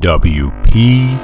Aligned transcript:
WPHAT. 0.00 1.18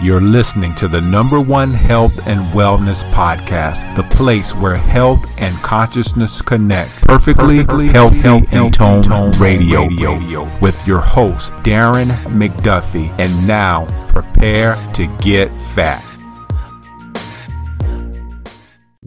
You're 0.00 0.20
listening 0.20 0.74
to 0.76 0.86
the 0.86 1.00
number 1.00 1.40
one 1.40 1.70
health 1.72 2.28
and 2.28 2.40
wellness 2.52 3.02
podcast, 3.12 3.96
the 3.96 4.04
place 4.14 4.54
where 4.54 4.76
health 4.76 5.24
and 5.38 5.56
consciousness 5.56 6.40
connect. 6.40 6.90
Perfectly, 7.02 7.56
Perfectly 7.58 7.86
healthy, 7.88 8.18
healthy 8.18 8.46
and 8.52 8.72
tone, 8.72 9.02
tone 9.02 9.32
radio, 9.32 9.86
radio 9.86 10.48
with 10.60 10.86
your 10.86 11.00
host, 11.00 11.50
Darren 11.64 12.10
McDuffie. 12.26 13.12
And 13.18 13.46
now, 13.46 13.86
prepare 14.08 14.76
to 14.92 15.06
get 15.20 15.52
fat. 15.74 16.07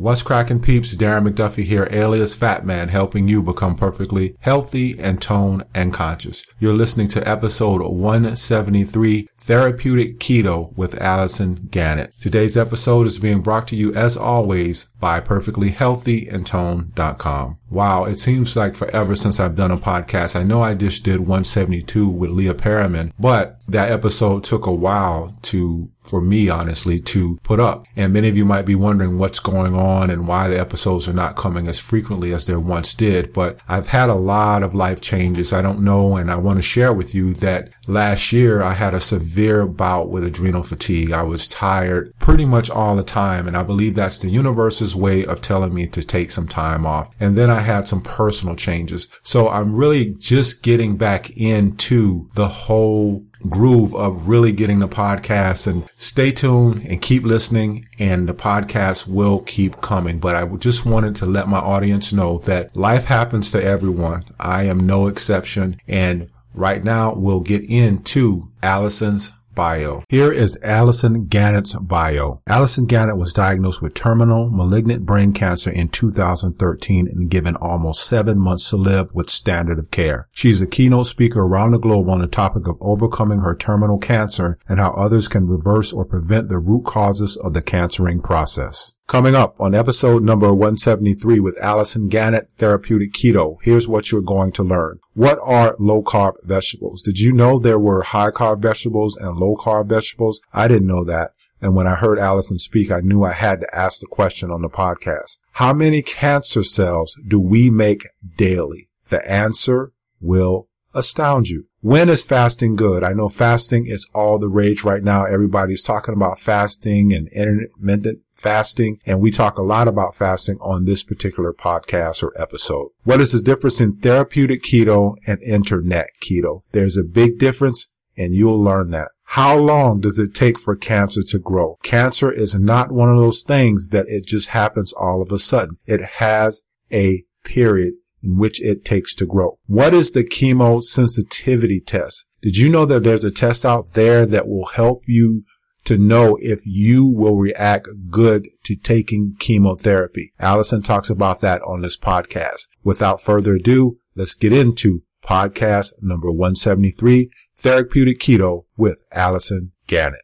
What's 0.02 0.24
cracking 0.24 0.64
peeps? 0.64 0.96
Darren 0.96 1.30
McDuffie 1.30 1.64
here, 1.64 1.88
alias 1.92 2.34
Fat 2.34 2.66
Man, 2.66 2.88
helping 2.88 3.28
you 3.28 3.44
become 3.44 3.76
perfectly 3.76 4.36
healthy 4.40 5.00
and 5.00 5.22
tone 5.22 5.62
and 5.76 5.94
conscious. 5.94 6.44
You're 6.58 6.74
listening 6.74 7.08
to 7.10 7.30
episode 7.30 7.84
173, 7.84 9.28
Therapeutic 9.38 10.18
Keto 10.18 10.76
with 10.76 11.00
Allison 11.00 11.68
Gannett. 11.70 12.16
Today's 12.20 12.58
episode 12.58 13.06
is 13.06 13.20
being 13.20 13.42
brought 13.42 13.68
to 13.68 13.76
you 13.76 13.94
as 13.94 14.18
always 14.18 14.86
by 15.00 15.22
perfectlyhealthyandtone.com. 15.22 17.60
Wow, 17.70 18.06
it 18.06 18.18
seems 18.18 18.58
like 18.58 18.74
forever 18.76 19.16
since 19.16 19.40
I've 19.40 19.56
done 19.56 19.72
a 19.72 19.78
podcast. 19.78 20.36
I 20.36 20.44
know 20.44 20.64
I 20.64 20.74
just 20.74 21.06
did 21.06 21.20
172 21.22 22.10
with 22.10 22.32
Leah 22.32 22.56
Perriman, 22.56 23.14
but 23.20 23.62
that 23.68 23.90
episode 23.90 24.44
took 24.44 24.66
a 24.66 24.74
while 24.74 25.38
to, 25.44 25.90
for 26.12 26.22
me, 26.22 26.50
honestly, 26.50 27.00
to 27.00 27.40
put 27.42 27.62
up. 27.62 27.86
And 27.96 28.12
many 28.12 28.28
of 28.28 28.36
you 28.36 28.44
might 28.44 28.66
be 28.66 28.76
wondering 28.76 29.18
what's 29.18 29.40
going 29.40 29.74
on 29.74 30.10
and 30.10 30.28
why 30.28 30.50
the 30.50 30.60
episodes 30.60 31.08
are 31.08 31.14
not 31.14 31.38
coming 31.38 31.70
as 31.70 31.80
frequently 31.80 32.34
as 32.34 32.46
they 32.46 32.56
once 32.58 32.94
did. 32.94 33.32
But 33.32 33.58
I've 33.66 33.88
had 33.88 34.10
a 34.10 34.16
lot 34.16 34.62
of 34.62 34.76
life 34.76 35.00
changes. 35.00 35.54
I 35.54 35.62
don't 35.62 35.80
know. 35.80 36.18
And 36.18 36.30
I 36.30 36.36
want 36.36 36.58
to 36.58 36.62
share 36.62 36.94
with 36.94 37.16
you 37.16 37.34
that 37.36 37.70
last 37.88 38.34
year 38.34 38.62
I 38.62 38.74
had 38.74 38.94
a 38.94 39.00
severe 39.00 39.66
bout 39.66 40.10
with 40.10 40.26
adrenal 40.26 40.64
fatigue. 40.64 41.14
I 41.14 41.24
was 41.24 41.48
tired 41.48 42.14
pretty 42.20 42.46
much 42.46 42.70
all 42.70 42.98
the 42.98 43.04
time. 43.04 43.48
And 43.48 43.56
I 43.56 43.64
believe 43.64 43.96
that's 43.96 44.20
the 44.20 44.28
universe's 44.28 44.94
way 44.94 45.26
of 45.26 45.40
telling 45.40 45.74
me 45.74 45.88
to 45.88 46.04
take 46.04 46.30
some 46.30 46.48
time 46.48 46.86
off. 46.86 47.10
And 47.22 47.38
then 47.38 47.50
I 47.50 47.62
had 47.62 47.88
some 47.88 48.02
personal 48.02 48.58
changes. 48.58 49.10
So 49.24 49.48
I'm 49.48 49.74
really 49.74 50.14
just 50.16 50.62
getting 50.62 50.98
back 50.98 51.30
into 51.38 52.28
the 52.36 52.50
whole 52.50 53.26
groove 53.50 53.96
of 53.96 54.28
really 54.28 54.52
getting 54.52 54.80
the 54.80 54.88
podcast 54.88 55.68
and 55.68 55.90
stay 55.92 56.32
tuned 56.32 56.86
and 56.86 57.02
keep 57.02 57.24
listening 57.24 57.86
and 58.00 58.28
the 58.28 58.34
podcast 58.34 59.08
will 59.08 59.42
keep 59.42 59.82
coming. 59.82 60.20
But 60.20 60.36
I 60.36 60.46
just 60.58 60.86
wanted 60.86 61.16
to 61.18 61.26
let 61.26 61.48
my 61.48 61.60
audience 61.60 62.14
know 62.14 62.38
that 62.40 62.76
life 62.76 63.06
happens 63.06 63.52
to 63.52 63.64
everyone. 63.64 64.24
I 64.40 64.64
am 64.64 64.80
no 64.80 65.08
exception. 65.08 65.78
And 65.88 66.30
right 66.54 66.84
now 66.84 67.14
we'll 67.14 67.42
get 67.42 67.70
into 67.70 68.50
Allison's 68.62 69.32
bio. 69.54 70.04
Here 70.10 70.32
is 70.32 70.60
Allison 70.64 71.26
Gannett's 71.26 71.76
bio. 71.76 72.42
Allison 72.48 72.86
Gannett 72.86 73.18
was 73.18 73.34
diagnosed 73.34 73.82
with 73.82 73.94
terminal 73.94 74.50
malignant 74.50 75.06
brain 75.06 75.34
cancer 75.34 75.72
in 75.72 75.90
2013 75.90 77.08
and 77.08 77.30
given 77.30 77.56
almost 77.58 78.08
seven 78.08 78.40
months 78.40 78.70
to 78.70 78.78
live 78.78 79.14
with 79.14 79.30
standard 79.30 79.80
of 79.80 79.92
care. 79.92 80.28
She 80.32 80.50
is 80.50 80.62
a 80.62 80.68
keynote 80.68 81.08
speaker 81.08 81.42
around 81.42 81.72
the 81.72 81.80
globe 81.80 82.10
on 82.10 82.20
the 82.20 82.28
topic 82.28 82.68
of 82.68 82.78
overcoming 82.82 83.40
her 83.40 83.56
terminal 83.56 84.00
cancer 84.00 84.58
and 84.68 84.80
how 84.80 84.92
others 84.92 85.28
can 85.28 85.48
reverse 85.48 85.94
or 85.94 86.06
prevent 86.06 86.50
the 86.50 86.60
root 86.60 86.86
causes 86.86 87.38
of 87.38 87.54
the 87.54 87.62
cancering 87.62 88.22
process. 88.22 88.94
Coming 89.12 89.36
up 89.36 89.60
on 89.60 89.76
episode 89.76 90.24
number 90.24 90.54
173 90.54 91.42
with 91.42 91.62
Allison 91.62 92.08
Gannett, 92.08 92.54
Therapeutic 92.54 93.12
Keto, 93.12 93.58
here's 93.62 93.86
what 93.86 94.10
you're 94.10 94.22
going 94.22 94.54
to 94.54 94.64
learn. 94.64 95.02
What 95.16 95.38
are 95.44 95.76
low 95.80 96.02
carb 96.02 96.36
vegetables? 96.44 97.04
Did 97.04 97.20
you 97.20 97.34
know 97.34 97.60
there 97.60 97.78
were 97.78 98.04
high 98.04 98.32
carb 98.32 98.62
vegetables 98.62 99.18
and 99.18 99.36
low 99.36 99.58
carb 99.58 99.90
vegetables? 99.90 100.40
I 100.54 100.70
didn't 100.70 100.88
know 100.88 101.04
that. 101.04 101.32
And 101.60 101.76
when 101.76 101.88
I 101.88 101.96
heard 101.96 102.20
Allison 102.20 102.58
speak, 102.58 102.90
I 102.90 103.02
knew 103.02 103.26
I 103.26 103.34
had 103.34 103.60
to 103.60 103.76
ask 103.76 104.00
the 104.00 104.08
question 104.08 104.50
on 104.50 104.62
the 104.62 104.70
podcast. 104.70 105.40
How 105.56 105.74
many 105.74 106.02
cancer 106.02 106.64
cells 106.64 107.20
do 107.28 107.38
we 107.38 107.70
make 107.70 108.08
daily? 108.38 108.88
The 109.10 109.30
answer 109.30 109.92
will 110.22 110.70
astound 110.94 111.50
you. 111.50 111.66
When 111.82 112.08
is 112.08 112.24
fasting 112.24 112.78
good? 112.78 113.04
I 113.04 113.12
know 113.12 113.28
fasting 113.28 113.88
is 113.88 114.10
all 114.14 114.40
the 114.40 114.48
rage 114.48 114.86
right 114.86 115.04
now. 115.04 115.26
Everybody's 115.26 115.84
talking 115.84 116.14
about 116.14 116.40
fasting 116.40 117.12
and 117.12 117.28
intermittent 117.30 118.20
fasting. 118.42 119.00
And 119.06 119.22
we 119.22 119.32
talk 119.32 119.58
a 119.58 119.64
lot 119.64 119.88
about 119.88 120.16
fasting 120.16 120.58
on 120.60 120.86
this 120.86 121.04
particular 121.04 121.54
podcast 121.54 122.24
or 122.24 122.34
episode. 122.42 122.90
What 123.04 123.22
is 123.22 123.32
the 123.32 123.42
difference 123.42 123.80
in 123.80 123.98
therapeutic 123.98 124.64
keto 124.64 125.16
and 125.28 125.42
internet 125.44 126.08
keto? 126.22 126.64
There's 126.72 126.98
a 126.98 127.04
big 127.04 127.38
difference 127.38 127.92
and 128.18 128.34
you'll 128.34 128.62
learn 128.62 128.92
that. 128.92 129.10
How 129.24 129.58
long 129.58 130.02
does 130.02 130.20
it 130.20 130.34
take 130.34 130.60
for 130.60 130.76
cancer 130.76 131.24
to 131.24 131.40
grow? 131.40 131.78
Cancer 131.84 132.32
is 132.32 132.60
not 132.60 132.92
one 132.92 133.10
of 133.10 133.18
those 133.18 133.44
things 133.44 133.90
that 133.90 134.08
it 134.10 134.26
just 134.26 134.50
happens 134.50 134.92
all 134.92 135.22
of 135.22 135.32
a 135.32 135.40
sudden. 135.40 135.78
It 135.86 136.02
has 136.16 136.64
a 136.92 137.24
period 137.46 137.94
in 138.22 138.38
which 138.38 138.62
it 138.62 138.84
takes 138.84 139.16
to 139.16 139.26
grow. 139.26 139.58
What 139.68 139.94
is 139.94 140.12
the 140.12 140.26
chemo 140.26 140.84
sensitivity 140.84 141.80
test? 141.80 142.30
Did 142.42 142.58
you 142.58 142.70
know 142.70 142.86
that 142.86 143.04
there's 143.04 143.24
a 143.24 143.32
test 143.32 143.66
out 143.66 143.94
there 143.94 144.26
that 144.26 144.48
will 144.48 144.66
help 144.66 145.04
you 145.08 145.44
to 145.86 145.98
know 145.98 146.38
if 146.42 146.62
you 146.66 147.06
will 147.06 147.36
react 147.36 147.88
good 148.10 148.48
to 148.66 148.76
taking 148.76 149.36
chemotherapy. 149.40 150.32
Allison 150.40 150.82
talks 150.82 151.10
about 151.10 151.42
that 151.42 151.62
on 151.64 151.82
this 151.82 151.98
podcast. 151.98 152.68
Without 152.84 153.22
further 153.22 153.56
ado, 153.56 153.98
let's 154.16 154.36
get 154.36 154.54
into 154.54 155.04
podcast 155.24 155.94
number 156.02 156.32
173, 156.32 157.30
Therapeutic 157.58 158.20
Keto 158.20 158.66
with 158.78 159.04
Allison 159.12 159.72
Gannett. 159.88 160.22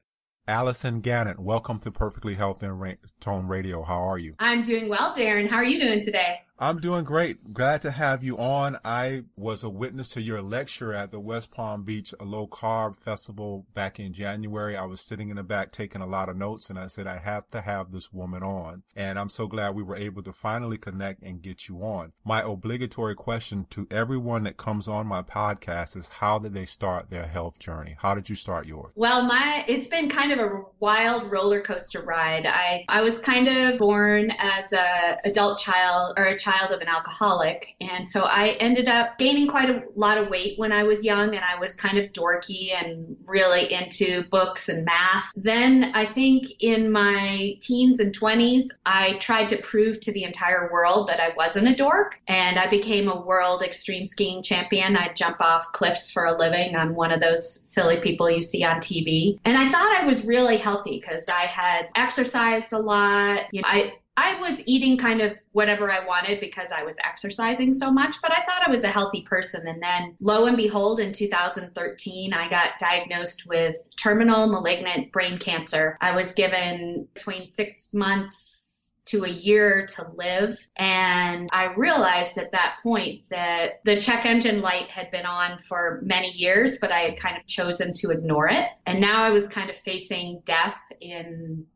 Allison 0.47 1.01
Gannett, 1.01 1.39
welcome 1.39 1.77
to 1.79 1.91
Perfectly 1.91 2.35
Healthy 2.35 2.67
and 2.67 2.97
Tone 3.19 3.47
Radio. 3.47 3.83
How 3.83 4.07
are 4.07 4.17
you? 4.17 4.33
I'm 4.39 4.61
doing 4.61 4.87
well, 4.87 5.13
Darren. 5.13 5.49
How 5.49 5.57
are 5.57 5.65
you 5.65 5.77
doing 5.77 6.01
today? 6.01 6.39
I'm 6.59 6.79
doing 6.79 7.03
great. 7.03 7.53
Glad 7.53 7.83
to 7.83 7.91
have 7.91 8.23
you 8.23 8.35
on. 8.39 8.77
I 8.83 9.25
was 9.35 9.63
a 9.63 9.69
witness 9.69 10.09
to 10.13 10.21
your 10.23 10.41
lecture 10.41 10.91
at 10.91 11.11
the 11.11 11.19
West 11.19 11.53
Palm 11.53 11.83
Beach 11.83 12.15
Low 12.19 12.47
Carb 12.47 12.95
Festival 12.95 13.67
back 13.75 13.99
in 13.99 14.11
January. 14.11 14.75
I 14.75 14.85
was 14.85 14.99
sitting 14.99 15.29
in 15.29 15.35
the 15.35 15.43
back 15.43 15.71
taking 15.71 16.01
a 16.01 16.07
lot 16.07 16.29
of 16.29 16.35
notes 16.35 16.71
and 16.71 16.79
I 16.79 16.87
said, 16.87 17.05
I 17.05 17.19
have 17.19 17.47
to 17.49 17.61
have 17.61 17.91
this 17.91 18.11
woman 18.11 18.41
on. 18.41 18.81
And 18.95 19.19
I'm 19.19 19.29
so 19.29 19.45
glad 19.45 19.75
we 19.75 19.83
were 19.83 19.95
able 19.95 20.23
to 20.23 20.33
finally 20.33 20.79
connect 20.79 21.21
and 21.21 21.43
get 21.43 21.69
you 21.69 21.83
on. 21.83 22.13
My 22.25 22.41
obligatory 22.41 23.13
question 23.13 23.65
to 23.69 23.85
everyone 23.91 24.45
that 24.45 24.57
comes 24.57 24.87
on 24.87 25.05
my 25.05 25.21
podcast 25.21 25.95
is 25.95 26.09
how 26.09 26.39
did 26.39 26.55
they 26.55 26.65
start 26.65 27.11
their 27.11 27.27
health 27.27 27.59
journey? 27.59 27.97
How 27.99 28.15
did 28.15 28.29
you 28.29 28.35
start 28.35 28.65
yours? 28.65 28.93
Well, 28.95 29.27
my, 29.27 29.63
it's 29.67 29.89
been 29.89 30.09
kind 30.09 30.31
of 30.31 30.39
a 30.39 30.63
wild 30.79 31.31
roller 31.31 31.61
coaster 31.61 32.01
ride. 32.01 32.47
I, 32.47 32.83
I 32.89 33.03
was 33.03 33.19
kind 33.19 33.47
of 33.47 33.77
born 33.77 34.31
as 34.39 34.73
a 34.73 35.19
adult 35.23 35.59
child 35.59 36.15
or 36.17 36.23
a 36.23 36.35
child 36.35 36.46
of 36.71 36.81
an 36.81 36.87
alcoholic. 36.87 37.75
And 37.81 38.07
so 38.07 38.23
I 38.23 38.49
ended 38.59 38.89
up 38.89 39.17
gaining 39.17 39.47
quite 39.47 39.69
a 39.69 39.83
lot 39.95 40.17
of 40.17 40.29
weight 40.29 40.57
when 40.57 40.71
I 40.71 40.83
was 40.83 41.05
young 41.05 41.35
and 41.35 41.43
I 41.43 41.59
was 41.59 41.75
kind 41.75 41.97
of 41.97 42.11
dorky 42.11 42.71
and 42.73 43.17
really 43.27 43.71
into 43.73 44.23
books 44.29 44.69
and 44.69 44.85
math. 44.85 45.31
Then 45.35 45.91
I 45.93 46.05
think 46.05 46.45
in 46.59 46.91
my 46.91 47.55
teens 47.61 47.99
and 47.99 48.17
20s, 48.17 48.65
I 48.85 49.17
tried 49.19 49.49
to 49.49 49.57
prove 49.57 49.99
to 50.01 50.11
the 50.11 50.23
entire 50.23 50.71
world 50.71 51.07
that 51.07 51.19
I 51.19 51.33
wasn't 51.35 51.67
a 51.67 51.75
dork 51.75 52.21
and 52.27 52.57
I 52.57 52.67
became 52.67 53.07
a 53.07 53.21
world 53.21 53.61
extreme 53.61 54.05
skiing 54.05 54.41
champion. 54.41 54.95
I'd 54.95 55.15
jump 55.15 55.41
off 55.41 55.71
cliffs 55.71 56.11
for 56.11 56.25
a 56.25 56.37
living. 56.37 56.75
I'm 56.75 56.95
one 56.95 57.11
of 57.11 57.19
those 57.19 57.47
silly 57.47 57.99
people 58.01 58.29
you 58.29 58.41
see 58.41 58.63
on 58.63 58.77
TV. 58.77 59.39
And 59.45 59.57
I 59.57 59.69
thought 59.69 59.97
I 59.97 60.05
was 60.05 60.25
really 60.25 60.57
healthy 60.57 60.99
because 60.99 61.27
I 61.29 61.45
had 61.45 61.89
exercised 61.95 62.73
a 62.73 62.79
lot. 62.79 63.45
You 63.51 63.61
know, 63.61 63.67
I 63.69 63.93
I 64.19 64.33
was 64.39 64.67
eating 64.67 64.97
kind 64.97 65.21
of 65.21 65.39
whatever 65.51 65.91
I 65.91 66.03
wanted 66.03 66.39
because 66.39 66.71
I 66.71 66.83
was 66.83 66.97
exercising 67.05 67.71
so 67.71 67.91
much, 67.91 68.15
but 68.19 68.31
I 68.31 68.43
thought 68.45 68.67
I 68.67 68.71
was 68.71 68.83
a 68.83 68.89
healthy 68.89 69.21
person. 69.21 69.67
And 69.67 69.81
then, 69.81 70.15
lo 70.19 70.47
and 70.47 70.57
behold, 70.57 70.99
in 70.99 71.13
2013, 71.13 72.33
I 72.33 72.49
got 72.49 72.79
diagnosed 72.79 73.47
with 73.47 73.75
terminal 73.95 74.47
malignant 74.47 75.11
brain 75.11 75.37
cancer. 75.37 75.99
I 76.01 76.15
was 76.15 76.31
given 76.33 77.07
between 77.13 77.45
six 77.45 77.93
months 77.93 78.99
to 79.05 79.23
a 79.23 79.29
year 79.29 79.85
to 79.85 80.11
live. 80.15 80.57
And 80.75 81.47
I 81.53 81.73
realized 81.75 82.39
at 82.39 82.51
that 82.51 82.77
point 82.83 83.21
that 83.29 83.83
the 83.85 84.01
check 84.01 84.25
engine 84.25 84.61
light 84.61 84.89
had 84.89 85.11
been 85.11 85.25
on 85.25 85.59
for 85.59 86.01
many 86.03 86.29
years, 86.29 86.79
but 86.79 86.91
I 86.91 87.01
had 87.01 87.19
kind 87.19 87.37
of 87.37 87.45
chosen 87.45 87.93
to 87.97 88.09
ignore 88.09 88.49
it. 88.49 88.67
And 88.85 88.99
now 88.99 89.21
I 89.21 89.29
was 89.29 89.47
kind 89.47 89.69
of 89.69 89.75
facing 89.75 90.41
death 90.43 90.81
in 90.99 91.67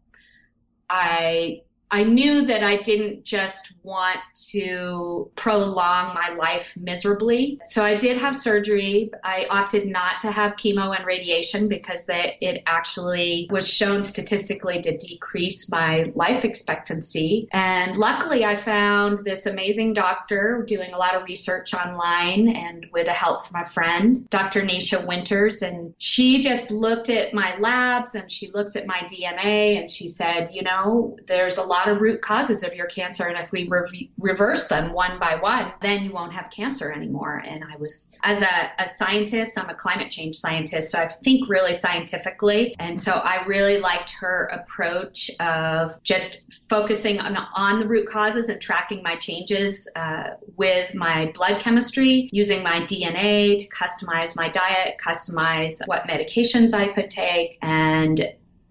I 0.89 1.61
I 1.91 2.05
knew 2.05 2.45
that 2.45 2.63
I 2.63 2.77
didn't 2.77 3.25
just 3.25 3.73
want 3.83 4.17
to 4.51 5.29
prolong 5.35 6.15
my 6.15 6.33
life 6.35 6.77
miserably. 6.77 7.59
So 7.63 7.83
I 7.83 7.97
did 7.97 8.17
have 8.17 8.35
surgery. 8.35 9.11
I 9.23 9.45
opted 9.49 9.87
not 9.87 10.21
to 10.21 10.31
have 10.31 10.53
chemo 10.53 10.95
and 10.95 11.05
radiation 11.05 11.67
because 11.67 12.05
that 12.07 12.35
it 12.39 12.63
actually 12.65 13.47
was 13.51 13.71
shown 13.71 14.03
statistically 14.03 14.81
to 14.81 14.97
decrease 14.97 15.69
my 15.69 16.11
life 16.15 16.45
expectancy. 16.45 17.49
And 17.51 17.97
luckily 17.97 18.45
I 18.45 18.55
found 18.55 19.17
this 19.19 19.45
amazing 19.45 19.91
doctor 19.93 20.63
doing 20.65 20.93
a 20.93 20.97
lot 20.97 21.15
of 21.15 21.23
research 21.23 21.73
online 21.73 22.55
and 22.55 22.85
with 22.93 23.07
the 23.07 23.11
help 23.11 23.45
from 23.45 23.61
a 23.61 23.65
friend, 23.65 24.29
Dr. 24.29 24.63
Nasha 24.63 25.05
Winters, 25.05 25.61
and 25.61 25.93
she 25.97 26.41
just 26.41 26.71
looked 26.71 27.09
at 27.09 27.33
my 27.33 27.57
labs 27.59 28.15
and 28.15 28.31
she 28.31 28.49
looked 28.51 28.77
at 28.77 28.87
my 28.87 28.99
DNA 29.11 29.79
and 29.79 29.91
she 29.91 30.07
said, 30.07 30.49
you 30.53 30.61
know, 30.61 31.17
there's 31.27 31.57
a 31.57 31.63
lot 31.63 31.80
of 31.87 32.01
root 32.01 32.21
causes 32.21 32.63
of 32.63 32.73
your 32.75 32.87
cancer. 32.87 33.25
And 33.25 33.37
if 33.37 33.51
we 33.51 33.67
re- 33.67 34.09
reverse 34.17 34.67
them 34.67 34.93
one 34.93 35.19
by 35.19 35.35
one, 35.35 35.73
then 35.81 36.03
you 36.03 36.13
won't 36.13 36.33
have 36.33 36.49
cancer 36.51 36.91
anymore. 36.91 37.41
And 37.45 37.63
I 37.63 37.77
was, 37.77 38.17
as 38.23 38.41
a, 38.41 38.71
a 38.79 38.87
scientist, 38.87 39.59
I'm 39.59 39.69
a 39.69 39.75
climate 39.75 40.09
change 40.09 40.35
scientist, 40.35 40.91
so 40.91 40.99
I 40.99 41.07
think 41.07 41.49
really 41.49 41.73
scientifically. 41.73 42.75
And 42.79 42.99
so 42.99 43.13
I 43.13 43.45
really 43.45 43.79
liked 43.79 44.13
her 44.19 44.49
approach 44.51 45.31
of 45.39 45.91
just 46.03 46.69
focusing 46.69 47.19
on, 47.19 47.37
on 47.55 47.79
the 47.79 47.87
root 47.87 48.07
causes 48.07 48.49
and 48.49 48.61
tracking 48.61 49.03
my 49.03 49.15
changes 49.15 49.89
uh, 49.95 50.31
with 50.57 50.93
my 50.95 51.31
blood 51.33 51.59
chemistry, 51.59 52.29
using 52.31 52.63
my 52.63 52.81
DNA 52.81 53.57
to 53.57 53.67
customize 53.69 54.35
my 54.35 54.49
diet, 54.49 54.99
customize 55.03 55.81
what 55.85 56.03
medications 56.07 56.73
I 56.73 56.87
could 56.93 57.09
take. 57.09 57.57
And 57.61 58.21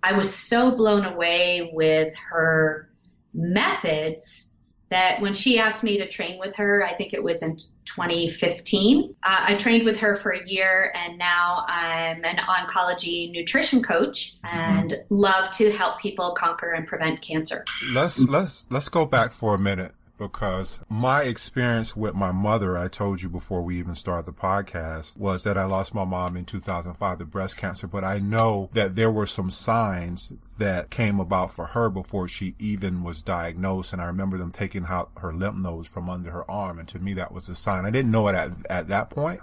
I 0.03 0.15
was 0.15 0.35
so 0.35 0.77
blown 0.77 1.05
away 1.05 1.71
with 1.73 2.15
her 2.31 2.90
methods 3.35 4.57
that 4.91 5.21
when 5.21 5.35
she 5.35 5.59
asked 5.59 5.85
me 5.85 5.99
to 5.99 6.09
train 6.09 6.39
with 6.39 6.57
her, 6.57 6.85
I 6.85 6.95
think 6.95 7.15
it 7.15 7.23
was 7.23 7.45
in 7.45 7.57
2015, 7.57 9.15
uh, 9.23 9.37
I 9.49 9.55
trained 9.55 9.85
with 9.85 10.01
her 10.01 10.17
for 10.17 10.33
a 10.33 10.45
year 10.49 10.93
and 10.95 11.17
now 11.17 11.65
I'm 11.67 12.25
an 12.25 12.39
oncology 12.39 13.31
nutrition 13.31 13.83
coach 13.83 14.35
and 14.43 14.91
mm-hmm. 14.91 15.15
love 15.15 15.51
to 15.53 15.71
help 15.71 16.01
people 16.01 16.33
conquer 16.33 16.71
and 16.73 16.87
prevent 16.87 17.21
cancer. 17.21 17.65
Let's 17.95 18.29
let's 18.29 18.71
let's 18.71 18.89
go 18.89 19.07
back 19.07 19.31
for 19.31 19.55
a 19.55 19.59
minute 19.59 19.93
because 20.21 20.85
my 20.91 21.23
experience 21.23 21.97
with 21.97 22.15
my 22.15 22.31
mother, 22.31 22.77
I 22.77 22.89
told 22.89 23.23
you 23.23 23.31
before 23.31 23.63
we 23.63 23.79
even 23.79 23.95
started 23.95 24.27
the 24.27 24.39
podcast, 24.39 25.17
was 25.17 25.45
that 25.45 25.57
I 25.57 25.65
lost 25.65 25.95
my 25.95 26.05
mom 26.05 26.37
in 26.37 26.45
2005 26.45 27.19
to 27.19 27.25
breast 27.25 27.57
cancer. 27.57 27.89
But 27.89 28.05
I 28.05 28.19
know 28.19 28.69
that 28.75 28.97
there 28.97 29.11
were 29.11 29.27
some 29.27 29.51
signs 29.51 30.33
that 30.59 30.91
came 30.91 31.19
about 31.19 31.51
for 31.51 31.67
her 31.67 31.89
before 31.89 32.29
she 32.29 32.55
even 32.59 33.03
was 33.03 33.23
diagnosed. 33.23 33.95
And 33.95 34.03
I 34.03 34.05
remember 34.05 34.37
them 34.37 34.53
taking 34.53 34.85
out 34.89 35.11
her 35.17 35.33
lymph 35.33 35.57
nodes 35.57 35.89
from 35.89 36.11
under 36.11 36.31
her 36.31 36.49
arm. 36.51 36.79
And 36.79 36.87
to 36.89 36.99
me, 36.99 37.15
that 37.15 37.33
was 37.33 37.49
a 37.49 37.55
sign. 37.55 37.87
I 37.87 37.91
didn't 37.91 38.13
know 38.13 38.29
it 38.29 38.35
at, 38.35 38.51
at 38.69 38.89
that 38.89 39.09
point. 39.09 39.41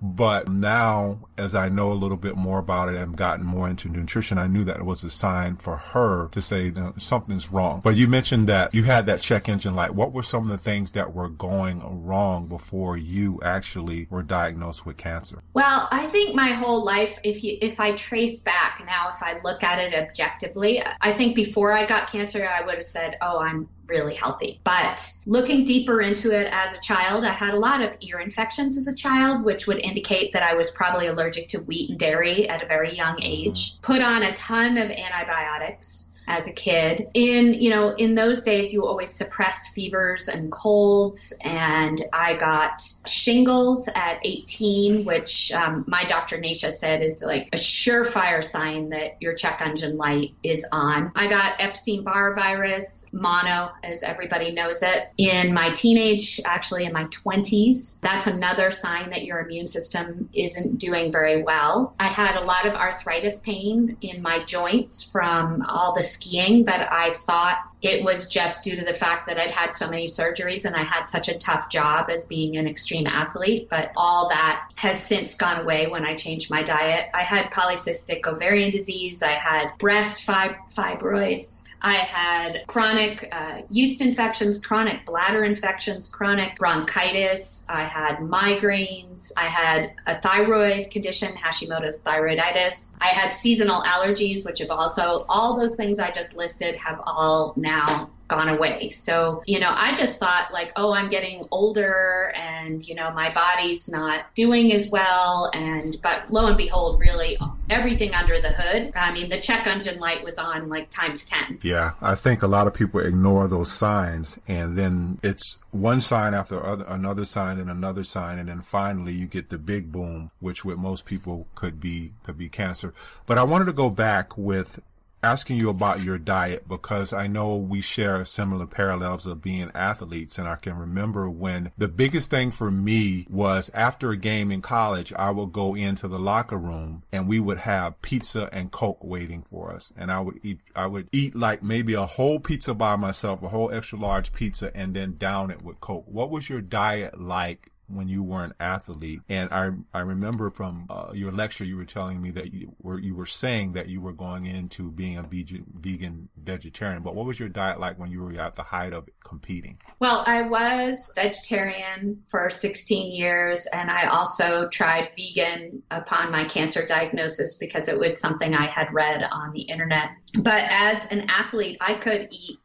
But 0.00 0.48
now, 0.48 1.20
as 1.36 1.54
I 1.54 1.68
know 1.68 1.92
a 1.92 1.94
little 1.94 2.16
bit 2.16 2.36
more 2.36 2.58
about 2.58 2.88
it 2.88 2.96
and 2.96 3.16
gotten 3.16 3.44
more 3.44 3.68
into 3.68 3.88
nutrition, 3.88 4.38
I 4.38 4.46
knew 4.46 4.64
that 4.64 4.78
it 4.78 4.84
was 4.84 5.04
a 5.04 5.10
sign 5.10 5.56
for 5.56 5.76
her 5.76 6.28
to 6.28 6.40
say 6.40 6.72
something's 6.96 7.52
wrong. 7.52 7.80
But 7.82 7.96
you 7.96 8.08
mentioned 8.08 8.46
that 8.48 8.74
you 8.74 8.84
had 8.84 9.06
that 9.06 9.20
check 9.20 9.48
engine 9.48 9.74
light. 9.74 9.94
What 9.94 10.05
were 10.12 10.22
some 10.22 10.44
of 10.44 10.48
the 10.50 10.58
things 10.58 10.92
that 10.92 11.14
were 11.14 11.28
going 11.28 12.04
wrong 12.04 12.48
before 12.48 12.96
you 12.96 13.40
actually 13.42 14.06
were 14.10 14.22
diagnosed 14.22 14.86
with 14.86 14.96
cancer? 14.96 15.42
Well, 15.54 15.88
I 15.90 16.06
think 16.06 16.34
my 16.34 16.48
whole 16.48 16.84
life, 16.84 17.18
if 17.24 17.42
you 17.44 17.58
if 17.60 17.80
I 17.80 17.92
trace 17.92 18.42
back 18.42 18.82
now, 18.86 19.10
if 19.10 19.22
I 19.22 19.40
look 19.42 19.62
at 19.62 19.78
it 19.78 19.94
objectively, 19.94 20.82
I 21.00 21.12
think 21.12 21.34
before 21.34 21.72
I 21.72 21.86
got 21.86 22.10
cancer, 22.10 22.46
I 22.46 22.64
would 22.64 22.74
have 22.74 22.84
said, 22.84 23.16
"Oh, 23.20 23.38
I'm 23.38 23.68
really 23.88 24.14
healthy. 24.14 24.60
But 24.64 25.12
looking 25.26 25.64
deeper 25.64 26.00
into 26.00 26.36
it 26.36 26.48
as 26.50 26.76
a 26.76 26.80
child, 26.80 27.24
I 27.24 27.32
had 27.32 27.54
a 27.54 27.58
lot 27.58 27.82
of 27.82 27.96
ear 28.00 28.18
infections 28.20 28.76
as 28.76 28.88
a 28.88 28.96
child, 28.96 29.44
which 29.44 29.66
would 29.66 29.80
indicate 29.80 30.32
that 30.32 30.42
I 30.42 30.54
was 30.54 30.70
probably 30.70 31.06
allergic 31.06 31.48
to 31.48 31.58
wheat 31.58 31.90
and 31.90 31.98
dairy 31.98 32.48
at 32.48 32.62
a 32.62 32.66
very 32.66 32.94
young 32.94 33.18
age. 33.22 33.80
Put 33.80 34.02
on 34.02 34.22
a 34.22 34.32
ton 34.32 34.76
of 34.76 34.90
antibiotics 34.90 36.15
as 36.26 36.48
a 36.48 36.54
kid. 36.54 37.08
In, 37.14 37.54
you 37.54 37.70
know, 37.70 37.90
in 37.90 38.14
those 38.14 38.42
days, 38.42 38.72
you 38.72 38.84
always 38.84 39.10
suppressed 39.10 39.74
fevers 39.74 40.28
and 40.28 40.50
colds. 40.50 41.38
And 41.44 42.04
I 42.12 42.36
got 42.36 42.82
shingles 43.06 43.88
at 43.94 44.20
18, 44.24 45.04
which 45.04 45.52
um, 45.52 45.84
my 45.86 46.04
doctor 46.04 46.38
Nasha 46.38 46.70
said 46.70 47.02
is 47.02 47.22
like 47.26 47.48
a 47.52 47.56
surefire 47.56 48.42
sign 48.42 48.90
that 48.90 49.20
your 49.20 49.34
check 49.34 49.60
engine 49.60 49.96
light 49.96 50.34
is 50.42 50.66
on. 50.72 51.12
I 51.14 51.28
got 51.28 51.60
Epstein 51.60 52.02
Barr 52.02 52.34
virus, 52.34 53.10
mono, 53.12 53.70
as 53.82 54.02
everybody 54.02 54.52
knows 54.52 54.82
it, 54.82 55.08
in 55.16 55.54
my 55.54 55.70
teenage, 55.70 56.40
actually 56.44 56.84
in 56.84 56.92
my 56.92 57.04
20s. 57.04 58.00
That's 58.00 58.26
another 58.26 58.70
sign 58.70 59.10
that 59.10 59.24
your 59.24 59.40
immune 59.40 59.66
system 59.66 60.28
isn't 60.34 60.78
doing 60.78 61.12
very 61.12 61.42
well. 61.42 61.94
I 62.00 62.04
had 62.04 62.36
a 62.36 62.44
lot 62.44 62.66
of 62.66 62.74
arthritis 62.74 63.40
pain 63.40 63.96
in 64.00 64.22
my 64.22 64.42
joints 64.44 65.02
from 65.10 65.62
all 65.68 65.94
the 65.94 66.02
skiing, 66.16 66.64
but 66.64 66.80
I 66.90 67.12
thought 67.12 67.58
it 67.82 68.02
was 68.02 68.28
just 68.28 68.64
due 68.64 68.76
to 68.76 68.84
the 68.84 68.94
fact 68.94 69.28
that 69.28 69.38
I'd 69.38 69.52
had 69.52 69.74
so 69.74 69.88
many 69.88 70.06
surgeries 70.06 70.64
and 70.64 70.74
I 70.74 70.82
had 70.82 71.04
such 71.04 71.28
a 71.28 71.38
tough 71.38 71.68
job 71.70 72.08
as 72.10 72.26
being 72.26 72.56
an 72.56 72.66
extreme 72.66 73.06
athlete. 73.06 73.68
But 73.70 73.92
all 73.96 74.28
that 74.30 74.68
has 74.76 75.02
since 75.02 75.34
gone 75.34 75.60
away 75.60 75.86
when 75.86 76.04
I 76.04 76.16
changed 76.16 76.50
my 76.50 76.62
diet. 76.62 77.10
I 77.14 77.22
had 77.22 77.50
polycystic 77.50 78.26
ovarian 78.26 78.70
disease, 78.70 79.22
I 79.22 79.32
had 79.32 79.76
breast 79.78 80.24
fib- 80.24 80.56
fibroids, 80.74 81.65
I 81.82 81.94
had 81.94 82.64
chronic 82.66 83.28
uh, 83.32 83.62
yeast 83.68 84.00
infections, 84.00 84.58
chronic 84.58 85.04
bladder 85.04 85.44
infections, 85.44 86.08
chronic 86.08 86.56
bronchitis. 86.56 87.66
I 87.68 87.84
had 87.84 88.18
migraines. 88.18 89.32
I 89.36 89.46
had 89.46 89.92
a 90.06 90.20
thyroid 90.20 90.90
condition, 90.90 91.28
Hashimoto's 91.34 92.02
thyroiditis. 92.02 92.96
I 93.00 93.08
had 93.08 93.32
seasonal 93.32 93.82
allergies, 93.82 94.44
which 94.44 94.60
have 94.60 94.70
also, 94.70 95.24
all 95.28 95.58
those 95.58 95.76
things 95.76 95.98
I 95.98 96.10
just 96.10 96.36
listed 96.36 96.76
have 96.76 97.00
all 97.04 97.52
now 97.56 98.10
gone 98.28 98.48
away. 98.48 98.90
So, 98.90 99.42
you 99.46 99.60
know, 99.60 99.72
I 99.74 99.94
just 99.94 100.18
thought 100.18 100.52
like, 100.52 100.72
oh, 100.76 100.92
I'm 100.92 101.08
getting 101.08 101.46
older 101.50 102.32
and, 102.34 102.86
you 102.86 102.94
know, 102.94 103.10
my 103.12 103.32
body's 103.32 103.88
not 103.88 104.34
doing 104.34 104.72
as 104.72 104.90
well. 104.90 105.50
And, 105.54 105.96
but 106.02 106.28
lo 106.30 106.46
and 106.46 106.56
behold, 106.56 106.98
really 107.00 107.38
everything 107.70 108.14
under 108.14 108.40
the 108.40 108.50
hood. 108.50 108.92
I 108.94 109.12
mean, 109.12 109.28
the 109.28 109.40
check 109.40 109.66
engine 109.66 109.98
light 109.98 110.24
was 110.24 110.38
on 110.38 110.68
like 110.68 110.90
times 110.90 111.24
10. 111.26 111.60
Yeah. 111.62 111.92
I 112.00 112.14
think 112.14 112.42
a 112.42 112.46
lot 112.46 112.66
of 112.66 112.74
people 112.74 113.00
ignore 113.00 113.48
those 113.48 113.70
signs 113.70 114.40
and 114.48 114.76
then 114.76 115.18
it's 115.22 115.62
one 115.70 116.00
sign 116.00 116.34
after 116.34 116.64
other, 116.64 116.84
another 116.88 117.24
sign 117.24 117.58
and 117.58 117.70
another 117.70 118.04
sign. 118.04 118.38
And 118.38 118.48
then 118.48 118.60
finally 118.60 119.12
you 119.12 119.26
get 119.26 119.50
the 119.50 119.58
big 119.58 119.92
boom, 119.92 120.30
which 120.40 120.64
with 120.64 120.78
most 120.78 121.06
people 121.06 121.46
could 121.54 121.80
be, 121.80 122.12
could 122.22 122.38
be 122.38 122.48
cancer. 122.48 122.92
But 123.26 123.38
I 123.38 123.44
wanted 123.44 123.66
to 123.66 123.72
go 123.72 123.90
back 123.90 124.36
with 124.36 124.80
asking 125.22 125.56
you 125.58 125.68
about 125.68 126.04
your 126.04 126.18
diet 126.18 126.68
because 126.68 127.12
I 127.12 127.26
know 127.26 127.56
we 127.56 127.80
share 127.80 128.24
similar 128.24 128.66
parallels 128.66 129.26
of 129.26 129.42
being 129.42 129.70
athletes. 129.74 130.38
And 130.38 130.48
I 130.48 130.56
can 130.56 130.76
remember 130.76 131.28
when 131.28 131.72
the 131.76 131.88
biggest 131.88 132.30
thing 132.30 132.50
for 132.50 132.70
me 132.70 133.26
was 133.28 133.70
after 133.74 134.10
a 134.10 134.16
game 134.16 134.50
in 134.50 134.62
college, 134.62 135.12
I 135.14 135.30
would 135.30 135.52
go 135.52 135.74
into 135.74 136.08
the 136.08 136.18
locker 136.18 136.58
room 136.58 137.02
and 137.12 137.28
we 137.28 137.40
would 137.40 137.58
have 137.58 138.00
pizza 138.02 138.48
and 138.52 138.70
Coke 138.70 139.02
waiting 139.02 139.42
for 139.42 139.72
us. 139.72 139.92
And 139.96 140.10
I 140.10 140.20
would 140.20 140.38
eat, 140.42 140.60
I 140.74 140.86
would 140.86 141.08
eat 141.12 141.34
like 141.34 141.62
maybe 141.62 141.94
a 141.94 142.06
whole 142.06 142.38
pizza 142.38 142.74
by 142.74 142.96
myself, 142.96 143.42
a 143.42 143.48
whole 143.48 143.72
extra 143.72 143.98
large 143.98 144.32
pizza 144.32 144.74
and 144.76 144.94
then 144.94 145.16
down 145.16 145.50
it 145.50 145.62
with 145.62 145.80
Coke. 145.80 146.06
What 146.06 146.30
was 146.30 146.48
your 146.48 146.60
diet 146.60 147.20
like 147.20 147.70
when 147.88 148.08
you 148.08 148.22
were 148.22 148.44
an 148.44 148.52
athlete. 148.58 149.20
And 149.28 149.48
I, 149.52 149.70
I 149.94 150.00
remember 150.00 150.50
from 150.50 150.86
uh, 150.90 151.10
your 151.14 151.32
lecture, 151.32 151.64
you 151.64 151.76
were 151.76 151.84
telling 151.84 152.20
me 152.20 152.30
that 152.32 152.52
you 152.52 152.74
were, 152.80 152.98
you 152.98 153.14
were 153.14 153.26
saying 153.26 153.72
that 153.72 153.88
you 153.88 154.00
were 154.00 154.12
going 154.12 154.46
into 154.46 154.90
being 154.92 155.16
a 155.18 155.22
vegan, 155.22 156.28
vegetarian, 156.36 157.02
but 157.02 157.14
what 157.14 157.26
was 157.26 157.38
your 157.38 157.48
diet 157.48 157.78
like 157.78 157.98
when 157.98 158.10
you 158.10 158.22
were 158.22 158.32
at 158.32 158.54
the 158.54 158.62
height 158.62 158.92
of 158.92 159.08
competing? 159.24 159.78
Well, 160.00 160.24
I 160.26 160.42
was 160.42 161.12
vegetarian 161.14 162.22
for 162.28 162.48
16 162.50 163.12
years 163.12 163.66
and 163.72 163.90
I 163.90 164.06
also 164.06 164.68
tried 164.68 165.10
vegan 165.16 165.82
upon 165.90 166.30
my 166.30 166.44
cancer 166.44 166.84
diagnosis 166.86 167.58
because 167.58 167.88
it 167.88 167.98
was 167.98 168.20
something 168.20 168.54
I 168.54 168.66
had 168.66 168.92
read 168.92 169.22
on 169.30 169.52
the 169.52 169.62
internet. 169.62 170.10
But 170.38 170.62
as 170.70 171.10
an 171.12 171.28
athlete, 171.30 171.78
I 171.80 171.94
could 171.94 172.28
eat 172.30 172.58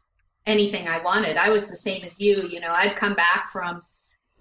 anything 0.46 0.88
I 0.88 1.02
wanted. 1.02 1.36
I 1.36 1.50
was 1.50 1.68
the 1.68 1.76
same 1.76 2.02
as 2.02 2.20
you, 2.20 2.42
you 2.42 2.60
know, 2.60 2.70
I'd 2.70 2.96
come 2.96 3.14
back 3.14 3.48
from 3.48 3.80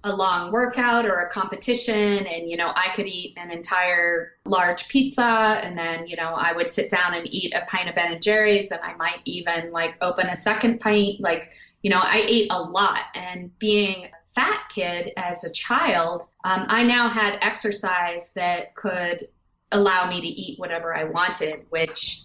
a 0.03 0.15
long 0.15 0.51
workout 0.51 1.05
or 1.05 1.19
a 1.19 1.29
competition 1.29 2.25
and 2.25 2.49
you 2.49 2.57
know 2.57 2.71
i 2.75 2.89
could 2.95 3.05
eat 3.05 3.37
an 3.37 3.51
entire 3.51 4.33
large 4.45 4.87
pizza 4.87 5.59
and 5.63 5.77
then 5.77 6.07
you 6.07 6.15
know 6.15 6.33
i 6.35 6.51
would 6.53 6.71
sit 6.71 6.89
down 6.89 7.13
and 7.13 7.27
eat 7.31 7.53
a 7.53 7.63
pint 7.67 7.87
of 7.87 7.93
ben 7.93 8.13
and 8.13 8.21
jerry's 8.21 8.71
and 8.71 8.81
i 8.83 8.95
might 8.95 9.21
even 9.25 9.71
like 9.71 9.95
open 10.01 10.27
a 10.27 10.35
second 10.35 10.79
pint. 10.79 11.19
Like 11.19 11.43
you 11.83 11.91
know 11.91 11.99
i 12.01 12.23
ate 12.25 12.51
a 12.51 12.61
lot. 12.61 12.99
And 13.13 13.57
being 13.59 14.05
a 14.05 14.33
fat 14.33 14.63
kid 14.69 15.11
as 15.17 15.43
a 15.43 15.51
child 15.51 16.23
um, 16.43 16.65
i 16.67 16.83
now 16.83 17.09
had 17.09 17.37
exercise 17.41 18.33
that 18.33 18.73
could 18.75 19.27
allow 19.71 20.09
me 20.09 20.19
to 20.19 20.27
eat 20.27 20.59
whatever 20.59 20.95
i 20.95 21.03
wanted 21.03 21.65
which 21.69 22.23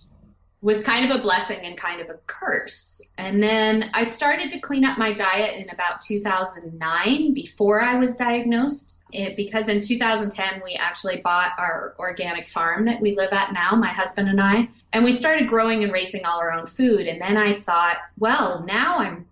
was 0.67 0.85
kind 0.85 1.09
of 1.09 1.17
a 1.17 1.23
blessing 1.23 1.61
and 1.63 1.79
kind 1.79 2.01
of 2.01 2.11
a 2.11 2.19
curse. 2.27 3.13
And 3.19 3.41
then 3.41 3.89
I 3.95 4.03
started 4.03 4.51
to 4.51 4.59
clean 4.59 4.85
up 4.85 4.99
my 4.99 5.13
diet 5.13 5.55
in 5.61 5.71
about 5.71 6.01
2009 6.01 7.35
before 7.35 7.81
I 7.81 8.01
was 8.01 8.17
diagnosed. 8.17 9.01
It, 9.13 9.37
because 9.37 9.69
in 9.69 9.81
2010, 9.81 10.61
we 10.65 10.75
actually 10.75 11.21
bought 11.21 11.53
our 11.57 11.95
organic 12.01 12.51
farm 12.51 12.85
that 12.87 13.01
we 13.01 13.15
live 13.15 13.33
at 13.33 13.53
now, 13.53 13.77
my 13.77 13.87
husband 13.87 14.29
and 14.29 14.41
I, 14.41 14.69
and 14.93 15.05
we 15.05 15.13
started 15.13 15.47
growing 15.47 15.85
and 15.85 15.93
raising 15.93 16.25
all 16.25 16.41
our 16.41 16.51
own 16.51 16.67
food. 16.67 17.07
And 17.07 17.23
then 17.23 17.37
I 17.37 17.53
thought, 17.53 17.99
well, 18.19 18.65
now 18.67 18.99
I'm 18.99 19.27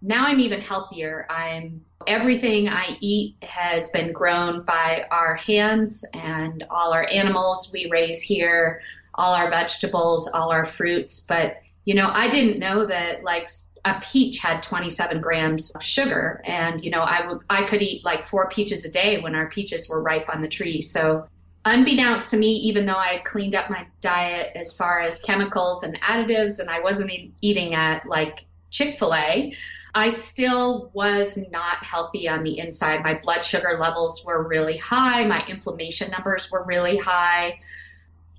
now 0.00 0.24
I'm 0.24 0.40
even 0.40 0.62
healthier. 0.62 1.26
I'm 1.28 1.84
everything 2.06 2.68
I 2.68 2.96
eat 3.00 3.36
has 3.42 3.90
been 3.90 4.12
grown 4.12 4.62
by 4.62 5.04
our 5.10 5.34
hands 5.34 6.06
and 6.14 6.64
all 6.70 6.92
our 6.94 7.06
animals 7.12 7.70
we 7.74 7.90
raise 7.90 8.22
here 8.22 8.80
all 9.18 9.34
our 9.34 9.50
vegetables, 9.50 10.30
all 10.32 10.50
our 10.50 10.64
fruits. 10.64 11.26
But, 11.26 11.60
you 11.84 11.94
know, 11.94 12.08
I 12.10 12.28
didn't 12.28 12.60
know 12.60 12.86
that 12.86 13.24
like 13.24 13.48
a 13.84 14.00
peach 14.00 14.38
had 14.38 14.62
27 14.62 15.20
grams 15.20 15.74
of 15.74 15.82
sugar. 15.82 16.40
And, 16.44 16.80
you 16.80 16.90
know, 16.90 17.00
I 17.00 17.26
would, 17.26 17.42
I 17.50 17.64
could 17.64 17.82
eat 17.82 18.04
like 18.04 18.24
four 18.24 18.48
peaches 18.48 18.86
a 18.86 18.92
day 18.92 19.20
when 19.20 19.34
our 19.34 19.48
peaches 19.50 19.90
were 19.90 20.02
ripe 20.02 20.32
on 20.32 20.40
the 20.40 20.48
tree. 20.48 20.80
So, 20.80 21.26
unbeknownst 21.64 22.30
to 22.30 22.36
me, 22.38 22.52
even 22.52 22.86
though 22.86 22.96
I 22.96 23.08
had 23.08 23.24
cleaned 23.24 23.56
up 23.56 23.68
my 23.68 23.86
diet 24.00 24.52
as 24.54 24.72
far 24.72 25.00
as 25.00 25.20
chemicals 25.20 25.82
and 25.82 26.00
additives, 26.00 26.60
and 26.60 26.70
I 26.70 26.80
wasn't 26.80 27.10
eating 27.40 27.74
at 27.74 28.06
like 28.06 28.38
Chick 28.70 28.98
fil 28.98 29.14
A, 29.14 29.52
I 29.94 30.10
still 30.10 30.90
was 30.92 31.38
not 31.50 31.84
healthy 31.84 32.28
on 32.28 32.44
the 32.44 32.58
inside. 32.58 33.02
My 33.02 33.14
blood 33.14 33.44
sugar 33.44 33.78
levels 33.80 34.24
were 34.24 34.46
really 34.46 34.76
high. 34.76 35.26
My 35.26 35.42
inflammation 35.48 36.10
numbers 36.10 36.50
were 36.52 36.62
really 36.64 36.98
high 36.98 37.58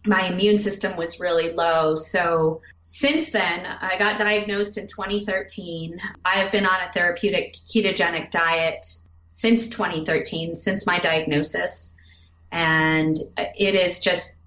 my 0.05 0.27
immune 0.27 0.57
system 0.57 0.97
was 0.97 1.19
really 1.19 1.53
low. 1.53 1.95
So 1.95 2.61
since 2.83 3.31
then, 3.31 3.65
I 3.65 3.97
got 3.99 4.19
diagnosed 4.19 4.77
in 4.77 4.87
2013. 4.87 5.99
I 6.25 6.39
have 6.39 6.51
been 6.51 6.65
on 6.65 6.81
a 6.81 6.91
therapeutic 6.91 7.53
ketogenic 7.53 8.31
diet 8.31 8.85
since 9.27 9.69
2013, 9.69 10.55
since 10.55 10.87
my 10.87 10.99
diagnosis. 10.99 11.97
And 12.51 13.17
it 13.37 13.79
has 13.79 13.99
just 13.99 14.37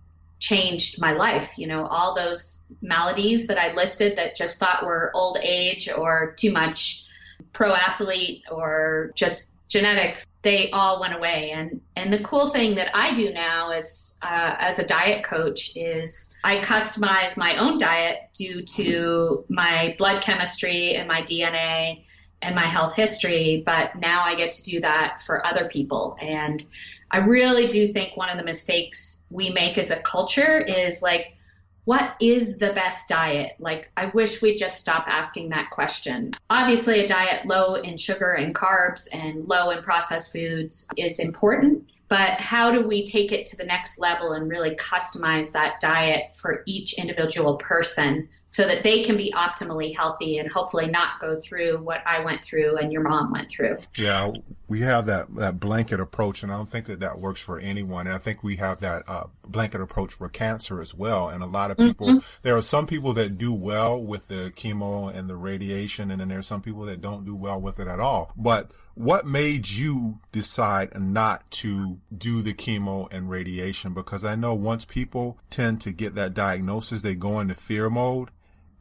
changed 0.41 1.01
my 1.01 1.13
life. 1.13 1.57
You 1.59 1.69
know, 1.69 1.87
all 1.87 2.15
those 2.15 2.67
maladies 2.81 3.47
that 3.47 3.59
I 3.59 3.73
listed 3.75 4.17
that 4.17 4.35
just 4.35 4.59
thought 4.59 4.85
were 4.85 5.13
old 5.15 5.39
age 5.41 5.89
or 5.91 6.35
too 6.37 6.53
much 6.53 7.07
pro 7.53 7.73
athlete 7.75 8.45
or 8.51 9.13
just 9.15 9.57
genetics, 9.73 10.27
they 10.43 10.71
all 10.71 11.01
went 11.01 11.15
away. 11.15 11.51
And 11.51 11.81
and 11.97 12.13
the 12.13 12.23
cool 12.23 12.49
thing 12.49 12.75
that 12.75 12.91
I 12.95 13.15
do 13.15 13.33
now 13.33 13.73
is 13.73 14.21
uh, 14.23 14.57
as 14.59 14.79
a 14.79 14.87
diet 14.87 15.25
coach 15.25 15.77
is 15.77 16.35
I 16.45 16.59
customize 16.59 17.37
my 17.37 17.57
own 17.57 17.79
diet 17.79 18.29
due 18.35 18.63
to 18.63 19.45
my 19.49 19.95
blood 19.99 20.23
chemistry 20.23 20.95
and 20.95 21.09
my 21.09 21.23
DNA 21.23 22.05
and 22.43 22.55
my 22.55 22.67
health 22.67 22.95
history. 22.95 23.63
But 23.65 23.97
now 23.97 24.23
I 24.23 24.35
get 24.35 24.53
to 24.53 24.63
do 24.63 24.81
that 24.81 25.23
for 25.23 25.45
other 25.47 25.69
people. 25.69 26.17
And 26.21 26.65
I 27.11 27.19
really 27.19 27.67
do 27.69 27.87
think 27.87 28.17
one 28.17 28.31
of 28.31 28.39
the 28.39 28.45
mistakes 28.45 29.27
we 29.31 29.51
make 29.51 29.79
as 29.79 29.91
a 29.91 30.01
culture 30.01 30.59
is 30.59 31.03
like 31.03 31.37
what 31.85 32.15
is 32.21 32.59
the 32.59 32.73
best 32.73 33.09
diet? 33.09 33.53
Like, 33.59 33.91
I 33.97 34.07
wish 34.07 34.41
we'd 34.41 34.57
just 34.57 34.79
stop 34.79 35.07
asking 35.09 35.49
that 35.49 35.71
question. 35.71 36.35
Obviously, 36.49 37.01
a 37.01 37.07
diet 37.07 37.47
low 37.47 37.75
in 37.75 37.97
sugar 37.97 38.33
and 38.33 38.55
carbs 38.55 39.09
and 39.13 39.47
low 39.49 39.71
in 39.71 39.83
processed 39.83 40.33
foods 40.33 40.89
is 40.97 41.19
important, 41.19 41.89
but 42.09 42.39
how 42.39 42.71
do 42.71 42.87
we 42.87 43.05
take 43.05 43.33
it 43.33 43.47
to 43.47 43.57
the 43.57 43.65
next 43.65 43.99
level 43.99 44.33
and 44.33 44.49
really 44.49 44.77
customize 44.77 45.53
that 45.53 45.81
diet 45.81 46.37
for 46.37 46.63
each 46.67 46.99
individual 46.99 47.57
person 47.57 48.29
so 48.53 48.67
that 48.67 48.83
they 48.85 49.03
can 49.03 49.17
be 49.17 49.33
optimally 49.35 49.97
healthy 49.97 50.37
and 50.37 50.51
hopefully 50.53 50.87
not 50.87 51.19
go 51.21 51.35
through 51.35 51.79
what 51.79 52.03
I 52.07 52.23
went 52.23 52.45
through 52.45 52.77
and 52.77 52.93
your 52.93 53.01
mom 53.01 53.33
went 53.33 53.49
through? 53.51 53.79
Yeah, 53.97 54.31
we 54.69 54.81
have 54.81 55.07
that, 55.07 55.35
that 55.37 55.59
blanket 55.59 56.01
approach, 56.01 56.43
and 56.43 56.53
I 56.53 56.59
don't 56.59 56.69
think 56.69 56.85
that 56.85 57.01
that 57.01 57.19
works 57.19 57.43
for 57.43 57.59
anyone. 57.59 58.07
And 58.07 58.15
I 58.15 58.19
think 58.19 58.43
we 58.43 58.57
have 58.57 58.81
that 58.81 59.05
uh, 59.09 59.25
blanket 59.49 59.81
approach 59.81 60.13
for 60.13 60.29
cancer 60.29 60.83
as 60.83 60.95
well. 60.95 61.31
And 61.31 61.43
a 61.43 61.47
lot 61.47 61.71
of 61.71 61.79
people, 61.79 62.07
mm-hmm. 62.09 62.43
there 62.43 62.55
are 62.55 62.63
some 62.63 62.87
people 62.87 63.15
that 63.15 63.39
do 63.39 63.55
well 63.55 63.99
with 63.99 64.29
the 64.29 64.53
chemo 64.55 65.15
and 65.17 65.31
the 65.31 65.37
radiation, 65.37 66.11
and 66.11 66.21
then 66.21 66.29
there's 66.29 66.47
some 66.47 66.61
people 66.61 66.83
that 66.83 67.01
don't 67.01 67.25
do 67.25 67.35
well 67.35 67.59
with 67.59 67.81
it 67.81 67.89
at 67.89 68.01
all. 68.01 68.35
But 68.37 68.71
what 68.95 69.25
made 69.25 69.71
you 69.71 70.19
decide 70.31 71.01
not 71.01 71.51
to 71.53 72.01
do 72.15 72.43
the 72.43 72.53
chemo 72.53 73.11
and 73.11 73.31
radiation? 73.31 73.95
Because 73.95 74.27
I 74.27 74.35
know 74.35 74.53
once 74.53 74.85
people 74.85 75.39
tend 75.49 75.81
to 75.81 75.93
get 75.93 76.17
that 76.17 76.35
diagnosis, 76.35 77.01
they 77.01 77.15
go 77.15 77.41
into 77.41 77.55
fear 77.55 77.89
mode. 77.89 78.29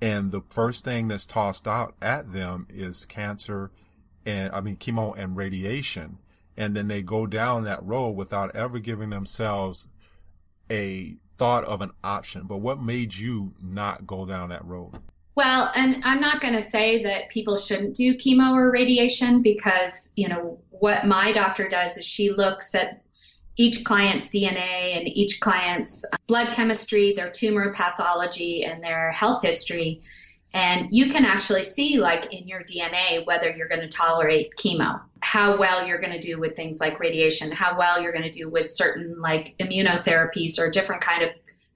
And 0.01 0.31
the 0.31 0.41
first 0.49 0.83
thing 0.83 1.07
that's 1.07 1.25
tossed 1.25 1.67
out 1.67 1.95
at 2.01 2.33
them 2.33 2.67
is 2.69 3.05
cancer 3.05 3.71
and, 4.25 4.51
I 4.53 4.61
mean, 4.61 4.77
chemo 4.77 5.15
and 5.17 5.37
radiation. 5.37 6.17
And 6.57 6.75
then 6.75 6.87
they 6.87 7.01
go 7.01 7.27
down 7.27 7.63
that 7.63 7.83
road 7.83 8.11
without 8.11 8.55
ever 8.55 8.79
giving 8.79 9.09
themselves 9.09 9.87
a 10.71 11.15
thought 11.37 11.63
of 11.65 11.81
an 11.81 11.91
option. 12.03 12.43
But 12.43 12.57
what 12.57 12.81
made 12.81 13.15
you 13.15 13.53
not 13.61 14.05
go 14.07 14.25
down 14.25 14.49
that 14.49 14.65
road? 14.65 14.91
Well, 15.35 15.71
and 15.75 16.03
I'm 16.03 16.19
not 16.19 16.41
going 16.41 16.53
to 16.53 16.61
say 16.61 17.03
that 17.03 17.29
people 17.29 17.57
shouldn't 17.57 17.95
do 17.95 18.15
chemo 18.15 18.53
or 18.53 18.69
radiation 18.69 19.41
because, 19.41 20.13
you 20.15 20.27
know, 20.27 20.59
what 20.71 21.05
my 21.05 21.31
doctor 21.31 21.67
does 21.67 21.97
is 21.97 22.05
she 22.05 22.31
looks 22.31 22.75
at 22.75 23.01
each 23.57 23.83
client's 23.83 24.29
DNA 24.29 24.97
and 24.97 25.07
each 25.07 25.39
client's 25.39 26.05
uh, 26.11 26.17
blood 26.27 26.53
chemistry, 26.53 27.13
their 27.15 27.29
tumor 27.29 27.73
pathology, 27.73 28.63
and 28.63 28.83
their 28.83 29.11
health 29.11 29.41
history. 29.41 30.01
And 30.53 30.87
you 30.91 31.09
can 31.09 31.23
actually 31.23 31.63
see, 31.63 31.97
like 31.97 32.33
in 32.33 32.47
your 32.47 32.61
DNA, 32.61 33.25
whether 33.25 33.49
you're 33.49 33.69
going 33.69 33.81
to 33.81 33.87
tolerate 33.87 34.55
chemo, 34.55 34.99
how 35.21 35.57
well 35.57 35.85
you're 35.87 35.99
going 35.99 36.13
to 36.13 36.19
do 36.19 36.39
with 36.39 36.55
things 36.55 36.81
like 36.81 36.99
radiation, 36.99 37.51
how 37.51 37.77
well 37.77 38.01
you're 38.01 38.11
going 38.11 38.29
to 38.29 38.29
do 38.29 38.49
with 38.49 38.65
certain 38.65 39.21
like 39.21 39.55
immunotherapies 39.59 40.59
or 40.59 40.69
different 40.69 41.01
kind 41.01 41.23
of 41.23 41.31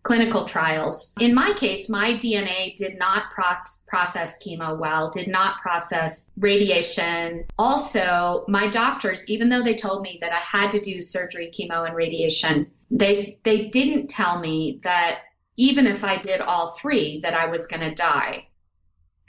clinical 0.05 0.45
trials. 0.45 1.15
In 1.19 1.33
my 1.33 1.51
case, 1.53 1.89
my 1.89 2.11
DNA 2.11 2.75
did 2.75 2.97
not 2.97 3.31
pro- 3.31 3.57
process 3.87 4.37
chemo 4.41 4.77
well, 4.77 5.09
did 5.09 5.27
not 5.27 5.57
process 5.57 6.31
radiation. 6.37 7.43
Also, 7.57 8.45
my 8.47 8.67
doctors, 8.67 9.27
even 9.29 9.49
though 9.49 9.63
they 9.63 9.73
told 9.73 10.03
me 10.03 10.19
that 10.21 10.31
I 10.31 10.37
had 10.37 10.71
to 10.71 10.79
do 10.79 11.01
surgery, 11.01 11.51
chemo, 11.51 11.87
and 11.87 11.95
radiation, 11.95 12.71
they 12.91 13.37
they 13.43 13.67
didn't 13.69 14.07
tell 14.07 14.39
me 14.39 14.79
that 14.83 15.21
even 15.57 15.87
if 15.87 16.03
I 16.03 16.17
did 16.17 16.39
all 16.39 16.69
three, 16.69 17.19
that 17.21 17.33
I 17.33 17.47
was 17.47 17.65
going 17.67 17.81
to 17.81 17.95
die. 17.95 18.47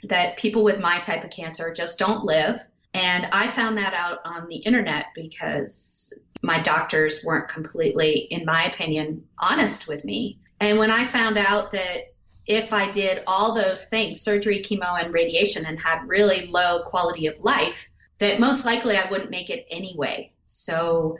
That 0.03 0.37
people 0.37 0.63
with 0.63 0.79
my 0.79 0.99
type 0.99 1.23
of 1.23 1.31
cancer 1.31 1.73
just 1.73 1.97
don't 1.97 2.23
live. 2.23 2.61
And 2.93 3.25
I 3.31 3.47
found 3.47 3.77
that 3.77 3.93
out 3.93 4.19
on 4.25 4.47
the 4.47 4.57
internet 4.57 5.05
because 5.15 6.21
my 6.43 6.59
doctors 6.59 7.23
weren't 7.25 7.49
completely, 7.49 8.27
in 8.29 8.45
my 8.45 8.65
opinion, 8.65 9.25
honest 9.39 9.87
with 9.87 10.05
me. 10.05 10.39
And 10.59 10.79
when 10.79 10.91
I 10.91 11.03
found 11.03 11.37
out 11.37 11.71
that 11.71 12.13
if 12.45 12.73
I 12.73 12.89
did 12.91 13.23
all 13.27 13.53
those 13.53 13.89
things, 13.89 14.21
surgery, 14.21 14.61
chemo, 14.61 15.03
and 15.03 15.13
radiation, 15.13 15.65
and 15.67 15.79
had 15.79 16.07
really 16.07 16.47
low 16.47 16.83
quality 16.83 17.27
of 17.27 17.39
life, 17.41 17.89
that 18.19 18.39
most 18.39 18.65
likely 18.65 18.95
I 18.95 19.09
wouldn't 19.09 19.29
make 19.29 19.49
it 19.49 19.67
anyway. 19.69 20.31
So 20.47 21.17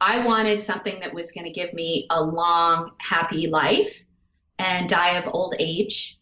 I 0.00 0.26
wanted 0.26 0.62
something 0.62 1.00
that 1.00 1.14
was 1.14 1.32
going 1.32 1.46
to 1.46 1.52
give 1.52 1.72
me 1.72 2.06
a 2.10 2.22
long, 2.22 2.90
happy 2.98 3.46
life 3.46 4.04
and 4.58 4.88
die 4.88 5.18
of 5.18 5.32
old 5.32 5.54
age. 5.58 6.16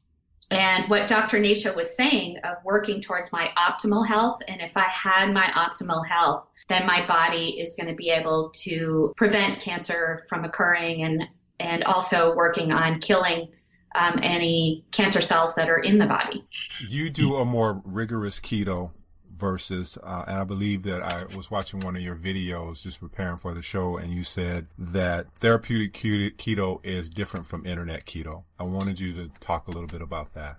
And 0.51 0.89
what 0.91 1.09
Dr. 1.09 1.41
Nasha 1.41 1.73
was 1.75 1.97
saying 1.97 2.37
of 2.45 2.63
working 2.63 3.01
towards 3.01 3.33
my 3.33 3.51
optimal 3.57 4.07
health, 4.07 4.43
and 4.47 4.61
if 4.61 4.77
I 4.77 4.85
had 4.85 5.33
my 5.33 5.47
optimal 5.47 6.07
health, 6.07 6.47
then 6.69 6.87
my 6.87 7.07
body 7.07 7.59
is 7.59 7.75
going 7.75 7.89
to 7.89 7.95
be 7.95 8.11
able 8.11 8.51
to 8.65 9.15
prevent 9.17 9.63
cancer 9.63 10.23
from 10.29 10.45
occurring 10.45 11.05
and 11.05 11.27
and 11.63 11.85
also 11.85 12.35
working 12.35 12.73
on 12.73 12.99
killing 12.99 13.49
um, 13.95 14.19
any 14.23 14.85
cancer 14.91 15.21
cells 15.21 15.55
that 15.55 15.69
are 15.69 15.79
in 15.79 15.99
the 15.99 16.07
body. 16.07 16.45
You 16.89 17.11
do 17.11 17.37
a 17.37 17.45
more 17.45 17.83
rigorous 17.85 18.41
keto 18.41 18.91
versus, 19.35 19.99
uh, 20.03 20.25
and 20.27 20.39
I 20.39 20.45
believe 20.45 20.83
that 20.85 21.03
I 21.03 21.25
was 21.37 21.51
watching 21.51 21.81
one 21.81 21.97
of 21.97 22.03
your 22.03 22.17
videos 22.17 22.83
just 22.83 23.01
preparing 23.01 23.37
for 23.37 23.53
the 23.53 23.63
show, 23.63 23.97
and 23.97 24.13
you 24.13 24.25
said 24.25 24.69
that 24.79 25.29
therapeutic 25.35 25.93
keto 25.93 26.85
is 26.85 27.11
different 27.11 27.47
from 27.47 27.67
internet 27.67 28.05
keto. 28.05 28.45
I 28.59 28.65
wanted 28.65 29.01
you 29.01 29.13
to 29.15 29.31
talk 29.41 29.69
a 29.69 29.71
little 29.71 29.89
bit 29.89 30.03
about 30.03 30.35
that. 30.35 30.59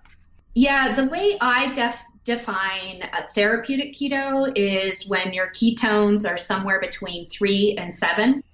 Yeah, 0.54 0.94
the 0.94 1.06
way 1.06 1.36
I 1.40 1.72
def- 1.72 2.04
define 2.24 3.02
therapeutic 3.34 3.94
keto 3.94 4.52
is 4.54 5.08
when 5.08 5.34
your 5.34 5.48
ketones 5.48 6.30
are 6.30 6.38
somewhere 6.38 6.78
between 6.78 7.26
three 7.26 7.76
and 7.78 7.92
seven 7.92 8.44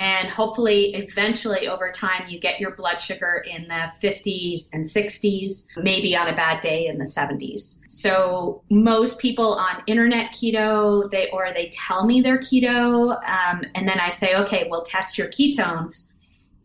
and 0.00 0.30
hopefully 0.30 0.94
eventually 0.94 1.68
over 1.68 1.90
time 1.90 2.24
you 2.26 2.40
get 2.40 2.58
your 2.58 2.74
blood 2.74 3.00
sugar 3.00 3.44
in 3.46 3.68
the 3.68 3.92
50s 4.02 4.70
and 4.72 4.84
60s 4.84 5.68
maybe 5.76 6.16
on 6.16 6.26
a 6.26 6.34
bad 6.34 6.60
day 6.60 6.86
in 6.86 6.98
the 6.98 7.04
70s 7.04 7.82
so 7.86 8.62
most 8.70 9.20
people 9.20 9.54
on 9.54 9.76
internet 9.86 10.32
keto 10.32 11.08
they 11.10 11.28
or 11.30 11.52
they 11.52 11.68
tell 11.68 12.04
me 12.06 12.20
they're 12.22 12.38
keto 12.38 13.12
um, 13.28 13.62
and 13.74 13.86
then 13.86 14.00
i 14.00 14.08
say 14.08 14.34
okay 14.34 14.66
well 14.68 14.82
test 14.82 15.16
your 15.18 15.28
ketones 15.28 16.08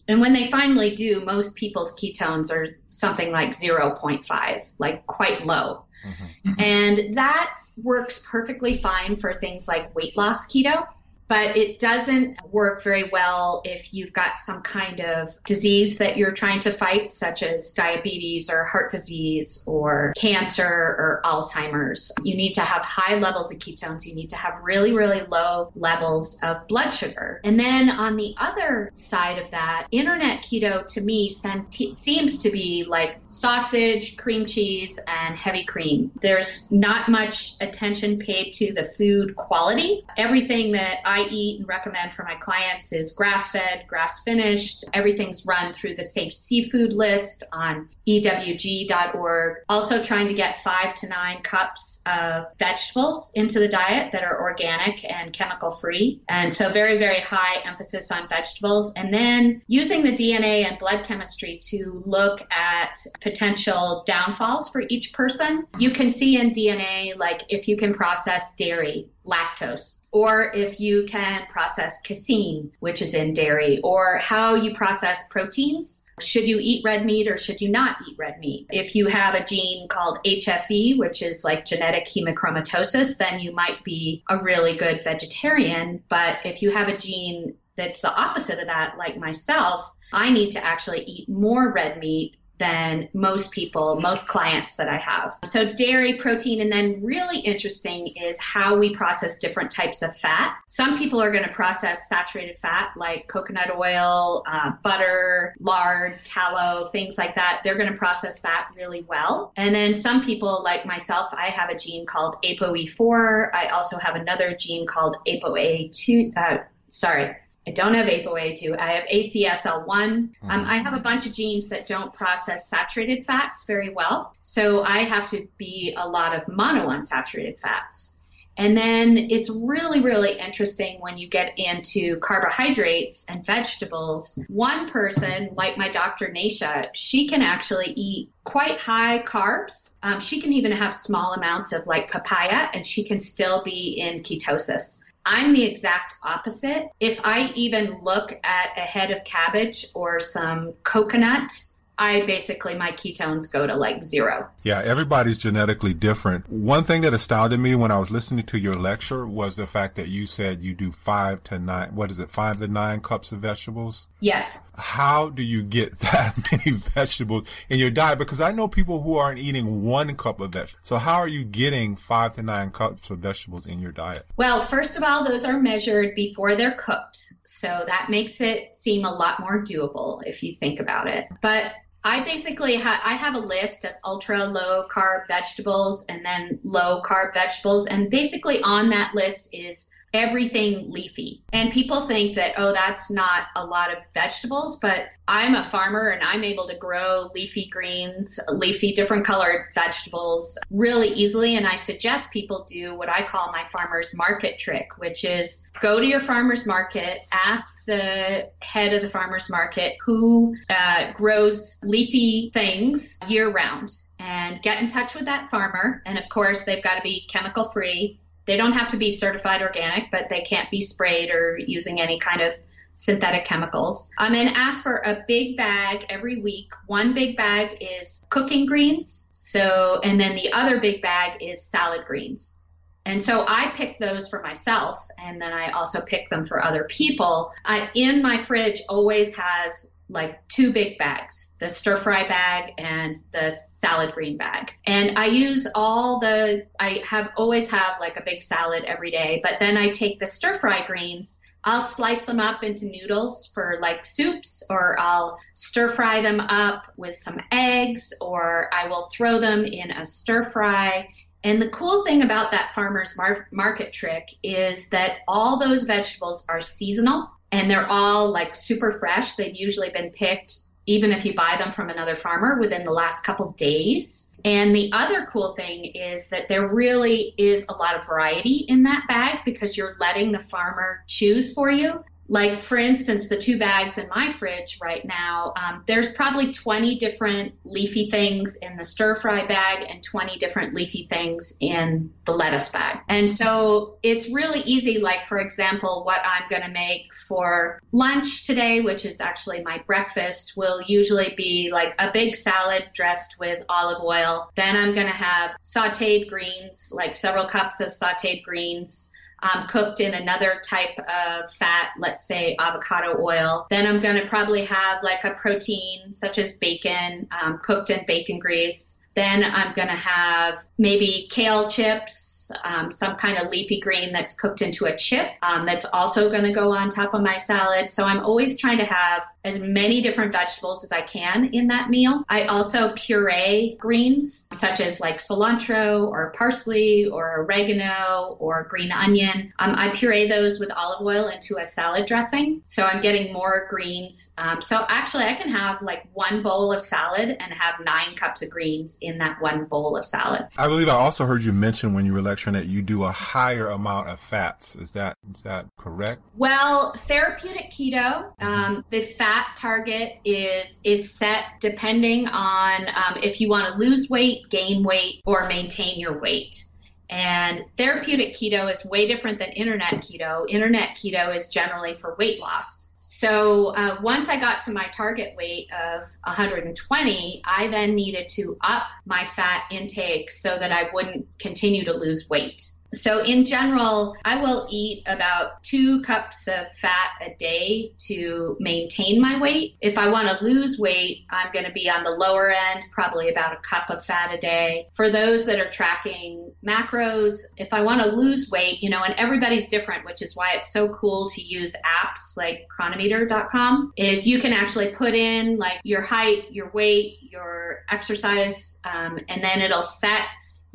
And 0.07 0.21
when 0.21 0.33
they 0.33 0.45
finally 0.45 0.93
do, 0.93 1.25
most 1.25 1.55
people's 1.55 1.91
ketones 1.99 2.51
are 2.51 2.77
something 2.89 3.31
like 3.31 3.49
0.5, 3.49 4.73
like 4.77 5.07
quite 5.07 5.47
low. 5.47 5.85
Mm-hmm. 6.05 6.53
And 6.59 7.15
that 7.15 7.57
works 7.83 8.23
perfectly 8.29 8.75
fine 8.75 9.15
for 9.15 9.33
things 9.33 9.67
like 9.67 9.95
weight 9.95 10.15
loss 10.15 10.45
keto 10.53 10.85
but 11.27 11.57
it 11.57 11.79
doesn't 11.79 12.37
work 12.51 12.83
very 12.83 13.09
well 13.11 13.61
if 13.65 13.93
you've 13.93 14.13
got 14.13 14.37
some 14.37 14.61
kind 14.61 14.99
of 14.99 15.29
disease 15.45 15.97
that 15.97 16.17
you're 16.17 16.31
trying 16.31 16.59
to 16.59 16.71
fight, 16.71 17.11
such 17.11 17.43
as 17.43 17.73
diabetes 17.73 18.49
or 18.51 18.63
heart 18.65 18.91
disease 18.91 19.63
or 19.67 20.13
cancer 20.19 20.63
or 20.63 21.21
Alzheimer's. 21.23 22.13
You 22.23 22.35
need 22.35 22.53
to 22.53 22.61
have 22.61 22.83
high 22.83 23.15
levels 23.15 23.51
of 23.53 23.59
ketones. 23.59 24.05
You 24.05 24.13
need 24.13 24.29
to 24.29 24.35
have 24.35 24.53
really, 24.61 24.93
really 24.93 25.21
low 25.27 25.71
levels 25.75 26.39
of 26.43 26.67
blood 26.67 26.91
sugar. 26.91 27.41
And 27.43 27.59
then 27.59 27.89
on 27.89 28.15
the 28.15 28.35
other 28.37 28.91
side 28.93 29.39
of 29.39 29.51
that, 29.51 29.87
internet 29.91 30.43
keto 30.43 30.85
to 30.93 31.01
me 31.01 31.29
seems 31.29 32.37
to 32.39 32.51
be 32.51 32.85
like 32.87 33.19
sausage, 33.27 34.17
cream 34.17 34.45
cheese, 34.45 34.99
and 35.07 35.37
heavy 35.37 35.65
cream. 35.65 36.11
There's 36.21 36.71
not 36.71 37.09
much 37.09 37.55
attention 37.61 38.19
paid 38.19 38.51
to 38.53 38.73
the 38.73 38.83
food 38.83 39.35
quality. 39.35 40.03
Everything 40.17 40.73
that 40.73 40.97
I 41.05 41.14
I 41.15 41.27
eat 41.29 41.59
and 41.59 41.67
recommend 41.67 42.13
for 42.13 42.23
my 42.23 42.35
clients 42.35 42.91
is 42.91 43.13
grass 43.13 43.51
fed, 43.51 43.85
grass 43.87 44.21
finished. 44.23 44.83
Everything's 44.91 45.45
run 45.45 45.71
through 45.71 45.95
the 45.95 46.03
Safe 46.03 46.33
Seafood 46.33 46.91
list 46.91 47.45
on 47.53 47.87
EWG.org. 48.05 49.57
Also, 49.69 50.03
trying 50.03 50.27
to 50.27 50.33
get 50.33 50.59
five 50.59 50.93
to 50.95 51.07
nine 51.07 51.41
cups 51.41 52.03
of 52.05 52.47
vegetables 52.59 53.31
into 53.35 53.59
the 53.59 53.69
diet 53.69 54.11
that 54.11 54.25
are 54.25 54.41
organic 54.41 55.09
and 55.09 55.31
chemical 55.31 55.71
free. 55.71 56.19
And 56.27 56.51
so, 56.51 56.67
very, 56.69 56.97
very 56.97 57.21
high 57.21 57.61
emphasis 57.63 58.11
on 58.11 58.27
vegetables. 58.27 58.93
And 58.95 59.13
then 59.13 59.61
using 59.67 60.03
the 60.03 60.11
DNA 60.11 60.65
and 60.65 60.77
blood 60.79 61.05
chemistry 61.05 61.59
to 61.69 62.03
look 62.05 62.41
at 62.51 62.97
potential 63.21 64.03
downfalls 64.05 64.67
for 64.67 64.83
each 64.89 65.13
person. 65.13 65.65
You 65.77 65.91
can 65.91 66.11
see 66.11 66.37
in 66.37 66.51
DNA, 66.51 67.17
like 67.17 67.53
if 67.53 67.69
you 67.69 67.77
can 67.77 67.93
process 67.93 68.53
dairy, 68.55 69.07
lactose, 69.25 70.01
or 70.11 70.51
if 70.53 70.79
you 70.79 71.05
can 71.07 71.45
process 71.47 72.01
casein, 72.01 72.71
which 72.79 73.01
is 73.01 73.13
in 73.13 73.33
dairy, 73.33 73.79
or 73.83 74.19
how 74.21 74.55
you 74.55 74.73
process 74.73 75.27
proteins. 75.29 76.05
Should 76.21 76.47
you 76.47 76.57
eat 76.61 76.85
red 76.85 77.05
meat 77.05 77.27
or 77.27 77.35
should 77.35 77.59
you 77.59 77.69
not 77.69 77.97
eat 78.07 78.15
red 78.17 78.39
meat? 78.39 78.67
If 78.69 78.95
you 78.95 79.07
have 79.07 79.35
a 79.35 79.43
gene 79.43 79.89
called 79.89 80.19
HFE, 80.25 80.97
which 80.97 81.21
is 81.21 81.43
like 81.43 81.65
genetic 81.65 82.05
hemochromatosis, 82.05 83.17
then 83.17 83.39
you 83.39 83.51
might 83.51 83.83
be 83.83 84.23
a 84.29 84.37
really 84.37 84.77
good 84.77 85.03
vegetarian. 85.03 86.03
But 86.07 86.37
if 86.45 86.61
you 86.61 86.71
have 86.71 86.87
a 86.87 86.97
gene 86.97 87.55
that's 87.75 88.01
the 88.01 88.15
opposite 88.15 88.59
of 88.59 88.67
that, 88.67 88.97
like 88.97 89.17
myself, 89.17 89.93
I 90.13 90.31
need 90.31 90.51
to 90.51 90.65
actually 90.65 91.01
eat 91.01 91.27
more 91.27 91.71
red 91.71 91.97
meat 91.97 92.37
than 92.57 93.09
most 93.13 93.51
people, 93.51 93.99
most 94.01 94.27
clients 94.27 94.75
that 94.77 94.87
I 94.87 94.97
have. 94.97 95.33
So, 95.43 95.73
dairy, 95.73 96.13
protein, 96.13 96.61
and 96.61 96.71
then 96.71 97.03
really 97.03 97.39
interesting 97.39 98.07
is 98.07 98.39
how 98.39 98.77
we 98.77 98.93
process 98.93 99.39
different 99.39 99.71
types 99.71 100.01
of 100.01 100.15
fat. 100.15 100.55
Some 100.67 100.97
people 100.97 101.21
are 101.21 101.31
going 101.31 101.43
to 101.43 101.51
process 101.51 102.09
saturated 102.09 102.57
fat 102.57 102.91
like 102.95 103.27
coconut 103.27 103.71
oil, 103.75 104.43
uh, 104.47 104.71
butter, 104.83 105.55
lard, 105.59 106.17
tallow, 106.23 106.85
things 106.85 107.17
like 107.17 107.35
that. 107.35 107.61
They're 107.63 107.77
going 107.77 107.91
to 107.91 107.97
process 107.97 108.41
that 108.41 108.69
really 108.75 109.03
well. 109.03 109.53
And 109.57 109.75
then 109.75 109.95
some 109.95 110.21
people, 110.21 110.61
like 110.63 110.85
myself, 110.85 111.27
I 111.33 111.49
have 111.49 111.69
a 111.69 111.75
gene 111.75 112.05
called 112.05 112.35
ApoE4. 112.43 113.49
I 113.53 113.67
also 113.67 113.97
have 113.97 114.15
another 114.15 114.55
gene 114.57 114.85
called 114.85 115.17
ApoA2. 115.27 116.37
Uh, 116.37 116.57
sorry, 116.89 117.35
I 117.67 117.71
don't 117.71 117.95
have 117.95 118.07
ApoA2. 118.07 118.77
I 118.79 118.91
have 118.93 119.05
ACSL1. 119.05 119.87
Um, 119.87 120.29
mm-hmm. 120.29 120.49
I 120.49 120.77
have 120.77 120.93
a 120.93 120.99
bunch 120.99 121.25
of 121.25 121.33
genes 121.33 121.69
that 121.69 121.87
don't 121.87 122.13
process 122.13 122.67
saturated 122.67 123.25
fats 123.25 123.65
very 123.65 123.89
well. 123.89 124.35
So 124.41 124.83
I 124.83 124.99
have 124.99 125.27
to 125.31 125.47
be 125.57 125.95
a 125.97 126.07
lot 126.07 126.35
of 126.35 126.45
monounsaturated 126.45 127.59
fats. 127.59 128.21
And 128.57 128.77
then 128.77 129.17
it's 129.17 129.49
really, 129.49 130.01
really 130.01 130.39
interesting 130.39 131.01
when 131.01 131.17
you 131.17 131.27
get 131.27 131.59
into 131.59 132.17
carbohydrates 132.19 133.25
and 133.29 133.45
vegetables. 133.45 134.41
One 134.47 134.89
person, 134.89 135.49
like 135.55 135.77
my 135.77 135.89
doctor 135.89 136.31
Nasha, 136.31 136.89
she 136.93 137.27
can 137.27 137.41
actually 137.41 137.91
eat 137.97 138.31
quite 138.45 138.79
high 138.79 139.23
carbs. 139.23 139.97
Um, 140.03 140.19
she 140.19 140.39
can 140.39 140.53
even 140.53 140.71
have 140.71 140.95
small 140.95 141.33
amounts 141.33 141.73
of 141.73 141.85
like 141.85 142.09
papaya 142.09 142.69
and 142.73 142.87
she 142.87 143.03
can 143.03 143.19
still 143.19 143.61
be 143.61 143.99
in 143.99 144.21
ketosis. 144.21 145.03
I'm 145.25 145.53
the 145.53 145.65
exact 145.65 146.15
opposite. 146.21 146.89
If 146.99 147.25
I 147.25 147.49
even 147.55 148.01
look 148.03 148.31
at 148.43 148.77
a 148.77 148.81
head 148.81 149.11
of 149.11 149.23
cabbage 149.23 149.87
or 149.95 150.19
some 150.19 150.73
coconut, 150.83 151.51
I 151.97 152.25
basically 152.25 152.75
my 152.75 152.91
ketones 152.91 153.51
go 153.51 153.65
to 153.65 153.75
like 153.75 154.03
zero. 154.03 154.49
Yeah, 154.63 154.81
everybody's 154.83 155.37
genetically 155.37 155.93
different. 155.93 156.49
One 156.49 156.83
thing 156.83 157.01
that 157.01 157.13
astounded 157.13 157.59
me 157.59 157.75
when 157.75 157.91
I 157.91 157.99
was 157.99 158.11
listening 158.11 158.45
to 158.45 158.59
your 158.59 158.73
lecture 158.73 159.25
was 159.27 159.55
the 159.55 159.67
fact 159.67 159.95
that 159.95 160.07
you 160.07 160.25
said 160.25 160.61
you 160.61 160.73
do 160.73 160.91
five 160.91 161.43
to 161.45 161.59
nine, 161.59 161.95
what 161.95 162.11
is 162.11 162.19
it, 162.19 162.29
five 162.29 162.57
to 162.59 162.67
nine 162.67 163.01
cups 163.01 163.31
of 163.31 163.39
vegetables? 163.39 164.07
Yes. 164.19 164.67
How 164.75 165.29
do 165.29 165.43
you 165.43 165.63
get 165.63 165.91
that 165.99 166.33
many 166.51 166.77
vegetables 166.77 167.65
in 167.69 167.79
your 167.79 167.91
diet? 167.91 168.19
Because 168.19 168.41
I 168.41 168.51
know 168.51 168.67
people 168.67 169.01
who 169.01 169.15
aren't 169.15 169.39
eating 169.39 169.83
one 169.83 170.15
cup 170.15 170.41
of 170.41 170.51
vegetables. 170.51 170.85
So 170.85 170.97
how 170.97 171.17
are 171.17 171.27
you 171.27 171.45
getting 171.45 171.95
five 171.95 172.35
to 172.35 172.43
nine 172.43 172.71
cups 172.71 173.09
of 173.09 173.19
vegetables 173.19 173.67
in 173.67 173.79
your 173.79 173.91
diet? 173.91 174.25
Well, 174.35 174.59
first 174.59 174.97
of 174.97 175.03
all, 175.03 175.25
those 175.25 175.45
are 175.45 175.59
measured 175.59 176.15
before 176.15 176.55
they're 176.55 176.71
cooked. 176.77 177.33
So 177.43 177.67
that 177.87 178.07
makes 178.09 178.41
it 178.41 178.75
seem 178.75 179.05
a 179.05 179.11
lot 179.11 179.39
more 179.39 179.63
doable 179.63 180.21
if 180.25 180.43
you 180.43 180.53
think 180.53 180.79
about 180.79 181.07
it. 181.09 181.27
But 181.41 181.71
I 182.07 182.23
basically 182.23 182.77
ha- 182.77 183.01
I 183.03 183.15
have 183.15 183.33
a 183.33 183.39
list 183.39 183.83
of 183.83 183.93
ultra 184.03 184.45
low 184.45 184.87
carb 184.87 185.27
vegetables 185.27 186.05
and 186.07 186.23
then 186.23 186.59
low 186.63 187.01
carb 187.01 187.33
vegetables, 187.33 187.87
and 187.87 188.11
basically 188.11 188.61
on 188.61 188.89
that 188.89 189.15
list 189.15 189.49
is 189.53 189.91
everything 190.15 190.91
leafy. 190.91 191.43
And 191.53 191.71
people 191.71 192.07
think 192.07 192.35
that, 192.35 192.53
oh, 192.57 192.73
that's 192.73 193.11
not 193.11 193.47
a 193.55 193.65
lot 193.65 193.91
of 193.91 193.99
vegetables, 194.13 194.79
but 194.79 195.07
I'm 195.27 195.55
a 195.55 195.63
farmer 195.63 196.09
and 196.09 196.23
I'm 196.23 196.43
able 196.43 196.67
to 196.67 196.77
grow 196.77 197.29
leafy 197.33 197.67
greens, 197.69 198.39
leafy 198.49 198.93
different 198.93 199.25
colored 199.25 199.67
vegetables 199.73 200.57
really 200.69 201.07
easily. 201.07 201.57
And 201.57 201.65
I 201.65 201.75
suggest 201.75 202.31
people 202.31 202.65
do 202.67 202.95
what 202.95 203.09
I 203.09 203.25
call 203.25 203.51
my 203.51 203.63
farmer's 203.65 204.15
market 204.17 204.59
trick, 204.59 204.97
which 204.97 205.23
is 205.23 205.69
go 205.81 205.99
to 205.99 206.05
your 206.05 206.19
farmer's 206.19 206.67
market, 206.67 207.19
ask 207.31 207.85
the 207.85 208.49
head 208.61 208.93
of 208.93 209.01
the 209.01 209.09
farmer's 209.09 209.49
market 209.49 209.97
who 210.05 210.55
uh, 210.69 211.11
grows 211.13 211.79
leafy 211.83 212.51
things 212.53 213.19
year 213.27 213.49
round 213.49 213.91
and 214.19 214.61
get 214.61 214.81
in 214.81 214.87
touch 214.87 215.15
with 215.15 215.25
that 215.25 215.49
farmer. 215.49 216.01
And 216.05 216.17
of 216.17 216.29
course, 216.29 216.65
they've 216.65 216.83
got 216.83 216.95
to 216.95 217.01
be 217.01 217.27
chemical 217.27 217.65
free 217.65 218.19
they 218.45 218.57
don't 218.57 218.73
have 218.73 218.89
to 218.89 218.97
be 218.97 219.09
certified 219.09 219.61
organic, 219.61 220.11
but 220.11 220.29
they 220.29 220.41
can't 220.41 220.69
be 220.71 220.81
sprayed 220.81 221.29
or 221.29 221.57
using 221.57 221.99
any 221.99 222.19
kind 222.19 222.41
of 222.41 222.53
synthetic 222.95 223.43
chemicals. 223.43 224.13
Um, 224.17 224.33
and 224.33 224.49
ask 224.55 224.81
for 224.81 224.97
a 224.97 225.23
big 225.27 225.57
bag 225.57 226.05
every 226.09 226.41
week. 226.41 226.71
One 226.87 227.13
big 227.13 227.35
bag 227.35 227.77
is 227.81 228.25
cooking 228.29 228.65
greens. 228.65 229.31
So, 229.33 229.99
and 230.03 230.19
then 230.19 230.35
the 230.35 230.51
other 230.53 230.79
big 230.79 231.01
bag 231.01 231.41
is 231.41 231.65
salad 231.65 232.05
greens. 232.05 232.63
And 233.05 233.21
so 233.21 233.45
I 233.47 233.71
pick 233.75 233.99
those 233.99 234.27
for 234.27 234.41
myself, 234.41 234.97
and 235.19 235.39
then 235.39 235.53
I 235.53 235.69
also 235.71 236.01
pick 236.01 236.27
them 236.29 236.47
for 236.47 236.63
other 236.63 236.85
people. 236.85 237.51
I, 237.63 237.89
in 237.93 238.23
my 238.23 238.35
fridge 238.35 238.81
always 238.89 239.35
has 239.37 239.93
like 240.09 240.47
two 240.47 240.71
big 240.71 240.97
bags 240.97 241.55
the 241.59 241.67
stir 241.67 241.97
fry 241.97 242.27
bag 242.27 242.71
and 242.77 243.17
the 243.31 243.49
salad 243.49 244.13
green 244.13 244.37
bag 244.37 244.71
and 244.85 245.17
i 245.17 245.25
use 245.25 245.67
all 245.73 246.19
the 246.19 246.65
i 246.79 247.01
have 247.09 247.31
always 247.37 247.71
have 247.71 247.99
like 247.99 248.15
a 248.17 248.23
big 248.23 248.41
salad 248.41 248.83
every 248.85 249.09
day 249.09 249.39
but 249.41 249.59
then 249.59 249.77
i 249.77 249.89
take 249.89 250.19
the 250.19 250.27
stir 250.27 250.55
fry 250.55 250.85
greens 250.85 251.41
I'll 251.67 251.81
slice 251.81 252.25
them 252.25 252.39
up 252.39 252.63
into 252.63 252.91
noodles 252.91 253.47
for 253.47 253.79
like 253.81 254.05
soups, 254.05 254.63
or 254.69 254.99
I'll 254.99 255.39
stir 255.55 255.89
fry 255.89 256.21
them 256.21 256.39
up 256.39 256.93
with 256.95 257.15
some 257.15 257.39
eggs, 257.51 258.13
or 258.21 258.69
I 258.71 258.87
will 258.87 259.09
throw 259.11 259.39
them 259.39 259.65
in 259.65 259.89
a 259.89 260.05
stir 260.05 260.43
fry. 260.43 261.09
And 261.43 261.59
the 261.59 261.71
cool 261.71 262.05
thing 262.05 262.21
about 262.21 262.51
that 262.51 262.75
farmer's 262.75 263.17
mar- 263.17 263.47
market 263.51 263.91
trick 263.93 264.27
is 264.43 264.89
that 264.89 265.19
all 265.27 265.59
those 265.59 265.83
vegetables 265.83 266.45
are 266.49 266.61
seasonal 266.61 267.31
and 267.51 267.69
they're 267.69 267.87
all 267.89 268.31
like 268.31 268.55
super 268.55 268.91
fresh. 268.91 269.35
They've 269.35 269.55
usually 269.55 269.89
been 269.89 270.11
picked 270.11 270.65
even 270.87 271.11
if 271.11 271.25
you 271.25 271.33
buy 271.33 271.55
them 271.57 271.71
from 271.71 271.89
another 271.89 272.15
farmer 272.15 272.59
within 272.59 272.83
the 272.83 272.91
last 272.91 273.23
couple 273.23 273.49
of 273.49 273.55
days. 273.55 274.35
And 274.45 274.75
the 274.75 274.91
other 274.93 275.25
cool 275.25 275.55
thing 275.55 275.85
is 275.85 276.29
that 276.29 276.47
there 276.47 276.67
really 276.67 277.33
is 277.37 277.65
a 277.67 277.73
lot 277.73 277.97
of 277.97 278.05
variety 278.05 278.65
in 278.67 278.83
that 278.83 279.05
bag 279.07 279.39
because 279.45 279.77
you're 279.77 279.95
letting 279.99 280.31
the 280.31 280.39
farmer 280.39 281.03
choose 281.07 281.53
for 281.53 281.71
you. 281.71 282.03
Like 282.27 282.57
for 282.57 282.77
instance 282.77 283.29
the 283.29 283.37
two 283.37 283.59
bags 283.59 283.97
in 283.97 284.07
my 284.09 284.31
fridge 284.31 284.79
right 284.81 285.05
now 285.05 285.53
um, 285.61 285.83
there's 285.85 286.15
probably 286.15 286.51
20 286.51 286.97
different 286.97 287.53
leafy 287.63 288.09
things 288.09 288.57
in 288.57 288.75
the 288.77 288.83
stir 288.83 289.15
fry 289.15 289.45
bag 289.45 289.85
and 289.89 290.03
20 290.03 290.37
different 290.39 290.73
leafy 290.73 291.07
things 291.09 291.57
in 291.61 292.11
the 292.25 292.31
lettuce 292.31 292.69
bag. 292.69 292.99
And 293.07 293.29
so 293.29 293.97
it's 294.01 294.33
really 294.33 294.59
easy 294.61 294.99
like 294.99 295.25
for 295.25 295.37
example 295.37 296.03
what 296.03 296.21
i'm 296.25 296.43
going 296.49 296.63
to 296.63 296.71
make 296.71 297.13
for 297.13 297.79
lunch 297.91 298.45
today 298.45 298.81
which 298.81 299.05
is 299.05 299.21
actually 299.21 299.61
my 299.63 299.79
breakfast 299.85 300.53
will 300.57 300.81
usually 300.87 301.33
be 301.37 301.69
like 301.71 301.93
a 301.99 302.11
big 302.11 302.35
salad 302.35 302.85
dressed 302.93 303.39
with 303.39 303.63
olive 303.69 304.01
oil. 304.01 304.51
Then 304.55 304.75
i'm 304.75 304.93
going 304.93 305.07
to 305.07 305.13
have 305.13 305.55
sauteed 305.61 306.29
greens 306.29 306.91
like 306.95 307.15
several 307.15 307.45
cups 307.45 307.79
of 307.81 307.89
sauteed 307.89 308.43
greens 308.43 309.14
um, 309.45 309.67
cooked 309.67 309.99
in 309.99 310.13
another 310.13 310.61
type 310.67 310.97
of 310.99 311.51
fat, 311.51 311.89
let's 311.99 312.25
say 312.25 312.55
avocado 312.59 313.21
oil. 313.21 313.67
Then 313.69 313.85
I'm 313.85 313.99
going 313.99 314.15
to 314.15 314.27
probably 314.27 314.65
have 314.65 315.03
like 315.03 315.23
a 315.23 315.31
protein 315.31 316.13
such 316.13 316.39
as 316.39 316.57
bacon, 316.57 317.27
um, 317.31 317.59
cooked 317.63 317.89
in 317.89 318.05
bacon 318.05 318.39
grease. 318.39 319.04
Then 319.15 319.43
I'm 319.43 319.73
going 319.73 319.87
to 319.87 319.95
have 319.95 320.57
maybe 320.77 321.27
kale 321.31 321.69
chips, 321.69 322.51
um, 322.63 322.91
some 322.91 323.15
kind 323.15 323.37
of 323.37 323.49
leafy 323.49 323.79
green 323.79 324.11
that's 324.11 324.39
cooked 324.39 324.61
into 324.61 324.85
a 324.85 324.95
chip 324.95 325.31
um, 325.41 325.65
that's 325.65 325.85
also 325.85 326.29
going 326.29 326.43
to 326.43 326.51
go 326.51 326.71
on 326.71 326.89
top 326.89 327.13
of 327.13 327.21
my 327.21 327.37
salad. 327.37 327.89
So 327.89 328.03
I'm 328.05 328.19
always 328.19 328.59
trying 328.59 328.77
to 328.79 328.85
have 328.85 329.23
as 329.43 329.61
many 329.61 330.01
different 330.01 330.31
vegetables 330.31 330.83
as 330.83 330.91
I 330.91 331.01
can 331.01 331.45
in 331.53 331.67
that 331.67 331.89
meal. 331.89 332.23
I 332.29 332.43
also 332.43 332.93
puree 332.93 333.77
greens 333.79 334.49
such 334.53 334.79
as 334.81 334.99
like 334.99 335.17
cilantro 335.17 336.07
or 336.07 336.33
parsley 336.37 337.05
or 337.05 337.41
oregano 337.41 338.35
or 338.39 338.67
green 338.69 338.91
onion. 338.91 339.53
Um, 339.59 339.73
I 339.75 339.89
puree 339.89 340.27
those 340.27 340.59
with 340.59 340.71
olive 340.75 341.05
oil 341.05 341.29
into 341.29 341.57
a 341.59 341.65
salad 341.65 342.05
dressing. 342.05 342.61
So 342.63 342.83
I'm 342.83 343.01
getting 343.01 343.33
more 343.33 343.67
greens. 343.69 344.33
Um, 344.37 344.61
so 344.61 344.85
actually, 344.89 345.25
I 345.25 345.33
can 345.33 345.49
have 345.49 345.81
like 345.81 346.07
one 346.13 346.41
bowl 346.41 346.71
of 346.73 346.81
salad 346.81 347.37
and 347.39 347.53
have 347.53 347.75
nine 347.83 348.15
cups 348.15 348.41
of 348.41 348.49
greens 348.49 348.99
in 349.05 349.17
that 349.19 349.41
one 349.41 349.65
bowl 349.65 349.97
of 349.97 350.05
salad. 350.05 350.47
I 350.57 350.67
believe 350.67 350.87
I 350.87 350.93
also 350.93 351.25
heard 351.25 351.43
you 351.43 351.53
mention 351.53 351.93
when 351.93 352.05
you 352.05 352.13
were 352.13 352.21
lecturing 352.21 352.53
that 352.53 352.65
you 352.65 352.81
do 352.81 353.03
a 353.03 353.11
higher 353.11 353.67
amount 353.67 354.09
of 354.09 354.19
fats. 354.19 354.75
Is 354.75 354.93
that 354.93 355.17
is 355.33 355.43
that 355.43 355.67
correct? 355.77 356.21
Well, 356.37 356.93
therapeutic 356.93 357.69
keto, 357.71 358.31
um, 358.41 358.83
the 358.89 359.01
fat 359.01 359.55
target 359.57 360.19
is 360.25 360.81
is 360.83 361.17
set 361.17 361.43
depending 361.59 362.27
on 362.27 362.87
um, 362.87 363.17
if 363.23 363.41
you 363.41 363.49
want 363.49 363.67
to 363.67 363.75
lose 363.75 364.09
weight, 364.09 364.49
gain 364.49 364.83
weight, 364.83 365.21
or 365.25 365.47
maintain 365.47 365.99
your 365.99 366.19
weight. 366.19 366.65
And 367.09 367.65
therapeutic 367.77 368.33
keto 368.33 368.69
is 368.69 368.85
way 368.85 369.07
different 369.07 369.39
than 369.39 369.49
internet 369.49 369.95
keto. 369.95 370.45
Internet 370.49 370.95
keto 370.95 371.33
is 371.35 371.49
generally 371.49 371.93
for 371.93 372.15
weight 372.17 372.39
loss. 372.39 372.95
So 372.99 373.67
uh, 373.75 373.97
once 374.01 374.29
I 374.29 374.39
got 374.39 374.61
to 374.61 374.71
my 374.71 374.87
target 374.87 375.35
weight 375.37 375.67
of 375.71 376.03
120, 376.23 377.41
I 377.45 377.67
then 377.67 377.95
needed 377.95 378.29
to 378.29 378.57
up 378.61 378.83
my 379.05 379.23
fat 379.23 379.65
intake 379.71 380.31
so 380.31 380.57
that 380.57 380.71
I 380.71 380.89
wouldn't 380.93 381.27
continue 381.39 381.85
to 381.85 381.93
lose 381.93 382.27
weight. 382.29 382.74
So, 382.95 383.21
in 383.23 383.45
general, 383.45 384.15
I 384.23 384.41
will 384.41 384.67
eat 384.69 385.03
about 385.05 385.63
two 385.63 386.01
cups 386.01 386.47
of 386.47 386.71
fat 386.71 387.09
a 387.21 387.35
day 387.35 387.91
to 388.07 388.55
maintain 388.59 389.21
my 389.21 389.39
weight. 389.39 389.75
If 389.81 389.97
I 389.97 390.09
want 390.09 390.29
to 390.29 390.43
lose 390.43 390.79
weight, 390.79 391.25
I'm 391.29 391.51
going 391.51 391.65
to 391.65 391.71
be 391.71 391.89
on 391.89 392.03
the 392.03 392.11
lower 392.11 392.49
end, 392.49 392.87
probably 392.91 393.29
about 393.29 393.53
a 393.53 393.57
cup 393.57 393.89
of 393.89 394.03
fat 394.03 394.33
a 394.33 394.37
day. 394.37 394.87
For 394.93 395.09
those 395.09 395.45
that 395.45 395.59
are 395.59 395.69
tracking 395.69 396.51
macros, 396.65 397.41
if 397.57 397.73
I 397.73 397.81
want 397.81 398.01
to 398.01 398.07
lose 398.07 398.49
weight, 398.51 398.81
you 398.81 398.89
know, 398.89 399.03
and 399.03 399.13
everybody's 399.17 399.67
different, 399.67 400.05
which 400.05 400.21
is 400.21 400.35
why 400.35 400.53
it's 400.55 400.71
so 400.71 400.87
cool 400.87 401.29
to 401.29 401.41
use 401.41 401.75
apps 401.85 402.37
like 402.37 402.67
cronometer.com, 402.69 403.93
is 403.97 404.27
you 404.27 404.39
can 404.39 404.53
actually 404.53 404.93
put 404.93 405.13
in 405.13 405.57
like 405.57 405.79
your 405.83 406.01
height, 406.01 406.51
your 406.51 406.69
weight, 406.69 407.17
your 407.21 407.83
exercise, 407.89 408.79
um, 408.83 409.17
and 409.27 409.43
then 409.43 409.61
it'll 409.61 409.81
set 409.81 410.21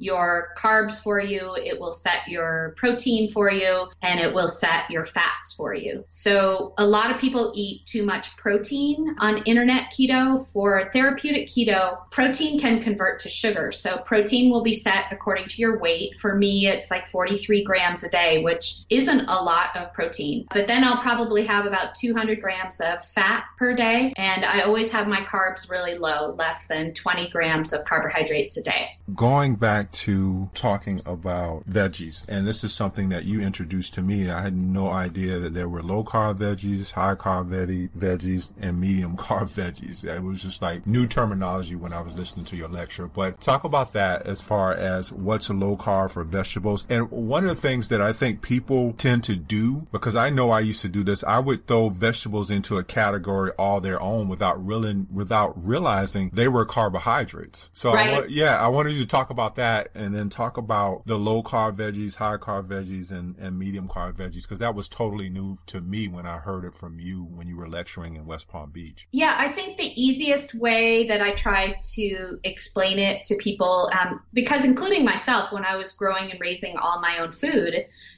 your 0.01 0.49
carbs 0.57 1.03
for 1.03 1.21
you, 1.21 1.55
it 1.57 1.79
will 1.79 1.93
set 1.93 2.27
your 2.27 2.75
protein 2.77 3.31
for 3.31 3.51
you, 3.51 3.89
and 4.03 4.19
it 4.19 4.35
will 4.35 4.49
set 4.49 4.91
your 4.91 5.05
fats 5.05 5.55
for 5.55 5.75
you. 5.75 6.05
So, 6.09 6.73
a 6.79 6.87
lot 6.87 7.11
of 7.11 7.21
people 7.21 7.53
eat 7.55 7.85
too 7.87 8.07
much 8.07 8.37
protein 8.37 9.17
on 9.19 9.43
internet 9.45 9.93
keto. 9.93 10.41
For 10.53 10.91
therapeutic 10.93 11.49
keto, 11.49 11.99
protein 12.11 12.59
can 12.59 12.81
convert 12.81 13.21
to 13.21 13.29
sugar. 13.29 13.73
So, 13.73 13.99
protein 13.99 14.51
will 14.51 14.63
be 14.63 14.73
set 14.73 15.05
according 15.11 15.49
to 15.49 15.61
your 15.61 15.79
weight. 15.79 16.19
For 16.19 16.35
me, 16.35 16.67
it's 16.67 16.91
like 16.91 17.07
43 17.07 17.65
grams 17.65 18.03
a 18.03 18.11
day, 18.11 18.43
which 18.43 18.85
isn't 18.89 19.21
a 19.29 19.43
lot 19.43 19.77
of 19.77 19.93
protein. 19.93 20.47
But 20.53 20.67
then 20.67 20.83
I'll 20.83 21.01
probably 21.01 21.45
have 21.45 21.67
about 21.67 21.95
200 21.95 22.41
grams 22.41 22.81
of 22.81 23.05
fat 23.05 23.45
per 23.59 23.75
day, 23.75 24.15
and 24.17 24.45
I 24.45 24.63
always 24.63 24.91
have 24.93 25.07
my 25.07 25.21
carbs 25.21 25.71
really 25.71 25.99
low, 25.99 26.35
less 26.39 26.67
than 26.69 26.95
20 26.95 27.29
grams 27.31 27.73
of 27.73 27.85
carbohydrates 27.85 28.57
a 28.57 28.63
day. 28.63 28.99
Going 29.15 29.57
back 29.57 29.90
to 29.93 30.51
talking 30.55 31.01
about 31.07 31.69
veggies. 31.69 32.29
And 32.29 32.47
this 32.47 32.65
is 32.65 32.73
something 32.73 33.09
that 33.11 33.25
you 33.25 33.41
introduced 33.41 33.95
to 33.95 34.03
me. 34.03 34.31
I 34.31 34.43
had 34.43 34.57
no 34.57 34.89
idea 34.89 35.39
that 35.39 35.55
there 35.55 35.69
were 35.69 35.83
low 35.83 36.05
carb 36.05 36.39
veggies, 36.39 36.93
high 36.93 37.15
carb 37.15 37.51
veggies, 37.97 38.53
and 38.61 38.81
medium 38.81 39.17
carb 39.17 39.53
veggies. 39.55 40.05
It 40.05 40.23
was 40.23 40.43
just 40.43 40.63
like 40.63 40.87
new 40.87 41.07
terminology 41.07 41.77
when 41.77 41.93
I 41.93 42.01
was 42.01 42.19
listening 42.19 42.47
to 42.47 42.57
your 42.57 42.69
lecture. 42.69 43.09
But 43.09 43.41
talk 43.41 43.65
about 43.65 43.93
that 43.93 44.27
as 44.27 44.41
far 44.41 44.73
as 44.73 45.13
what's 45.13 45.49
a 45.49 45.55
low 45.55 45.77
carb 45.77 46.13
for 46.13 46.25
vegetables. 46.25 46.87
And 46.89 47.11
one 47.11 47.43
of 47.43 47.49
the 47.49 47.55
things 47.55 47.89
that 47.89 48.01
I 48.01 48.13
think 48.13 48.43
people 48.43 48.93
tend 48.95 49.25
to 49.25 49.37
do, 49.37 49.87
because 49.93 50.17
I 50.17 50.31
know 50.31 50.51
I 50.51 50.61
used 50.61 50.83
to 50.83 50.89
do 50.89 51.03
this, 51.03 51.25
I 51.25 51.39
would 51.39 51.67
throw 51.67 51.89
vegetables 51.89 52.51
into 52.51 52.79
a 52.79 52.85
category 52.85 53.51
all 53.59 53.81
their 53.81 54.01
own 54.01 54.29
without 54.29 54.65
really, 54.65 55.07
without 55.13 55.55
realizing 55.57 56.31
they 56.33 56.49
were 56.49 56.65
carbohydrates. 56.65 57.71
So 57.73 57.93
right. 57.93 58.25
I, 58.25 58.27
yeah, 58.29 58.61
I 58.61 58.69
wanted 58.69 58.93
you 58.93 59.01
to 59.01 59.07
talk 59.07 59.31
about 59.31 59.57
that 59.57 59.80
that 59.81 60.01
and 60.01 60.15
then 60.15 60.29
talk 60.29 60.57
about 60.57 61.07
the 61.07 61.17
low 61.17 61.43
carb 61.43 61.77
veggies, 61.77 62.17
high 62.17 62.37
carb 62.37 62.67
veggies, 62.67 63.13
and, 63.13 63.37
and 63.37 63.59
medium 63.59 63.89
carb 63.89 64.15
veggies, 64.15 64.43
because 64.43 64.59
that 64.59 64.75
was 64.75 64.89
totally 64.89 65.29
new 65.29 65.57
to 65.67 65.81
me 65.81 66.09
when 66.09 66.27
I 66.27 66.39
heard 66.39 66.65
it 66.65 66.75
from 66.75 66.99
you 66.99 67.25
when 67.25 67.47
you 67.47 67.57
were 67.57 67.69
lecturing 67.69 68.17
in 68.17 68.27
West 68.27 68.49
Palm 68.49 68.71
Beach. 68.71 69.09
Yeah, 69.13 69.35
I 69.37 69.49
think 69.49 69.77
the 69.77 70.01
easiest 70.01 70.55
way 70.55 71.07
that 71.07 71.21
I 71.21 71.33
try 71.33 71.77
to 71.95 72.39
explain 72.45 72.99
it 72.99 73.25
to 73.25 73.37
people, 73.37 73.91
um, 73.99 74.23
because 74.33 74.65
including 74.65 75.05
myself, 75.05 75.53
when 75.53 75.65
I 75.65 75.77
was 75.77 75.93
growing 75.95 76.31
and 76.31 76.41
raising 76.41 76.77
all 76.77 77.01
my 77.01 77.19
own 77.19 77.31
food, 77.31 77.75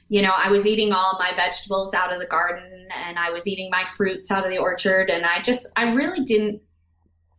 you 0.09 0.21
know, 0.21 0.33
I 0.35 0.51
was 0.51 0.67
eating 0.67 0.91
all 0.91 1.17
my 1.19 1.33
vegetables 1.35 1.93
out 1.93 2.13
of 2.13 2.19
the 2.19 2.27
garden 2.27 2.87
and 3.05 3.17
I 3.17 3.31
was 3.31 3.47
eating 3.47 3.69
my 3.71 3.83
fruits 3.85 4.31
out 4.31 4.43
of 4.43 4.51
the 4.51 4.59
orchard. 4.59 5.09
And 5.09 5.25
I 5.25 5.41
just, 5.41 5.71
I 5.75 5.93
really 5.93 6.23
didn't, 6.23 6.61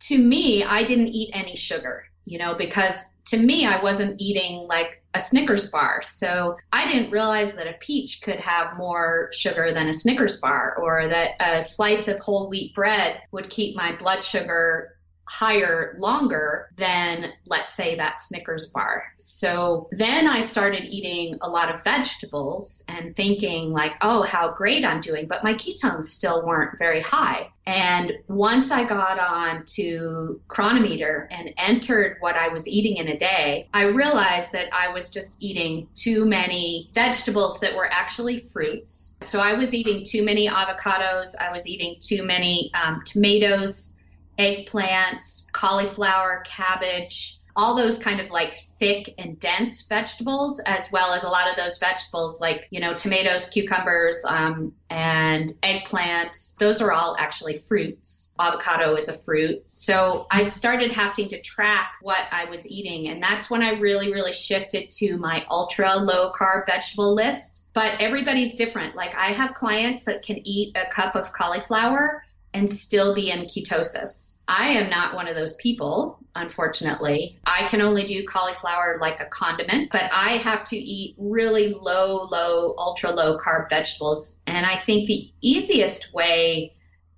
to 0.01 0.17
me, 0.17 0.63
I 0.63 0.83
didn't 0.83 1.07
eat 1.07 1.31
any 1.33 1.55
sugar 1.55 2.03
you 2.25 2.37
know, 2.39 2.55
because 2.55 3.17
to 3.25 3.37
me, 3.37 3.65
I 3.65 3.81
wasn't 3.81 4.19
eating 4.19 4.67
like 4.67 5.03
a 5.13 5.19
Snickers 5.19 5.71
bar. 5.71 6.01
So 6.01 6.57
I 6.71 6.87
didn't 6.91 7.11
realize 7.11 7.55
that 7.55 7.67
a 7.67 7.73
peach 7.73 8.21
could 8.21 8.39
have 8.39 8.77
more 8.77 9.29
sugar 9.31 9.71
than 9.71 9.87
a 9.87 9.93
Snickers 9.93 10.41
bar, 10.41 10.75
or 10.77 11.07
that 11.07 11.31
a 11.39 11.61
slice 11.61 12.07
of 12.07 12.19
whole 12.19 12.49
wheat 12.49 12.73
bread 12.75 13.21
would 13.31 13.49
keep 13.49 13.75
my 13.75 13.95
blood 13.95 14.23
sugar 14.23 14.94
higher 15.27 15.95
longer 15.97 16.69
than, 16.77 17.25
let's 17.47 17.73
say, 17.73 17.95
that 17.95 18.19
Snickers 18.19 18.67
bar. 18.67 19.03
So 19.17 19.89
then 19.91 20.27
I 20.27 20.39
started 20.39 20.83
eating 20.85 21.37
a 21.41 21.49
lot 21.49 21.73
of 21.73 21.83
vegetables 21.83 22.83
and 22.87 23.15
thinking, 23.15 23.71
like, 23.71 23.93
oh, 24.01 24.21
how 24.23 24.53
great 24.53 24.85
I'm 24.85 25.01
doing. 25.01 25.27
But 25.27 25.43
my 25.43 25.53
ketones 25.53 26.05
still 26.05 26.45
weren't 26.45 26.77
very 26.77 27.01
high. 27.01 27.49
And 27.67 28.13
once 28.27 28.71
I 28.71 28.83
got 28.83 29.17
on 29.19 29.63
to 29.69 30.39
Cronometer 30.47 31.27
and 31.31 31.51
entered 31.57 32.17
what 32.19 32.35
I 32.35 32.49
was 32.49 32.67
eating 32.67 32.97
in 32.97 33.07
a 33.07 33.17
day, 33.17 33.67
I 33.73 33.85
realized 33.85 34.51
that 34.53 34.69
I 34.71 34.91
was 34.91 35.09
just 35.09 35.41
eating 35.41 35.87
too 35.95 36.25
many 36.25 36.89
vegetables 36.93 37.59
that 37.61 37.75
were 37.75 37.87
actually 37.89 38.37
fruits. 38.37 39.17
So 39.21 39.39
I 39.39 39.53
was 39.53 39.73
eating 39.73 40.03
too 40.05 40.23
many 40.23 40.47
avocados, 40.47 41.35
I 41.41 41.51
was 41.51 41.67
eating 41.67 41.95
too 41.99 42.23
many 42.23 42.71
um, 42.75 43.01
tomatoes 43.03 43.94
eggplants, 44.37 45.51
cauliflower, 45.51 46.43
cabbage, 46.45 47.39
all 47.57 47.75
those 47.75 47.97
kind 47.97 48.19
of 48.19 48.29
like 48.31 48.53
thick 48.53 49.13
and 49.17 49.39
dense 49.39 49.87
vegetables, 49.87 50.59
as 50.65 50.91
well 50.91 51.13
as 51.13 51.23
a 51.23 51.29
lot 51.29 51.49
of 51.49 51.55
those 51.55 51.77
vegetables 51.77 52.41
like, 52.41 52.67
you 52.69 52.81
know, 52.81 52.93
tomatoes, 52.93 53.49
cucumbers, 53.49 54.25
um, 54.27 54.73
and 54.89 55.53
eggplants. 55.63 56.57
Those 56.57 56.81
are 56.81 56.91
all 56.91 57.15
actually 57.17 57.55
fruits. 57.55 58.35
Avocado 58.39 58.95
is 58.95 59.07
a 59.07 59.13
fruit. 59.13 59.63
So 59.67 60.27
I 60.31 60.43
started 60.43 60.91
having 60.91 61.29
to 61.29 61.41
track 61.41 61.93
what 62.01 62.27
I 62.29 62.45
was 62.45 62.69
eating. 62.69 63.07
And 63.07 63.23
that's 63.23 63.49
when 63.49 63.61
I 63.61 63.79
really, 63.79 64.11
really 64.11 64.33
shifted 64.33 64.89
to 64.97 65.17
my 65.17 65.45
ultra 65.49 65.95
low 65.95 66.33
carb 66.33 66.65
vegetable 66.65 67.15
list. 67.15 67.69
But 67.73 68.01
everybody's 68.01 68.55
different. 68.55 68.95
Like 68.95 69.15
I 69.15 69.27
have 69.27 69.53
clients 69.53 70.03
that 70.05 70.23
can 70.23 70.45
eat 70.45 70.75
a 70.75 70.91
cup 70.91 71.15
of 71.15 71.31
cauliflower 71.31 72.24
and 72.55 72.69
still 72.69 73.13
be 73.13 73.29
in 73.29 73.41
ketosis. 73.45 74.41
I 74.47 74.69
am 74.69 74.89
not 74.89 75.13
one 75.13 75.27
of 75.27 75.35
those 75.35 75.55
people, 75.55 76.19
unfortunately. 76.35 77.37
I 77.45 77.67
can 77.67 77.81
only 77.81 78.05
do 78.05 78.23
cauliflower 78.25 78.97
like 79.01 79.19
a 79.19 79.25
condiment, 79.25 79.91
but 79.91 80.09
I 80.13 80.37
have 80.37 80.63
to 80.65 80.77
eat 80.77 81.15
really 81.17 81.73
low, 81.73 82.29
low, 82.31 82.73
ultra 82.77 83.11
low 83.11 83.37
carb 83.37 83.69
vegetables. 83.69 84.41
And 84.47 84.65
I 84.65 84.77
think 84.77 85.07
the 85.07 85.29
easiest 85.41 86.13
way 86.13 86.73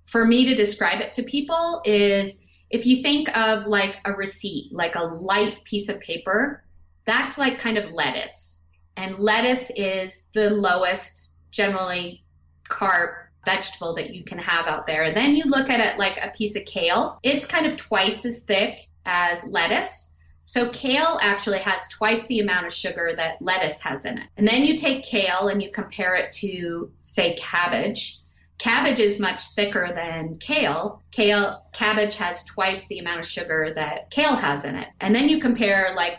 for 0.06 0.24
me 0.24 0.46
to 0.46 0.56
describe 0.56 1.00
it 1.00 1.12
to 1.12 1.22
people 1.22 1.82
is 1.84 2.44
if 2.70 2.84
you 2.84 2.96
think 2.96 3.34
of 3.38 3.66
like 3.68 4.00
a 4.04 4.12
receipt, 4.12 4.72
like 4.72 4.96
a 4.96 5.04
light 5.04 5.64
piece 5.64 5.88
of 5.88 6.00
paper, 6.00 6.64
that's 7.04 7.38
like 7.38 7.58
kind 7.58 7.78
of 7.78 7.92
lettuce. 7.92 8.68
And 8.96 9.18
lettuce 9.18 9.70
is 9.70 10.26
the 10.34 10.50
lowest, 10.50 11.38
generally, 11.52 12.24
carb 12.68 13.27
vegetable 13.48 13.94
that 13.94 14.10
you 14.10 14.24
can 14.24 14.38
have 14.38 14.66
out 14.66 14.86
there. 14.86 15.10
Then 15.10 15.34
you 15.34 15.44
look 15.44 15.70
at 15.70 15.80
it 15.80 15.98
like 15.98 16.18
a 16.22 16.30
piece 16.36 16.56
of 16.56 16.64
kale, 16.66 17.18
it's 17.22 17.46
kind 17.46 17.66
of 17.66 17.76
twice 17.76 18.24
as 18.26 18.44
thick 18.44 18.78
as 19.06 19.48
lettuce. 19.50 20.14
So 20.42 20.70
kale 20.70 21.18
actually 21.22 21.58
has 21.58 21.88
twice 21.88 22.26
the 22.26 22.40
amount 22.40 22.66
of 22.66 22.72
sugar 22.72 23.12
that 23.16 23.40
lettuce 23.40 23.82
has 23.82 24.04
in 24.04 24.18
it. 24.18 24.28
And 24.36 24.46
then 24.46 24.64
you 24.64 24.76
take 24.76 25.04
kale 25.04 25.48
and 25.48 25.62
you 25.62 25.70
compare 25.70 26.14
it 26.14 26.32
to, 26.32 26.90
say, 27.02 27.34
cabbage. 27.36 28.18
Cabbage 28.58 28.98
is 28.98 29.20
much 29.20 29.42
thicker 29.50 29.92
than 29.94 30.36
kale. 30.36 31.02
Kale 31.12 31.64
cabbage 31.72 32.16
has 32.16 32.44
twice 32.44 32.88
the 32.88 32.98
amount 32.98 33.20
of 33.20 33.26
sugar 33.26 33.72
that 33.74 34.10
kale 34.10 34.36
has 34.36 34.64
in 34.64 34.74
it. 34.74 34.88
And 35.00 35.14
then 35.14 35.28
you 35.28 35.40
compare 35.40 35.90
like 35.94 36.18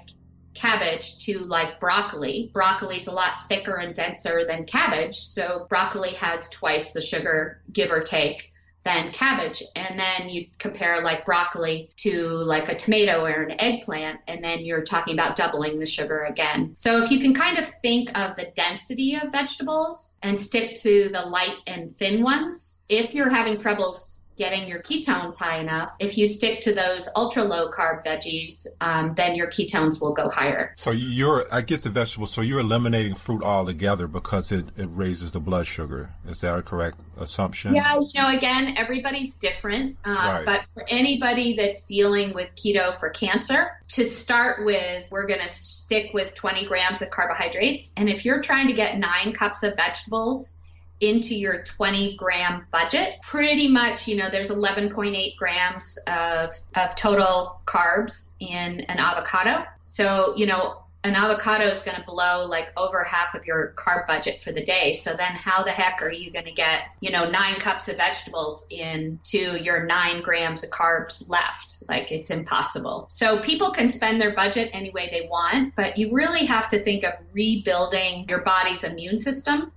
cabbage 0.54 1.20
to 1.26 1.40
like 1.40 1.80
broccoli. 1.80 2.50
Broccoli's 2.54 3.08
a 3.08 3.14
lot 3.14 3.46
thicker 3.46 3.76
and 3.76 3.96
denser 3.96 4.46
than 4.46 4.66
cabbage, 4.66 5.16
so 5.16 5.66
broccoli 5.70 6.12
has 6.12 6.50
twice 6.50 6.92
the 6.92 7.02
sugar, 7.02 7.62
give 7.72 7.92
or 7.92 8.02
take, 8.02 8.52
than 8.84 9.12
cabbage. 9.12 9.62
And 9.76 10.00
then 10.00 10.30
you 10.30 10.48
compare 10.58 11.02
like 11.02 11.26
broccoli 11.26 11.92
to 11.98 12.28
like 12.28 12.72
a 12.72 12.76
tomato 12.76 13.24
or 13.26 13.44
an 13.44 13.60
eggplant, 13.60 14.20
and 14.28 14.44
then 14.44 14.66
you're 14.66 14.84
talking 14.84 15.14
about 15.14 15.36
doubling 15.36 15.80
the 15.80 15.86
sugar 15.86 16.24
again. 16.24 16.76
So 16.76 17.02
if 17.02 17.12
you 17.12 17.20
can 17.20 17.34
kind 17.34 17.58
of 17.58 17.66
think 17.82 18.18
of 18.18 18.36
the 18.36 18.52
density 18.56 19.16
of 19.16 19.32
vegetables 19.32 20.18
and 20.24 20.40
stick 20.40 20.76
to 20.76 21.10
the 21.12 21.22
light 21.22 21.58
and 21.68 21.92
thin 21.92 22.24
ones, 22.24 22.86
if 22.90 23.14
you're 23.14 23.30
having 23.30 23.58
troubles 23.58 24.19
getting 24.40 24.68
your 24.68 24.80
ketones 24.80 25.38
high 25.38 25.60
enough, 25.60 25.92
if 26.00 26.18
you 26.18 26.26
stick 26.26 26.62
to 26.62 26.74
those 26.74 27.10
ultra 27.16 27.44
low 27.44 27.70
carb 27.70 28.04
veggies, 28.04 28.66
um, 28.82 29.10
then 29.12 29.36
your 29.36 29.48
ketones 29.48 30.02
will 30.02 30.14
go 30.14 30.30
higher. 30.30 30.74
So 30.78 30.92
you're, 30.92 31.46
I 31.52 31.62
get 31.62 31.84
the 31.84 31.90
vegetables, 31.90 32.32
so 32.32 32.42
you're 32.42 32.62
eliminating 32.62 33.14
fruit 33.16 33.44
altogether 33.44 34.08
because 34.08 34.52
it, 34.52 34.66
it 34.78 34.88
raises 34.92 35.34
the 35.34 35.42
blood 35.42 35.68
sugar. 35.68 36.12
Is 36.26 36.42
that 36.42 36.58
a 36.58 36.62
correct 36.62 37.04
assumption? 37.18 37.76
Yeah, 37.76 38.00
you 38.00 38.22
know, 38.22 38.36
again, 38.36 38.74
everybody's 38.78 39.36
different. 39.36 39.98
Uh, 40.06 40.10
right. 40.12 40.46
But 40.46 40.66
for 40.74 40.86
anybody 40.88 41.58
that's 41.58 41.86
dealing 41.86 42.34
with 42.34 42.50
keto 42.56 42.98
for 42.98 43.10
cancer, 43.10 43.72
to 43.90 44.06
start 44.06 44.64
with, 44.64 45.12
we're 45.12 45.28
going 45.28 45.42
to 45.42 45.48
stick 45.50 46.14
with 46.14 46.34
20 46.34 46.66
grams 46.68 47.02
of 47.02 47.10
carbohydrates. 47.10 47.94
And 47.98 48.08
if 48.08 48.24
you're 48.24 48.42
trying 48.42 48.68
to 48.68 48.74
get 48.74 48.98
nine 48.98 49.34
cups 49.34 49.64
of 49.64 49.76
vegetables, 49.76 50.62
into 51.02 51.36
your 51.36 51.64
20 51.64 52.16
gram 52.18 52.66
budget. 52.72 53.18
Pretty 53.22 53.70
much, 53.70 54.08
you 54.08 54.18
know, 54.18 54.30
there's 54.30 54.52
11.8 54.52 55.38
grams 55.38 55.98
of, 56.08 56.52
of 56.76 56.96
total 56.96 57.62
carbs 57.66 58.36
in 58.40 58.82
an 58.82 58.98
avocado. 59.00 59.66
So, 59.82 60.34
you 60.36 60.48
know, 60.48 60.84
an 61.06 61.16
avocado 61.16 61.64
is 61.64 61.82
going 61.84 61.96
to 61.96 62.04
blow 62.04 62.46
like 62.46 62.74
over 62.76 63.04
half 63.04 63.34
of 63.34 63.46
your 63.46 63.74
carb 63.78 64.06
budget 64.06 64.42
for 64.44 64.52
the 64.52 64.66
day. 64.66 64.94
So 64.94 65.12
then 65.16 65.32
how 65.32 65.64
the 65.64 65.72
heck 65.72 66.02
are 66.02 66.12
you 66.12 66.30
going 66.30 66.46
to 66.46 66.52
get, 66.52 66.84
you 67.00 67.12
know, 67.12 67.30
nine 67.30 67.56
cups 67.56 67.88
of 67.88 67.96
vegetables 67.96 68.68
into 68.70 69.58
your 69.64 69.86
nine 69.86 70.22
grams 70.22 70.64
of 70.64 70.72
carbs 70.72 71.30
left? 71.30 71.84
Like 71.88 72.12
it's 72.12 72.32
impossible. 72.32 73.06
So 73.10 73.40
people 73.40 73.72
can 73.72 73.88
spend 73.88 74.20
their 74.20 74.34
budget 74.34 74.72
any 74.74 74.90
way 74.90 75.08
they 75.10 75.28
want, 75.32 75.74
but 75.76 75.98
you 75.98 76.12
really 76.12 76.46
have 76.46 76.68
to 76.70 76.80
think 76.80 77.06
of 77.06 77.14
rebuilding 77.32 78.28
your 78.28 78.42
body's 78.42 78.84
immune 78.84 79.18
system 79.18 79.72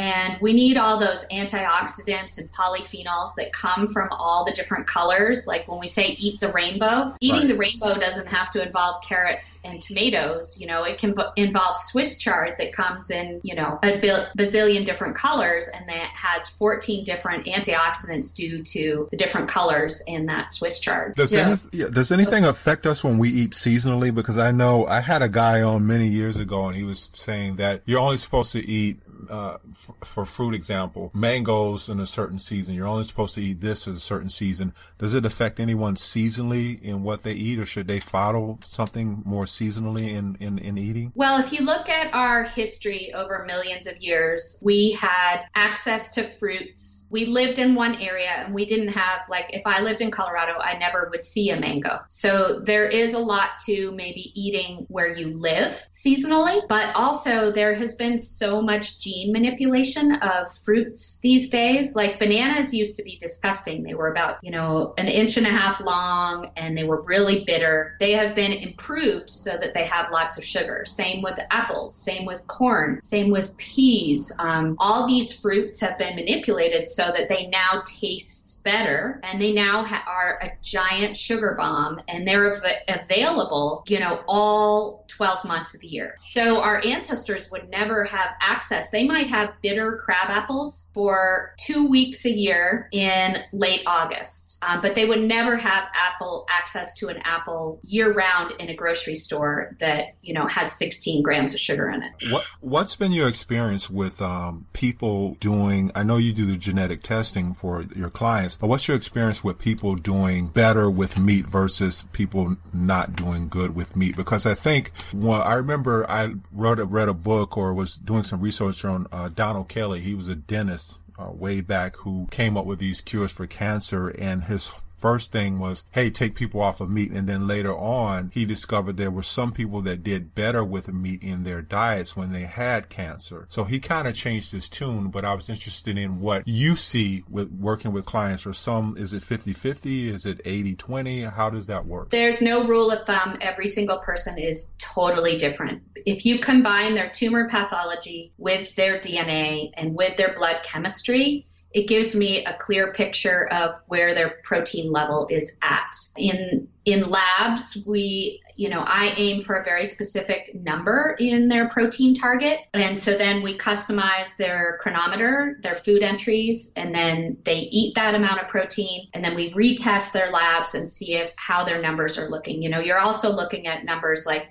and 0.00 0.38
we 0.40 0.54
need 0.54 0.78
all 0.78 0.98
those 0.98 1.26
antioxidants 1.28 2.38
and 2.38 2.50
polyphenols 2.52 3.34
that 3.36 3.52
come 3.52 3.86
from 3.86 4.08
all 4.10 4.46
the 4.46 4.52
different 4.52 4.86
colors. 4.86 5.46
Like 5.46 5.68
when 5.68 5.78
we 5.78 5.88
say 5.88 6.16
eat 6.18 6.40
the 6.40 6.48
rainbow, 6.48 7.14
eating 7.20 7.40
right. 7.40 7.48
the 7.48 7.56
rainbow 7.58 8.00
doesn't 8.00 8.26
have 8.28 8.50
to 8.52 8.66
involve 8.66 9.04
carrots 9.04 9.60
and 9.62 9.82
tomatoes. 9.82 10.58
You 10.58 10.68
know, 10.68 10.84
it 10.84 10.96
can 10.96 11.14
b- 11.14 11.24
involve 11.36 11.76
Swiss 11.76 12.16
chard 12.16 12.54
that 12.56 12.72
comes 12.72 13.10
in, 13.10 13.42
you 13.44 13.54
know, 13.54 13.78
a 13.82 14.00
bazillion 14.38 14.86
different 14.86 15.16
colors 15.16 15.68
and 15.68 15.86
that 15.90 16.10
has 16.14 16.48
14 16.48 17.04
different 17.04 17.44
antioxidants 17.44 18.34
due 18.34 18.62
to 18.62 19.06
the 19.10 19.18
different 19.18 19.50
colors 19.50 20.02
in 20.06 20.24
that 20.26 20.50
Swiss 20.50 20.80
chard. 20.80 21.14
Does, 21.14 21.34
yeah. 21.34 21.56
Any, 21.74 21.92
does 21.92 22.10
anything 22.10 22.46
affect 22.46 22.86
us 22.86 23.04
when 23.04 23.18
we 23.18 23.28
eat 23.28 23.50
seasonally? 23.50 24.14
Because 24.14 24.38
I 24.38 24.50
know 24.50 24.86
I 24.86 25.00
had 25.00 25.20
a 25.20 25.28
guy 25.28 25.60
on 25.60 25.86
many 25.86 26.06
years 26.06 26.38
ago 26.38 26.68
and 26.68 26.74
he 26.74 26.84
was 26.84 27.10
saying 27.12 27.56
that 27.56 27.82
you're 27.84 28.00
only 28.00 28.16
supposed 28.16 28.52
to 28.52 28.66
eat 28.66 28.98
uh, 29.30 29.58
f- 29.70 29.90
for 30.02 30.24
fruit 30.24 30.54
example, 30.54 31.10
mangoes 31.14 31.88
in 31.88 32.00
a 32.00 32.06
certain 32.06 32.38
season. 32.38 32.74
You're 32.74 32.86
only 32.86 33.04
supposed 33.04 33.34
to 33.36 33.40
eat 33.40 33.60
this 33.60 33.86
in 33.86 33.92
a 33.92 34.00
certain 34.00 34.28
season. 34.28 34.74
Does 34.98 35.14
it 35.14 35.24
affect 35.24 35.60
anyone 35.60 35.94
seasonally 35.94 36.82
in 36.82 37.02
what 37.02 37.22
they 37.22 37.32
eat, 37.32 37.58
or 37.58 37.66
should 37.66 37.86
they 37.86 38.00
follow 38.00 38.58
something 38.64 39.22
more 39.24 39.44
seasonally 39.44 40.10
in, 40.10 40.36
in, 40.40 40.58
in 40.58 40.76
eating? 40.76 41.12
Well, 41.14 41.40
if 41.40 41.52
you 41.52 41.64
look 41.64 41.88
at 41.88 42.12
our 42.12 42.42
history 42.42 43.12
over 43.14 43.44
millions 43.46 43.86
of 43.86 43.96
years, 43.98 44.60
we 44.64 44.92
had 45.00 45.42
access 45.54 46.10
to 46.16 46.24
fruits. 46.24 47.08
We 47.10 47.26
lived 47.26 47.58
in 47.58 47.74
one 47.74 47.96
area 47.96 48.30
and 48.30 48.54
we 48.54 48.66
didn't 48.66 48.92
have, 48.92 49.20
like, 49.28 49.54
if 49.54 49.62
I 49.66 49.82
lived 49.82 50.00
in 50.00 50.10
Colorado, 50.10 50.54
I 50.60 50.78
never 50.78 51.08
would 51.10 51.24
see 51.24 51.50
a 51.50 51.60
mango. 51.60 52.00
So 52.08 52.60
there 52.60 52.86
is 52.86 53.14
a 53.14 53.18
lot 53.18 53.50
to 53.66 53.92
maybe 53.92 54.32
eating 54.34 54.86
where 54.88 55.14
you 55.14 55.38
live 55.38 55.72
seasonally, 55.90 56.66
but 56.68 56.94
also 56.96 57.52
there 57.52 57.74
has 57.74 57.94
been 57.94 58.18
so 58.18 58.60
much 58.60 59.00
gene 59.00 59.19
manipulation 59.28 60.12
of 60.16 60.52
fruits 60.52 61.20
these 61.20 61.48
days. 61.48 61.96
Like 61.96 62.18
bananas 62.18 62.72
used 62.72 62.96
to 62.96 63.02
be 63.02 63.18
disgusting. 63.18 63.82
They 63.82 63.94
were 63.94 64.10
about, 64.10 64.36
you 64.42 64.50
know, 64.50 64.94
an 64.98 65.08
inch 65.08 65.36
and 65.36 65.46
a 65.46 65.50
half 65.50 65.80
long 65.80 66.50
and 66.56 66.76
they 66.76 66.84
were 66.84 67.02
really 67.02 67.44
bitter. 67.44 67.96
They 68.00 68.12
have 68.12 68.34
been 68.34 68.52
improved 68.52 69.30
so 69.30 69.56
that 69.56 69.74
they 69.74 69.84
have 69.84 70.10
lots 70.12 70.38
of 70.38 70.44
sugar. 70.44 70.84
Same 70.84 71.22
with 71.22 71.38
apples, 71.50 71.96
same 71.96 72.24
with 72.24 72.46
corn, 72.46 73.00
same 73.02 73.30
with 73.30 73.56
peas. 73.58 74.34
Um, 74.38 74.76
all 74.78 75.06
these 75.06 75.38
fruits 75.38 75.80
have 75.80 75.98
been 75.98 76.16
manipulated 76.16 76.88
so 76.88 77.06
that 77.06 77.28
they 77.28 77.46
now 77.48 77.82
taste 77.86 78.62
better 78.64 79.20
and 79.22 79.40
they 79.40 79.52
now 79.52 79.84
ha- 79.84 80.04
are 80.06 80.38
a 80.42 80.52
giant 80.62 81.16
sugar 81.16 81.54
bomb 81.56 82.00
and 82.08 82.26
they're 82.26 82.54
av- 82.54 83.00
available, 83.00 83.82
you 83.88 83.98
know, 84.00 84.22
all 84.26 85.04
12 85.08 85.44
months 85.44 85.74
of 85.74 85.80
the 85.80 85.88
year. 85.88 86.14
So 86.16 86.60
our 86.60 86.80
ancestors 86.84 87.50
would 87.50 87.68
never 87.68 88.04
have 88.04 88.30
access. 88.40 88.90
They 88.90 89.04
might 89.10 89.28
have 89.28 89.60
bitter 89.62 89.96
crab 89.96 90.28
apples 90.28 90.90
for 90.94 91.52
two 91.58 91.86
weeks 91.88 92.24
a 92.24 92.30
year 92.30 92.88
in 92.92 93.36
late 93.52 93.82
August, 93.86 94.58
um, 94.62 94.80
but 94.80 94.94
they 94.94 95.04
would 95.04 95.20
never 95.20 95.56
have 95.56 95.84
apple 95.94 96.46
access 96.48 96.94
to 96.94 97.08
an 97.08 97.18
apple 97.24 97.80
year 97.82 98.12
round 98.12 98.52
in 98.58 98.68
a 98.68 98.74
grocery 98.74 99.14
store 99.14 99.74
that 99.80 100.14
you 100.22 100.32
know 100.34 100.46
has 100.46 100.72
16 100.78 101.22
grams 101.22 101.54
of 101.54 101.60
sugar 101.60 101.90
in 101.90 102.02
it. 102.02 102.12
What 102.30 102.44
What's 102.60 102.96
been 102.96 103.12
your 103.12 103.28
experience 103.28 103.90
with 103.90 104.22
um, 104.22 104.66
people 104.72 105.34
doing? 105.40 105.90
I 105.94 106.02
know 106.02 106.16
you 106.16 106.32
do 106.32 106.44
the 106.44 106.56
genetic 106.56 107.02
testing 107.02 107.52
for 107.52 107.82
your 107.94 108.10
clients, 108.10 108.56
but 108.56 108.68
what's 108.68 108.86
your 108.86 108.96
experience 108.96 109.42
with 109.42 109.58
people 109.58 109.96
doing 109.96 110.48
better 110.48 110.90
with 110.90 111.20
meat 111.20 111.46
versus 111.46 112.04
people 112.12 112.56
not 112.72 113.16
doing 113.16 113.48
good 113.48 113.74
with 113.74 113.96
meat? 113.96 114.16
Because 114.16 114.46
I 114.46 114.54
think 114.54 114.92
well, 115.14 115.42
I 115.42 115.54
remember 115.54 116.08
I 116.08 116.34
wrote 116.52 116.78
read 116.78 117.08
a 117.08 117.14
book 117.14 117.56
or 117.56 117.74
was 117.74 117.96
doing 117.96 118.22
some 118.22 118.40
research 118.40 118.84
uh, 119.12 119.28
Donald 119.28 119.68
Kelley. 119.68 120.00
He 120.00 120.14
was 120.14 120.28
a 120.28 120.36
dentist 120.36 120.98
uh, 121.18 121.30
way 121.30 121.60
back 121.60 121.96
who 121.96 122.26
came 122.30 122.56
up 122.56 122.66
with 122.66 122.78
these 122.78 123.00
cures 123.00 123.32
for 123.32 123.46
cancer 123.46 124.08
and 124.18 124.44
his 124.44 124.74
first 125.00 125.32
thing 125.32 125.58
was, 125.58 125.86
hey, 125.92 126.10
take 126.10 126.34
people 126.34 126.60
off 126.60 126.80
of 126.80 126.90
meat. 126.90 127.10
And 127.10 127.28
then 127.28 127.46
later 127.46 127.74
on, 127.76 128.30
he 128.34 128.44
discovered 128.44 128.96
there 128.96 129.10
were 129.10 129.22
some 129.22 129.52
people 129.52 129.80
that 129.82 130.02
did 130.02 130.34
better 130.34 130.62
with 130.62 130.92
meat 130.92 131.22
in 131.22 131.42
their 131.42 131.62
diets 131.62 132.16
when 132.16 132.32
they 132.32 132.42
had 132.42 132.88
cancer. 132.88 133.46
So 133.48 133.64
he 133.64 133.80
kind 133.80 134.06
of 134.06 134.14
changed 134.14 134.52
his 134.52 134.68
tune, 134.68 135.10
but 135.10 135.24
I 135.24 135.34
was 135.34 135.48
interested 135.48 135.96
in 135.96 136.20
what 136.20 136.42
you 136.46 136.74
see 136.74 137.22
with 137.30 137.50
working 137.50 137.92
with 137.92 138.04
clients 138.04 138.46
or 138.46 138.52
some, 138.52 138.96
is 138.96 139.12
it 139.12 139.22
50 139.22 139.52
50? 139.52 140.08
Is 140.10 140.26
it 140.26 140.40
80 140.44 140.76
20? 140.76 141.22
How 141.22 141.50
does 141.50 141.66
that 141.66 141.86
work? 141.86 142.10
There's 142.10 142.42
no 142.42 142.66
rule 142.66 142.90
of 142.90 143.06
thumb. 143.06 143.36
Every 143.40 143.66
single 143.66 144.00
person 144.00 144.38
is 144.38 144.74
totally 144.78 145.36
different. 145.36 145.82
If 146.06 146.24
you 146.24 146.40
combine 146.40 146.94
their 146.94 147.10
tumor 147.10 147.48
pathology 147.48 148.32
with 148.38 148.74
their 148.74 148.98
DNA 148.98 149.70
and 149.74 149.94
with 149.94 150.16
their 150.16 150.34
blood 150.34 150.62
chemistry, 150.62 151.46
it 151.72 151.86
gives 151.86 152.16
me 152.16 152.44
a 152.44 152.54
clear 152.54 152.92
picture 152.92 153.48
of 153.52 153.76
where 153.86 154.14
their 154.14 154.40
protein 154.42 154.90
level 154.90 155.26
is 155.30 155.58
at. 155.62 155.94
In 156.16 156.68
in 156.86 157.10
labs, 157.10 157.84
we, 157.86 158.40
you 158.56 158.70
know, 158.70 158.82
I 158.86 159.12
aim 159.16 159.42
for 159.42 159.56
a 159.56 159.64
very 159.64 159.84
specific 159.84 160.50
number 160.54 161.14
in 161.18 161.48
their 161.48 161.68
protein 161.68 162.14
target. 162.14 162.60
And 162.72 162.98
so 162.98 163.18
then 163.18 163.42
we 163.42 163.58
customize 163.58 164.38
their 164.38 164.78
cronometer, 164.80 165.58
their 165.62 165.76
food 165.76 166.02
entries, 166.02 166.72
and 166.76 166.94
then 166.94 167.36
they 167.44 167.58
eat 167.58 167.94
that 167.96 168.14
amount 168.14 168.40
of 168.40 168.48
protein. 168.48 169.08
And 169.12 169.22
then 169.22 169.34
we 169.34 169.52
retest 169.52 170.12
their 170.12 170.32
labs 170.32 170.74
and 170.74 170.88
see 170.88 171.14
if 171.14 171.34
how 171.36 171.64
their 171.64 171.82
numbers 171.82 172.18
are 172.18 172.30
looking. 172.30 172.62
You 172.62 172.70
know, 172.70 172.80
you're 172.80 172.98
also 172.98 173.30
looking 173.30 173.66
at 173.66 173.84
numbers 173.84 174.24
like 174.26 174.50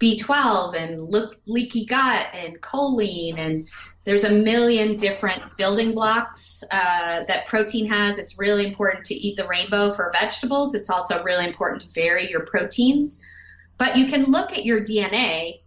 B12 0.00 0.74
and 0.74 1.30
leaky 1.46 1.84
gut 1.84 2.26
and 2.34 2.60
choline 2.60 3.38
and 3.38 3.66
there's 4.06 4.22
a 4.22 4.32
million 4.32 4.96
different 4.96 5.42
building 5.58 5.92
blocks 5.92 6.62
uh, 6.70 7.24
that 7.24 7.44
protein 7.46 7.86
has. 7.86 8.18
It's 8.18 8.38
really 8.38 8.64
important 8.64 9.04
to 9.06 9.14
eat 9.14 9.36
the 9.36 9.48
rainbow 9.48 9.90
for 9.90 10.12
vegetables. 10.12 10.76
It's 10.76 10.90
also 10.90 11.24
really 11.24 11.44
important 11.44 11.82
to 11.82 11.90
vary 11.90 12.30
your 12.30 12.46
proteins. 12.46 13.26
But 13.78 13.96
you 13.96 14.06
can 14.06 14.22
look 14.24 14.52
at 14.52 14.64
your 14.64 14.80
DNA, 14.80 15.60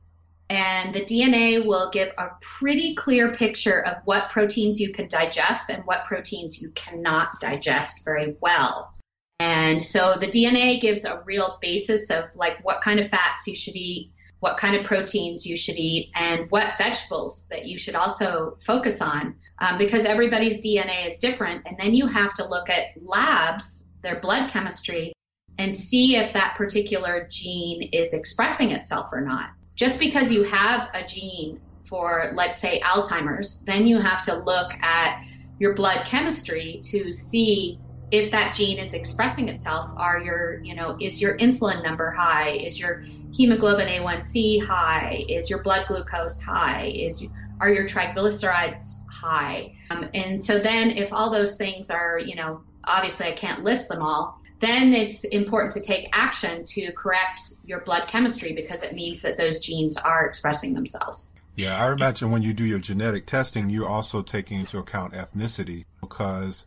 and 0.49 0.95
the 0.95 1.01
DNA 1.01 1.65
will 1.65 1.89
give 1.91 2.13
a 2.17 2.29
pretty 2.39 2.95
clear 2.95 3.29
picture 3.35 3.85
of 3.85 3.97
what 4.05 4.29
proteins 4.29 4.79
you 4.79 4.93
can 4.93 5.09
digest 5.09 5.69
and 5.69 5.83
what 5.83 6.05
proteins 6.05 6.61
you 6.61 6.71
cannot 6.71 7.27
digest 7.41 8.05
very 8.05 8.37
well. 8.39 8.93
And 9.41 9.81
so 9.81 10.15
the 10.17 10.27
DNA 10.27 10.79
gives 10.79 11.03
a 11.03 11.21
real 11.25 11.57
basis 11.61 12.09
of 12.09 12.33
like 12.35 12.63
what 12.63 12.81
kind 12.81 13.01
of 13.01 13.07
fats 13.09 13.47
you 13.47 13.55
should 13.55 13.75
eat, 13.75 14.11
what 14.39 14.57
kind 14.57 14.75
of 14.75 14.83
proteins 14.83 15.45
you 15.45 15.57
should 15.57 15.77
eat, 15.77 16.11
and 16.15 16.49
what 16.49 16.77
vegetables 16.77 17.47
that 17.49 17.65
you 17.65 17.77
should 17.77 17.95
also 17.95 18.57
focus 18.61 19.01
on 19.01 19.35
um, 19.59 19.77
because 19.77 20.05
everybody's 20.05 20.65
DNA 20.65 21.05
is 21.05 21.17
different. 21.17 21.67
And 21.67 21.77
then 21.77 21.93
you 21.93 22.07
have 22.07 22.33
to 22.35 22.47
look 22.47 22.69
at 22.69 22.85
labs, 23.01 23.93
their 24.01 24.19
blood 24.19 24.49
chemistry, 24.49 25.13
and 25.57 25.75
see 25.75 26.15
if 26.15 26.33
that 26.33 26.55
particular 26.55 27.27
gene 27.29 27.89
is 27.91 28.13
expressing 28.13 28.71
itself 28.71 29.09
or 29.11 29.21
not. 29.21 29.49
Just 29.75 29.99
because 29.99 30.31
you 30.31 30.43
have 30.43 30.89
a 30.93 31.03
gene 31.03 31.59
for, 31.85 32.31
let's 32.33 32.59
say, 32.59 32.79
Alzheimer's, 32.79 33.65
then 33.65 33.87
you 33.87 33.99
have 33.99 34.23
to 34.23 34.35
look 34.35 34.71
at 34.81 35.21
your 35.57 35.73
blood 35.73 36.05
chemistry 36.05 36.79
to 36.83 37.11
see 37.11 37.77
if 38.11 38.31
that 38.31 38.53
gene 38.55 38.79
is 38.79 38.93
expressing 38.93 39.49
itself 39.49 39.91
are 39.95 40.19
your 40.19 40.59
you 40.61 40.75
know 40.75 40.97
is 40.99 41.21
your 41.21 41.37
insulin 41.37 41.83
number 41.83 42.11
high? 42.11 42.51
Is 42.51 42.79
your 42.79 43.03
hemoglobin 43.33 43.87
a1c 43.87 44.63
high? 44.63 45.25
Is 45.27 45.49
your 45.49 45.61
blood 45.61 45.85
glucose 45.87 46.41
high? 46.41 46.91
Is 46.93 47.25
are 47.59 47.69
your 47.69 47.83
triglycerides 47.83 49.05
high? 49.11 49.73
Um, 49.89 50.09
and 50.13 50.41
so 50.41 50.59
then 50.59 50.91
if 50.91 51.13
all 51.13 51.29
those 51.29 51.57
things 51.57 51.89
are 51.89 52.19
you 52.19 52.35
know 52.35 52.61
obviously 52.85 53.27
i 53.27 53.31
can't 53.31 53.63
list 53.63 53.89
them 53.89 54.01
all 54.01 54.39
then 54.59 54.93
it's 54.93 55.23
important 55.25 55.71
to 55.71 55.81
take 55.81 56.09
action 56.11 56.65
to 56.65 56.91
correct 56.91 57.41
your 57.63 57.79
blood 57.81 58.07
chemistry 58.07 58.51
because 58.53 58.83
it 58.83 58.93
means 58.93 59.21
that 59.21 59.37
those 59.37 59.61
genes 59.61 59.95
are 59.95 60.25
expressing 60.25 60.73
themselves. 60.73 61.33
Yeah 61.55 61.85
i 61.85 61.91
imagine 61.91 62.31
when 62.31 62.41
you 62.41 62.53
do 62.53 62.63
your 62.63 62.79
genetic 62.79 63.25
testing 63.25 63.69
you're 63.69 63.87
also 63.87 64.21
taking 64.21 64.59
into 64.59 64.77
account 64.79 65.13
ethnicity 65.13 65.85
because 66.01 66.65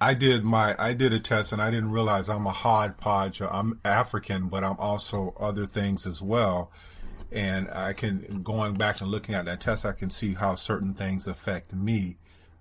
I 0.00 0.14
did 0.14 0.44
my 0.44 0.76
I 0.78 0.92
did 0.92 1.12
a 1.12 1.18
test 1.18 1.52
and 1.52 1.60
I 1.60 1.70
didn't 1.70 1.90
realize 1.90 2.28
I'm 2.28 2.46
a 2.46 2.52
hodgepodge. 2.52 3.40
I'm 3.40 3.80
African, 3.84 4.48
but 4.48 4.62
I'm 4.62 4.76
also 4.78 5.34
other 5.38 5.66
things 5.66 6.06
as 6.06 6.22
well. 6.22 6.70
And 7.32 7.68
I 7.70 7.92
can 7.94 8.42
going 8.42 8.74
back 8.74 9.00
and 9.00 9.10
looking 9.10 9.34
at 9.34 9.46
that 9.46 9.60
test, 9.60 9.84
I 9.84 9.92
can 9.92 10.10
see 10.10 10.34
how 10.34 10.54
certain 10.54 10.94
things 10.94 11.26
affect 11.26 11.74
me 11.74 12.16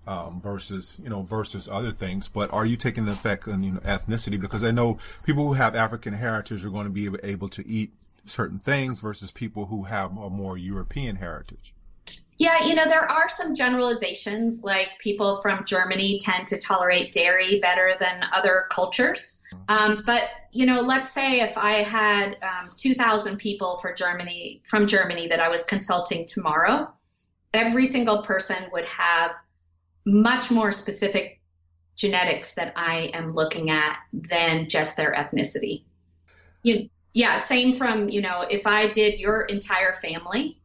um, 0.08 0.42
versus 0.42 1.00
you 1.04 1.10
know 1.10 1.22
versus 1.22 1.70
other 1.70 1.92
things. 1.92 2.28
But 2.28 2.52
are 2.52 2.66
you 2.66 2.76
taking 2.76 3.08
effect 3.08 3.48
on 3.48 3.62
you 3.62 3.74
know 3.74 3.80
ethnicity? 3.82 4.40
Because 4.42 4.64
I 4.64 4.72
know 4.72 4.98
people 5.24 5.46
who 5.46 5.54
have 5.54 5.76
African 5.76 6.14
heritage 6.14 6.66
are 6.66 6.72
going 6.72 6.88
to 6.88 6.92
be 6.92 7.10
able 7.24 7.50
to 7.50 7.68
eat 7.68 7.92
certain 8.26 8.58
things 8.58 9.00
versus 9.00 9.32
people 9.32 9.68
who 9.68 9.84
have 9.84 10.18
a 10.18 10.30
more 10.30 10.58
European 10.58 11.18
heritage. 11.18 11.74
Yeah, 12.40 12.66
you 12.66 12.76
know, 12.76 12.86
there 12.86 13.10
are 13.10 13.28
some 13.30 13.56
generalizations, 13.56 14.64
like 14.64 14.90
people 15.00 15.42
from 15.42 15.66
Germany 15.66 16.20
tend 16.22 16.46
to 16.48 16.60
tolerate 16.60 17.12
dairy 17.12 17.60
better 17.60 17.94
than 18.00 18.22
other 18.32 18.66
cultures. 18.70 19.44
Um, 19.70 20.04
but, 20.06 20.24
you 20.52 20.68
know, 20.68 20.82
let's 20.82 21.12
say 21.12 21.40
if 21.40 21.58
I 21.58 21.82
had 21.82 22.38
um, 22.44 22.70
2,000 22.78 23.38
people 23.38 23.80
for 23.80 23.92
Germany, 23.92 24.62
from 24.68 24.86
Germany 24.86 25.28
that 25.30 25.40
I 25.40 25.50
was 25.50 25.64
consulting 25.64 26.28
tomorrow, 26.28 26.88
every 27.54 27.88
single 27.88 28.22
person 28.22 28.70
would 28.72 28.88
have 28.88 29.34
much 30.06 30.52
more 30.52 30.72
specific 30.72 31.42
genetics 31.96 32.54
that 32.54 32.72
I 32.76 33.10
am 33.14 33.34
looking 33.34 33.72
at 33.72 33.98
than 34.14 34.70
just 34.70 34.96
their 34.96 35.12
ethnicity. 35.14 35.84
You, 36.62 36.88
yeah, 37.14 37.36
same 37.36 37.74
from, 37.74 38.10
you 38.10 38.22
know, 38.22 38.46
if 38.48 38.68
I 38.68 38.92
did 38.92 39.20
your 39.20 39.42
entire 39.46 39.94
family, 39.94 40.62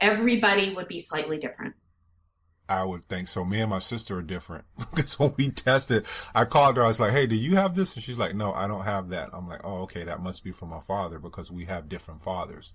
everybody 0.00 0.74
would 0.74 0.88
be 0.88 0.98
slightly 0.98 1.38
different. 1.38 1.74
I 2.68 2.84
would 2.84 3.04
think 3.04 3.28
so. 3.28 3.44
Me 3.44 3.60
and 3.60 3.70
my 3.70 3.78
sister 3.78 4.18
are 4.18 4.22
different 4.22 4.64
because 4.94 5.18
when 5.18 5.34
we 5.36 5.50
tested, 5.50 6.06
I 6.34 6.44
called 6.44 6.76
her. 6.76 6.84
I 6.84 6.88
was 6.88 6.98
like, 6.98 7.12
"Hey, 7.12 7.26
do 7.26 7.36
you 7.36 7.56
have 7.56 7.74
this?" 7.74 7.94
And 7.94 8.02
she's 8.02 8.18
like, 8.18 8.34
"No, 8.34 8.52
I 8.52 8.66
don't 8.66 8.84
have 8.84 9.10
that." 9.10 9.30
I'm 9.32 9.46
like, 9.46 9.60
"Oh, 9.62 9.82
okay, 9.82 10.04
that 10.04 10.22
must 10.22 10.42
be 10.42 10.52
from 10.52 10.70
my 10.70 10.80
father 10.80 11.18
because 11.18 11.52
we 11.52 11.66
have 11.66 11.88
different 11.88 12.22
fathers." 12.22 12.72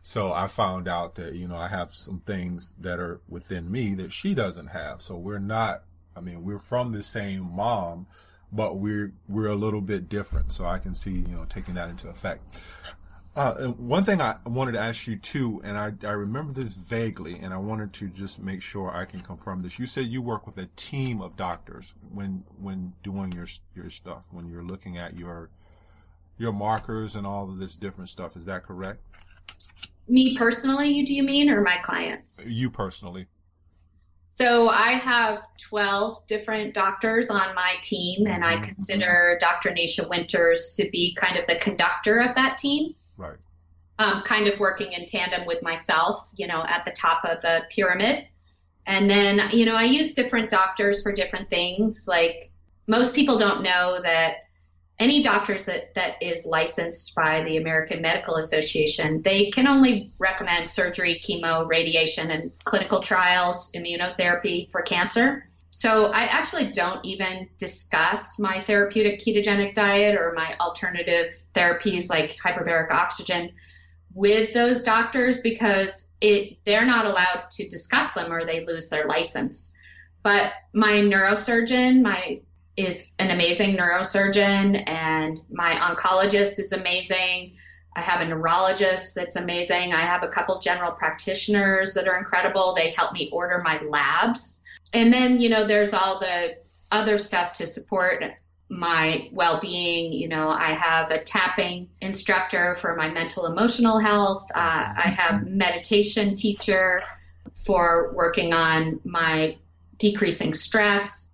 So 0.00 0.32
I 0.32 0.48
found 0.48 0.88
out 0.88 1.16
that 1.16 1.34
you 1.34 1.46
know 1.46 1.56
I 1.56 1.68
have 1.68 1.92
some 1.92 2.20
things 2.20 2.74
that 2.80 2.98
are 2.98 3.20
within 3.28 3.70
me 3.70 3.94
that 3.94 4.12
she 4.12 4.34
doesn't 4.34 4.68
have. 4.68 5.02
So 5.02 5.16
we're 5.16 5.38
not. 5.38 5.82
I 6.16 6.20
mean, 6.20 6.44
we're 6.44 6.58
from 6.58 6.92
the 6.92 7.02
same 7.02 7.54
mom, 7.54 8.06
but 8.50 8.78
we're 8.78 9.12
we're 9.28 9.48
a 9.48 9.56
little 9.56 9.82
bit 9.82 10.08
different. 10.08 10.52
So 10.52 10.64
I 10.64 10.78
can 10.78 10.94
see 10.94 11.12
you 11.12 11.36
know 11.36 11.44
taking 11.44 11.74
that 11.74 11.90
into 11.90 12.08
effect. 12.08 12.44
Uh, 13.36 13.54
one 13.72 14.04
thing 14.04 14.20
I 14.20 14.36
wanted 14.46 14.72
to 14.72 14.80
ask 14.80 15.08
you 15.08 15.16
too, 15.16 15.60
and 15.64 15.76
I, 15.76 15.92
I 16.06 16.12
remember 16.12 16.52
this 16.52 16.72
vaguely, 16.72 17.36
and 17.42 17.52
I 17.52 17.56
wanted 17.56 17.92
to 17.94 18.08
just 18.08 18.40
make 18.40 18.62
sure 18.62 18.94
I 18.94 19.06
can 19.06 19.20
confirm 19.20 19.62
this. 19.62 19.76
You 19.76 19.86
said 19.86 20.06
you 20.06 20.22
work 20.22 20.46
with 20.46 20.56
a 20.58 20.68
team 20.76 21.20
of 21.20 21.36
doctors 21.36 21.94
when 22.12 22.44
when 22.60 22.92
doing 23.02 23.32
your 23.32 23.46
your 23.74 23.90
stuff, 23.90 24.28
when 24.30 24.48
you're 24.48 24.62
looking 24.62 24.98
at 24.98 25.18
your 25.18 25.50
your 26.38 26.52
markers 26.52 27.16
and 27.16 27.26
all 27.26 27.48
of 27.48 27.58
this 27.58 27.76
different 27.76 28.08
stuff. 28.08 28.36
Is 28.36 28.44
that 28.44 28.62
correct? 28.62 29.00
Me 30.06 30.36
personally, 30.36 30.88
you 30.88 31.04
do 31.04 31.12
you 31.12 31.24
mean, 31.24 31.50
or 31.50 31.60
my 31.60 31.78
clients? 31.82 32.48
You 32.48 32.70
personally. 32.70 33.26
So 34.28 34.68
I 34.68 34.90
have 34.92 35.40
12 35.58 36.26
different 36.26 36.74
doctors 36.74 37.30
on 37.30 37.54
my 37.54 37.74
team, 37.82 38.26
and 38.26 38.44
I 38.44 38.54
mm-hmm. 38.54 38.62
consider 38.62 39.38
Dr. 39.40 39.72
Nasha 39.72 40.08
Winters 40.08 40.74
to 40.76 40.88
be 40.90 41.14
kind 41.14 41.36
of 41.36 41.46
the 41.46 41.54
conductor 41.56 42.20
of 42.20 42.34
that 42.34 42.58
team. 42.58 42.94
Right. 43.16 43.36
Um, 43.98 44.22
kind 44.22 44.48
of 44.48 44.58
working 44.58 44.92
in 44.92 45.06
tandem 45.06 45.46
with 45.46 45.62
myself, 45.62 46.32
you 46.36 46.46
know, 46.46 46.64
at 46.66 46.84
the 46.84 46.90
top 46.90 47.24
of 47.24 47.40
the 47.42 47.62
pyramid. 47.70 48.26
And 48.86 49.08
then, 49.08 49.40
you 49.52 49.64
know, 49.64 49.74
I 49.74 49.84
use 49.84 50.14
different 50.14 50.50
doctors 50.50 51.02
for 51.02 51.12
different 51.12 51.48
things. 51.48 52.06
Like 52.08 52.44
most 52.86 53.14
people 53.14 53.38
don't 53.38 53.62
know 53.62 54.00
that 54.02 54.44
any 54.98 55.22
doctors 55.22 55.64
that, 55.64 55.94
that 55.94 56.22
is 56.22 56.46
licensed 56.46 57.14
by 57.14 57.42
the 57.42 57.56
American 57.56 58.00
Medical 58.00 58.36
Association, 58.36 59.22
they 59.22 59.50
can 59.50 59.66
only 59.66 60.10
recommend 60.20 60.68
surgery, 60.68 61.20
chemo, 61.24 61.68
radiation, 61.68 62.30
and 62.30 62.50
clinical 62.64 63.00
trials, 63.00 63.72
immunotherapy 63.72 64.70
for 64.70 64.82
cancer. 64.82 65.48
So 65.76 66.06
I 66.12 66.22
actually 66.26 66.70
don't 66.70 67.04
even 67.04 67.48
discuss 67.58 68.38
my 68.38 68.60
therapeutic 68.60 69.18
ketogenic 69.18 69.74
diet 69.74 70.16
or 70.16 70.32
my 70.32 70.54
alternative 70.60 71.34
therapies 71.52 72.08
like 72.08 72.36
hyperbaric 72.36 72.92
oxygen 72.92 73.50
with 74.14 74.54
those 74.54 74.84
doctors 74.84 75.40
because 75.40 76.12
it 76.20 76.58
they're 76.64 76.86
not 76.86 77.06
allowed 77.06 77.50
to 77.50 77.68
discuss 77.68 78.12
them 78.12 78.32
or 78.32 78.44
they 78.44 78.64
lose 78.64 78.88
their 78.88 79.08
license. 79.08 79.76
But 80.22 80.52
my 80.74 80.92
neurosurgeon, 80.92 82.02
my 82.02 82.40
is 82.76 83.16
an 83.18 83.32
amazing 83.32 83.76
neurosurgeon 83.76 84.88
and 84.88 85.42
my 85.50 85.72
oncologist 85.72 86.60
is 86.60 86.72
amazing. 86.72 87.56
I 87.96 88.00
have 88.00 88.20
a 88.20 88.28
neurologist 88.28 89.16
that's 89.16 89.34
amazing. 89.34 89.92
I 89.92 90.02
have 90.02 90.22
a 90.22 90.28
couple 90.28 90.60
general 90.60 90.92
practitioners 90.92 91.94
that 91.94 92.06
are 92.06 92.16
incredible. 92.16 92.74
They 92.76 92.90
help 92.90 93.12
me 93.12 93.28
order 93.32 93.60
my 93.64 93.82
labs 93.82 94.63
and 94.94 95.12
then 95.12 95.40
you 95.40 95.50
know 95.50 95.66
there's 95.66 95.92
all 95.92 96.20
the 96.20 96.56
other 96.90 97.18
stuff 97.18 97.52
to 97.54 97.66
support 97.66 98.24
my 98.70 99.28
well-being. 99.32 100.12
You 100.12 100.28
know 100.28 100.48
i 100.48 100.72
have 100.72 101.10
a 101.10 101.18
tapping 101.18 101.90
instructor 102.00 102.76
for 102.76 102.96
my 102.96 103.10
mental 103.10 103.46
emotional 103.46 103.98
health. 103.98 104.46
Uh, 104.54 104.94
i 104.96 105.08
have 105.08 105.46
meditation 105.46 106.34
teacher 106.34 107.00
for 107.54 108.12
working 108.14 108.54
on 108.54 109.00
my 109.04 109.58
decreasing 109.98 110.54
stress. 110.54 111.32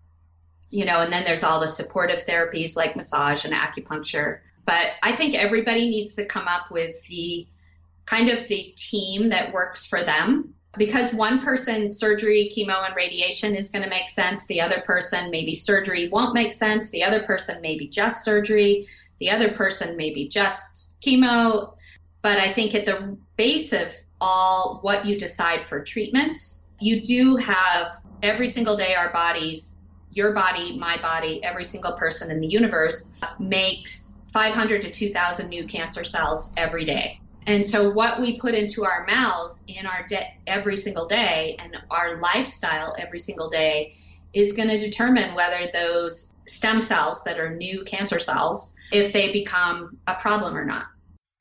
You 0.70 0.86
know 0.86 1.00
and 1.00 1.12
then 1.12 1.24
there's 1.24 1.44
all 1.44 1.60
the 1.60 1.68
supportive 1.68 2.26
therapies 2.26 2.76
like 2.76 2.96
massage 2.96 3.44
and 3.44 3.54
acupuncture. 3.54 4.40
But 4.64 4.86
i 5.02 5.14
think 5.14 5.34
everybody 5.34 5.88
needs 5.88 6.16
to 6.16 6.24
come 6.24 6.48
up 6.48 6.70
with 6.70 7.04
the 7.06 7.46
kind 8.06 8.30
of 8.30 8.48
the 8.48 8.74
team 8.76 9.28
that 9.28 9.52
works 9.52 9.86
for 9.86 10.02
them 10.02 10.54
because 10.76 11.12
one 11.12 11.40
person 11.40 11.88
surgery 11.88 12.50
chemo 12.56 12.86
and 12.86 12.94
radiation 12.94 13.56
is 13.56 13.70
going 13.70 13.82
to 13.82 13.90
make 13.90 14.08
sense 14.08 14.46
the 14.46 14.60
other 14.60 14.80
person 14.86 15.30
maybe 15.30 15.52
surgery 15.52 16.08
won't 16.08 16.34
make 16.34 16.52
sense 16.52 16.90
the 16.90 17.02
other 17.02 17.22
person 17.24 17.60
maybe 17.60 17.88
just 17.88 18.24
surgery 18.24 18.86
the 19.18 19.30
other 19.30 19.52
person 19.52 19.96
maybe 19.96 20.28
just 20.28 20.96
chemo. 21.00 21.74
But 22.22 22.38
i 22.38 22.50
think 22.50 22.74
at 22.74 22.86
the 22.86 23.16
base 23.36 23.72
of 23.72 23.94
all 24.20 24.78
what 24.82 25.06
you 25.06 25.18
decide 25.18 25.66
for 25.66 25.82
treatments 25.82 26.72
you 26.80 27.02
do 27.02 27.36
have 27.36 27.88
every 28.22 28.46
single 28.46 28.76
day 28.76 28.94
our 28.94 29.12
bodies 29.12 29.80
your 30.12 30.32
body 30.32 30.78
my 30.78 31.00
body 31.00 31.42
every 31.42 31.64
single 31.64 31.92
person 31.92 32.30
in 32.30 32.40
the 32.40 32.46
universe 32.46 33.14
makes 33.38 34.18
500 34.32 34.82
to 34.82 34.90
2000 34.90 35.48
new 35.48 35.66
cancer 35.66 36.04
cells 36.04 36.52
every 36.56 36.84
day 36.84 37.19
and 37.46 37.66
so, 37.66 37.90
what 37.90 38.20
we 38.20 38.38
put 38.38 38.54
into 38.54 38.84
our 38.84 39.06
mouths 39.06 39.64
in 39.66 39.86
our 39.86 40.04
de- 40.06 40.26
every 40.46 40.76
single 40.76 41.06
day 41.06 41.56
and 41.58 41.76
our 41.90 42.20
lifestyle 42.20 42.94
every 42.98 43.18
single 43.18 43.48
day 43.48 43.94
is 44.32 44.52
going 44.52 44.68
to 44.68 44.78
determine 44.78 45.34
whether 45.34 45.68
those 45.72 46.34
stem 46.46 46.82
cells 46.82 47.24
that 47.24 47.38
are 47.38 47.54
new 47.56 47.82
cancer 47.84 48.18
cells, 48.18 48.76
if 48.92 49.12
they 49.12 49.32
become 49.32 49.96
a 50.06 50.14
problem 50.14 50.56
or 50.56 50.64
not. 50.64 50.86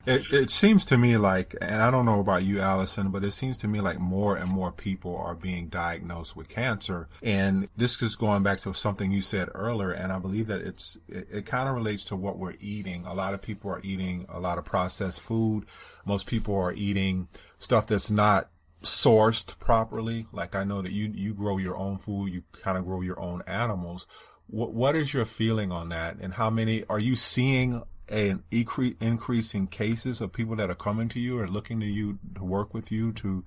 It, 0.06 0.32
it 0.32 0.50
seems 0.50 0.86
to 0.86 0.96
me 0.96 1.18
like, 1.18 1.54
and 1.60 1.82
I 1.82 1.90
don't 1.90 2.06
know 2.06 2.20
about 2.20 2.42
you, 2.42 2.60
Alison, 2.60 3.10
but 3.10 3.22
it 3.22 3.32
seems 3.32 3.58
to 3.58 3.68
me 3.68 3.80
like 3.80 3.98
more 3.98 4.34
and 4.34 4.50
more 4.50 4.72
people 4.72 5.14
are 5.14 5.34
being 5.34 5.68
diagnosed 5.68 6.34
with 6.34 6.48
cancer. 6.48 7.08
And 7.22 7.68
this 7.76 8.00
is 8.00 8.16
going 8.16 8.42
back 8.42 8.60
to 8.60 8.72
something 8.72 9.12
you 9.12 9.20
said 9.20 9.50
earlier. 9.54 9.90
And 9.90 10.10
I 10.10 10.18
believe 10.18 10.46
that 10.46 10.62
it's, 10.62 10.98
it, 11.06 11.28
it 11.30 11.46
kind 11.46 11.68
of 11.68 11.74
relates 11.74 12.06
to 12.06 12.16
what 12.16 12.38
we're 12.38 12.54
eating. 12.60 13.04
A 13.06 13.12
lot 13.12 13.34
of 13.34 13.42
people 13.42 13.70
are 13.70 13.80
eating 13.84 14.24
a 14.30 14.40
lot 14.40 14.56
of 14.56 14.64
processed 14.64 15.20
food. 15.20 15.66
Most 16.06 16.26
people 16.26 16.56
are 16.56 16.72
eating 16.72 17.28
stuff 17.58 17.86
that's 17.86 18.10
not 18.10 18.48
sourced 18.82 19.58
properly. 19.60 20.24
Like 20.32 20.54
I 20.54 20.64
know 20.64 20.80
that 20.80 20.92
you, 20.92 21.10
you 21.12 21.34
grow 21.34 21.58
your 21.58 21.76
own 21.76 21.98
food. 21.98 22.32
You 22.32 22.42
kind 22.62 22.78
of 22.78 22.86
grow 22.86 23.02
your 23.02 23.20
own 23.20 23.42
animals. 23.46 24.06
What, 24.46 24.72
what 24.72 24.96
is 24.96 25.12
your 25.12 25.26
feeling 25.26 25.70
on 25.70 25.90
that? 25.90 26.16
And 26.20 26.32
how 26.32 26.48
many 26.48 26.84
are 26.88 26.98
you 26.98 27.16
seeing 27.16 27.82
an 28.10 28.42
increase 28.50 29.54
in 29.54 29.66
cases 29.66 30.20
of 30.20 30.32
people 30.32 30.56
that 30.56 30.70
are 30.70 30.74
coming 30.74 31.08
to 31.10 31.20
you 31.20 31.38
or 31.38 31.46
looking 31.46 31.80
to 31.80 31.86
you 31.86 32.18
to 32.34 32.44
work 32.44 32.74
with 32.74 32.90
you 32.90 33.12
to 33.12 33.44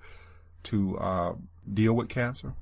to 0.63 0.97
uh, 0.97 1.33
deal 1.71 1.93
with 1.93 2.09
cancer? 2.09 2.53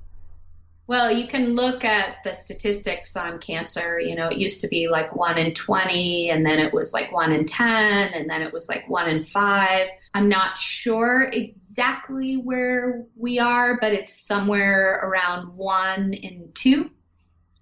Well, 0.88 1.12
you 1.12 1.28
can 1.28 1.54
look 1.54 1.84
at 1.84 2.16
the 2.24 2.32
statistics 2.32 3.16
on 3.16 3.38
cancer. 3.38 4.00
You 4.00 4.16
know, 4.16 4.28
it 4.28 4.36
used 4.36 4.60
to 4.62 4.68
be 4.68 4.88
like 4.88 5.14
one 5.14 5.38
in 5.38 5.54
20, 5.54 6.30
and 6.30 6.44
then 6.44 6.58
it 6.58 6.72
was 6.72 6.92
like 6.92 7.12
one 7.12 7.30
in 7.30 7.46
10, 7.46 8.12
and 8.12 8.28
then 8.28 8.42
it 8.42 8.52
was 8.52 8.68
like 8.68 8.88
one 8.88 9.08
in 9.08 9.22
five. 9.22 9.88
I'm 10.12 10.28
not 10.28 10.58
sure 10.58 11.30
exactly 11.32 12.34
where 12.34 13.06
we 13.16 13.38
are, 13.38 13.78
but 13.80 13.92
it's 13.92 14.12
somewhere 14.12 15.00
around 15.04 15.56
one 15.56 16.14
in 16.14 16.50
two 16.52 16.90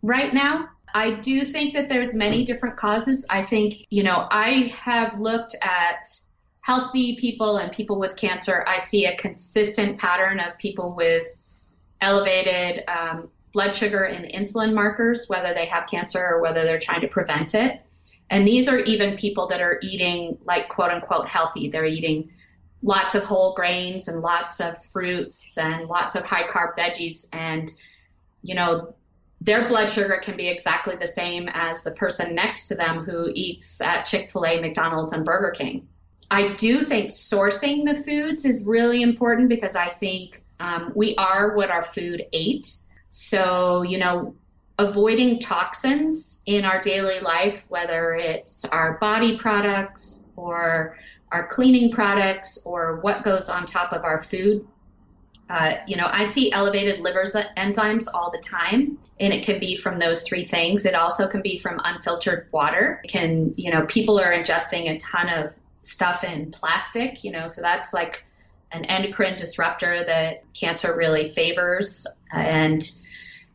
right 0.03 0.33
now. 0.33 0.69
I 0.95 1.13
do 1.13 1.45
think 1.45 1.75
that 1.75 1.89
there's 1.89 2.15
many 2.15 2.45
different 2.45 2.77
causes. 2.77 3.27
I 3.31 3.43
think, 3.43 3.75
you 3.91 4.03
know, 4.03 4.27
I 4.31 4.73
have 4.79 5.19
looked 5.19 5.55
at 5.63 6.07
healthy 6.63 7.17
people 7.17 7.57
and 7.57 7.73
people 7.73 7.99
with 7.99 8.17
cancer. 8.17 8.65
I 8.67 8.79
see 8.79 9.07
a 9.07 9.17
consistent 9.17 9.99
pattern 9.99 10.41
of 10.41 10.59
people 10.59 10.95
with 10.95 11.27
elevated 12.01 12.83
um, 12.89 13.31
blood 13.53 13.75
sugar 13.75 14.05
and 14.05 14.27
insulin 14.27 14.75
markers, 14.75 15.27
whether 15.29 15.55
they 15.55 15.67
have 15.67 15.89
cancer 15.89 16.21
or 16.21 16.41
whether 16.41 16.65
they're 16.65 16.79
trying 16.79 17.01
to 17.01 17.09
prevent 17.09 17.55
it. 17.55 17.81
And 18.31 18.47
these 18.47 18.69
are 18.69 18.79
even 18.79 19.17
people 19.17 19.49
that 19.49 19.61
are 19.61 19.79
eating, 19.83 20.39
like, 20.45 20.69
quote 20.69 20.91
unquote, 20.91 21.29
healthy. 21.29 21.69
They're 21.69 21.85
eating 21.85 22.31
lots 22.83 23.15
of 23.15 23.25
whole 23.25 23.55
grains 23.55 24.09
and 24.09 24.21
lots 24.21 24.61
of 24.61 24.83
fruits 24.83 25.59
and 25.59 25.89
lots 25.89 26.15
of 26.15 26.25
high 26.25 26.47
carb 26.49 26.77
veggies. 26.77 27.35
And, 27.35 27.71
you 28.43 28.55
know, 28.55 28.95
their 29.41 29.69
blood 29.69 29.91
sugar 29.91 30.21
can 30.23 30.37
be 30.37 30.49
exactly 30.49 30.97
the 30.97 31.07
same 31.07 31.49
as 31.55 31.83
the 31.83 31.93
person 31.93 32.35
next 32.35 32.69
to 32.69 32.75
them 32.75 33.05
who 33.05 33.31
eats 33.35 33.81
at 33.81 34.05
Chick 34.05 34.31
fil 34.31 34.45
A, 34.45 34.61
McDonald's, 34.61 35.13
and 35.13 35.25
Burger 35.25 35.51
King. 35.51 35.89
I 36.31 36.55
do 36.55 36.81
think 36.81 37.11
sourcing 37.11 37.87
the 37.87 37.95
foods 37.95 38.45
is 38.45 38.67
really 38.69 39.03
important 39.03 39.49
because 39.49 39.75
I 39.75 39.87
think 39.87 40.43
um, 40.61 40.93
we 40.95 41.15
are 41.17 41.57
what 41.57 41.71
our 41.71 41.83
food 41.83 42.25
ate. 42.33 42.77
So, 43.11 43.83
you 43.83 43.99
know, 43.99 44.35
avoiding 44.79 45.41
toxins 45.41 46.45
in 46.47 46.65
our 46.65 46.81
daily 46.81 47.21
life, 47.21 47.67
whether 47.69 48.15
it's 48.15 48.65
our 48.67 48.99
body 48.99 49.39
products 49.39 50.29
or 50.37 50.97
our 51.33 51.47
cleaning 51.49 51.91
products 51.91 52.65
or 52.65 53.01
what 53.01 53.25
goes 53.25 53.49
on 53.49 53.67
top 53.67 53.93
of 53.93 54.05
our 54.05 54.21
food, 54.21 54.67
uh, 55.51 55.73
you 55.85 55.97
know, 55.97 56.07
I 56.09 56.23
see 56.23 56.53
elevated 56.53 57.01
liver 57.01 57.25
enzymes 57.57 58.07
all 58.15 58.31
the 58.31 58.39
time, 58.39 58.97
and 59.19 59.33
it 59.33 59.45
can 59.45 59.59
be 59.59 59.75
from 59.75 59.99
those 59.99 60.23
three 60.23 60.45
things. 60.45 60.87
It 60.87 60.95
also 60.95 61.27
can 61.27 61.43
be 61.43 61.59
from 61.59 61.81
unfiltered 61.83 62.47
water. 62.53 63.01
It 63.03 63.11
can, 63.11 63.53
you 63.57 63.73
know, 63.73 63.85
people 63.87 64.21
are 64.21 64.33
ingesting 64.33 64.89
a 64.89 64.97
ton 64.99 65.29
of 65.29 65.59
stuff 65.83 66.23
in 66.23 66.53
plastic, 66.53 67.25
you 67.25 67.33
know, 67.33 67.49
so 67.49 67.63
that's 67.63 67.93
like 67.93 68.25
an 68.71 68.85
endocrine 68.85 69.35
disruptor 69.35 70.05
that 70.05 70.45
cancer 70.55 70.97
really 70.97 71.29
favors. 71.29 72.07
And, 72.33 72.81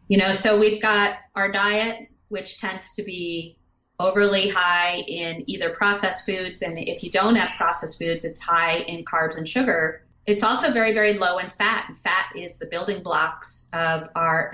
you 0.10 0.18
know, 0.18 0.32
so 0.32 0.60
we've 0.60 0.82
got 0.82 1.16
our 1.34 1.50
diet, 1.50 2.10
which 2.28 2.60
tends 2.60 2.94
to 2.98 3.04
be 3.04 3.56
overly 4.02 4.50
high 4.50 4.96
in 5.08 5.50
either 5.50 5.70
processed 5.70 6.26
foods, 6.26 6.62
and 6.62 6.78
if 6.78 7.04
you 7.04 7.10
don't 7.10 7.36
have 7.36 7.56
processed 7.56 8.00
foods, 8.00 8.26
it's 8.26 8.42
high 8.42 8.80
in 8.80 9.06
carbs 9.06 9.38
and 9.38 9.48
sugar 9.48 10.02
it's 10.26 10.44
also 10.44 10.72
very, 10.72 10.94
very 10.94 11.14
low 11.14 11.38
in 11.38 11.50
fat. 11.50 11.86
And 11.88 11.98
fat 11.98 12.32
is 12.36 12.58
the 12.58 12.66
building 12.66 13.04
blocks 13.04 13.70
of 13.74 14.10
our 14.16 14.54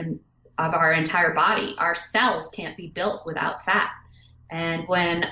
of 0.58 0.76
our 0.76 0.94
entire 0.94 1.34
body. 1.34 1.76
Our 1.78 1.96
cells 1.96 2.50
can't 2.50 2.78
be 2.78 2.88
built 2.88 3.26
without 3.26 3.64
fat. 3.64 3.90
And 4.50 4.88
when 4.88 5.26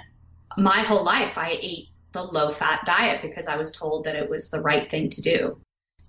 my 0.58 0.80
whole 0.80 1.04
life 1.04 1.38
I 1.38 1.58
ate 1.60 1.90
the 2.12 2.24
low 2.24 2.50
fat 2.50 2.84
diet 2.86 3.22
because 3.22 3.48
I 3.48 3.56
was 3.56 3.72
told 3.72 4.06
that 4.06 4.16
it 4.16 4.30
was 4.30 4.50
the 4.50 4.62
right 4.62 4.90
thing 4.90 5.10
to 5.10 5.22
do. 5.22 5.62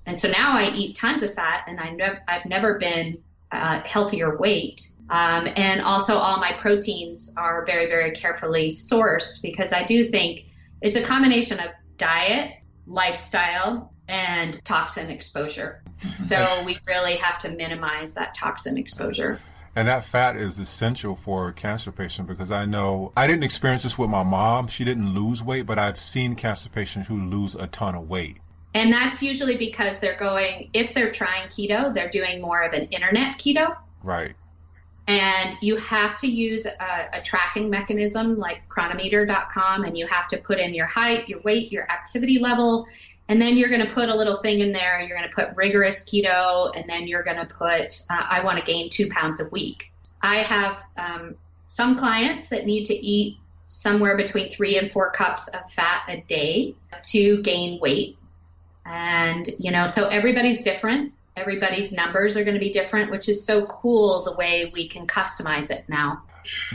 And 0.06 0.16
so 0.16 0.30
now 0.30 0.56
I 0.56 0.70
eat 0.70 0.96
tons 0.96 1.22
of 1.22 1.34
fat, 1.34 1.64
and 1.66 1.78
I 1.78 1.90
nev- 1.90 2.20
I've 2.26 2.46
never 2.46 2.78
been 2.78 3.22
uh, 3.52 3.82
healthier 3.84 4.38
weight. 4.38 4.80
Um, 5.10 5.48
and 5.56 5.82
also, 5.82 6.16
all 6.16 6.38
my 6.38 6.52
proteins 6.52 7.34
are 7.36 7.66
very, 7.66 7.86
very 7.86 8.12
carefully 8.12 8.68
sourced 8.68 9.42
because 9.42 9.72
I 9.72 9.82
do 9.82 10.04
think 10.04 10.46
it's 10.80 10.96
a 10.96 11.02
combination 11.02 11.58
of 11.58 11.66
diet, 11.96 12.54
lifestyle, 12.86 13.92
and 14.10 14.62
toxin 14.64 15.10
exposure. 15.10 15.82
So 16.00 16.62
we 16.64 16.78
really 16.86 17.16
have 17.16 17.38
to 17.40 17.50
minimize 17.50 18.14
that 18.14 18.34
toxin 18.34 18.78
exposure. 18.78 19.38
And 19.76 19.86
that 19.86 20.02
fat 20.02 20.34
is 20.34 20.58
essential 20.58 21.14
for 21.14 21.48
a 21.48 21.52
cancer 21.52 21.92
patient 21.92 22.26
because 22.26 22.50
I 22.50 22.64
know 22.64 23.12
I 23.16 23.26
didn't 23.26 23.44
experience 23.44 23.82
this 23.82 23.98
with 23.98 24.08
my 24.08 24.22
mom. 24.22 24.68
She 24.68 24.82
didn't 24.82 25.12
lose 25.12 25.44
weight, 25.44 25.66
but 25.66 25.78
I've 25.78 25.98
seen 25.98 26.34
cancer 26.34 26.70
patients 26.70 27.06
who 27.08 27.20
lose 27.20 27.54
a 27.54 27.66
ton 27.66 27.94
of 27.94 28.08
weight. 28.08 28.38
And 28.74 28.92
that's 28.92 29.22
usually 29.22 29.56
because 29.56 30.00
they're 30.00 30.16
going, 30.16 30.70
if 30.72 30.94
they're 30.94 31.10
trying 31.10 31.48
keto, 31.48 31.94
they're 31.94 32.08
doing 32.08 32.40
more 32.40 32.62
of 32.62 32.72
an 32.72 32.84
internet 32.86 33.38
keto. 33.38 33.76
Right. 34.02 34.34
And 35.06 35.56
you 35.60 35.76
have 35.76 36.18
to 36.18 36.28
use 36.28 36.66
a, 36.66 37.08
a 37.14 37.20
tracking 37.20 37.68
mechanism 37.68 38.36
like 38.36 38.68
cronometer.com, 38.68 39.82
and 39.82 39.96
you 39.96 40.06
have 40.06 40.28
to 40.28 40.38
put 40.38 40.58
in 40.58 40.72
your 40.72 40.86
height, 40.86 41.28
your 41.28 41.40
weight, 41.40 41.72
your 41.72 41.90
activity 41.90 42.38
level, 42.38 42.86
and 43.30 43.40
then 43.40 43.56
you're 43.56 43.68
going 43.68 43.86
to 43.86 43.92
put 43.92 44.08
a 44.08 44.14
little 44.14 44.38
thing 44.38 44.58
in 44.58 44.72
there. 44.72 45.00
You're 45.00 45.16
going 45.16 45.30
to 45.30 45.34
put 45.34 45.56
rigorous 45.56 46.04
keto, 46.04 46.76
and 46.76 46.90
then 46.90 47.06
you're 47.06 47.22
going 47.22 47.36
to 47.36 47.46
put, 47.46 48.02
uh, 48.10 48.26
I 48.28 48.42
want 48.42 48.58
to 48.58 48.64
gain 48.64 48.90
two 48.90 49.08
pounds 49.08 49.40
a 49.40 49.48
week. 49.50 49.92
I 50.20 50.38
have 50.38 50.84
um, 50.96 51.36
some 51.68 51.96
clients 51.96 52.48
that 52.48 52.66
need 52.66 52.86
to 52.86 52.94
eat 52.94 53.38
somewhere 53.66 54.16
between 54.16 54.50
three 54.50 54.78
and 54.78 54.90
four 54.90 55.12
cups 55.12 55.46
of 55.46 55.70
fat 55.70 56.02
a 56.08 56.22
day 56.22 56.74
to 57.10 57.40
gain 57.42 57.78
weight. 57.80 58.18
And, 58.84 59.48
you 59.60 59.70
know, 59.70 59.86
so 59.86 60.08
everybody's 60.08 60.62
different. 60.62 61.12
Everybody's 61.36 61.92
numbers 61.92 62.36
are 62.36 62.42
going 62.42 62.54
to 62.54 62.60
be 62.60 62.72
different, 62.72 63.12
which 63.12 63.28
is 63.28 63.46
so 63.46 63.64
cool 63.66 64.24
the 64.24 64.34
way 64.34 64.68
we 64.74 64.88
can 64.88 65.06
customize 65.06 65.70
it 65.70 65.84
now. 65.88 66.24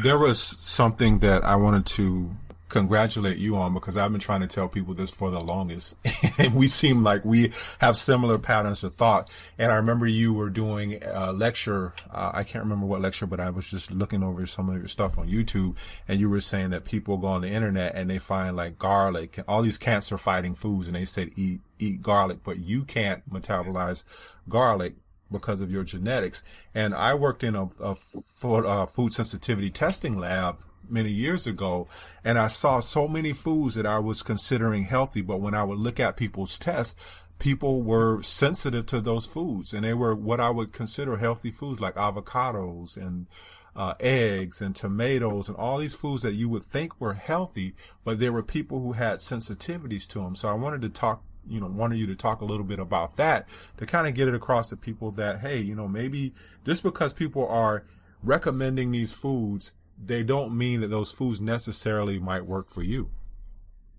There 0.01 0.18
was 0.18 0.39
something 0.41 1.20
that 1.20 1.43
I 1.43 1.58
wanted 1.58 1.86
to 1.88 2.30
congratulate 2.76 3.38
you 3.38 3.55
on 3.55 3.73
because 3.73 3.95
I've 3.95 4.11
been 4.11 4.19
trying 4.19 4.41
to 4.41 4.47
tell 4.47 4.67
people 4.67 4.93
this 4.93 5.09
for 5.09 5.32
the 5.32 5.39
longest. 5.39 5.97
and 6.39 6.53
we 6.53 6.67
seem 6.67 7.03
like 7.03 7.23
we 7.23 7.53
have 7.80 7.95
similar 7.95 8.38
patterns 8.38 8.84
of 8.84 8.93
thought. 8.93 9.32
And 9.57 9.71
I 9.71 9.76
remember 9.76 10.05
you 10.05 10.34
were 10.34 10.49
doing 10.49 10.99
a 11.05 11.32
lecture. 11.32 11.93
Uh, 12.11 12.32
I 12.34 12.43
can't 12.43 12.65
remember 12.65 12.86
what 12.86 12.99
lecture, 12.99 13.28
but 13.28 13.39
I 13.39 13.49
was 13.49 13.71
just 13.71 13.91
looking 13.91 14.23
over 14.23 14.45
some 14.45 14.67
of 14.69 14.76
your 14.76 14.89
stuff 14.89 15.17
on 15.17 15.30
YouTube 15.30 15.78
and 16.09 16.19
you 16.19 16.30
were 16.30 16.41
saying 16.41 16.71
that 16.71 16.84
people 16.84 17.17
go 17.17 17.28
on 17.28 17.41
the 17.41 17.49
internet 17.49 17.95
and 17.95 18.09
they 18.09 18.17
find 18.17 18.57
like 18.57 18.78
garlic, 18.78 19.39
all 19.47 19.61
these 19.61 19.78
cancer 19.78 20.17
fighting 20.17 20.53
foods. 20.53 20.88
And 20.88 20.97
they 20.97 21.05
said 21.05 21.30
eat, 21.38 21.61
eat 21.80 22.01
garlic, 22.01 22.39
but 22.43 22.59
you 22.59 22.84
can't 22.84 23.26
metabolize 23.30 24.03
garlic 24.49 24.95
because 25.32 25.61
of 25.61 25.71
your 25.71 25.86
genetics. 25.86 26.43
And 26.73 26.93
I 26.93 27.13
worked 27.13 27.41
in 27.41 27.55
a, 27.55 27.69
a, 27.80 27.95
a 28.43 28.88
food 28.88 29.13
sensitivity 29.13 29.69
testing 29.69 30.19
lab 30.19 30.57
many 30.89 31.09
years 31.09 31.47
ago 31.47 31.88
and 32.23 32.38
I 32.38 32.47
saw 32.47 32.79
so 32.79 33.07
many 33.07 33.33
foods 33.33 33.75
that 33.75 33.86
I 33.86 33.99
was 33.99 34.23
considering 34.23 34.83
healthy, 34.83 35.21
but 35.21 35.41
when 35.41 35.53
I 35.53 35.63
would 35.63 35.79
look 35.79 35.99
at 35.99 36.17
people's 36.17 36.57
tests, 36.57 36.95
people 37.39 37.83
were 37.83 38.21
sensitive 38.21 38.86
to 38.88 39.01
those 39.01 39.25
foods 39.25 39.73
and 39.73 39.83
they 39.83 39.93
were 39.93 40.15
what 40.15 40.39
I 40.39 40.49
would 40.49 40.73
consider 40.73 41.17
healthy 41.17 41.51
foods 41.51 41.81
like 41.81 41.95
avocados 41.95 42.97
and 42.97 43.27
uh, 43.75 43.93
eggs 43.99 44.61
and 44.61 44.75
tomatoes 44.75 45.49
and 45.49 45.57
all 45.57 45.79
these 45.79 45.95
foods 45.95 46.21
that 46.23 46.33
you 46.33 46.47
would 46.47 46.63
think 46.63 46.99
were 46.99 47.13
healthy, 47.13 47.73
but 48.03 48.19
there 48.19 48.31
were 48.31 48.43
people 48.43 48.79
who 48.79 48.93
had 48.93 49.19
sensitivities 49.19 50.07
to 50.07 50.19
them. 50.19 50.36
So 50.36 50.47
I 50.47 50.53
wanted 50.53 50.81
to 50.83 50.89
talk, 50.89 51.23
you 51.47 51.59
know, 51.59 51.67
wanted 51.67 51.97
you 51.97 52.07
to 52.07 52.15
talk 52.15 52.41
a 52.41 52.45
little 52.45 52.65
bit 52.65 52.79
about 52.79 53.17
that 53.17 53.47
to 53.77 53.86
kind 53.86 54.07
of 54.07 54.15
get 54.15 54.29
it 54.29 54.36
across 54.36 54.69
to 54.69 54.77
people 54.77 55.11
that, 55.11 55.39
hey, 55.39 55.59
you 55.59 55.75
know, 55.75 55.88
maybe 55.88 56.33
just 56.63 56.83
because 56.83 57.13
people 57.13 57.45
are 57.47 57.83
recommending 58.23 58.91
these 58.91 59.11
foods, 59.11 59.73
they 60.03 60.23
don't 60.23 60.57
mean 60.57 60.81
that 60.81 60.87
those 60.87 61.11
foods 61.11 61.39
necessarily 61.39 62.17
might 62.19 62.45
work 62.45 62.69
for 62.69 62.83
you. 62.83 63.09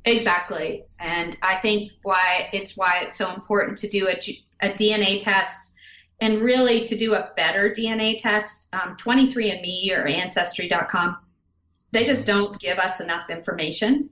Exactly. 0.04 0.84
And 1.00 1.36
I 1.42 1.56
think 1.56 1.92
why 2.02 2.48
it's 2.52 2.76
why 2.76 3.00
it's 3.02 3.18
so 3.18 3.32
important 3.34 3.78
to 3.78 3.88
do 3.88 4.08
a, 4.08 4.16
a 4.60 4.70
DNA 4.70 5.20
test 5.20 5.76
and 6.20 6.40
really 6.40 6.84
to 6.84 6.96
do 6.96 7.14
a 7.14 7.30
better 7.36 7.70
DNA 7.70 8.16
test. 8.16 8.72
Um, 8.72 8.96
23andMe 8.96 9.90
or 9.96 10.06
Ancestry.com, 10.06 11.16
they 11.92 12.04
just 12.04 12.26
don't 12.26 12.58
give 12.60 12.78
us 12.78 13.00
enough 13.00 13.30
information. 13.30 14.10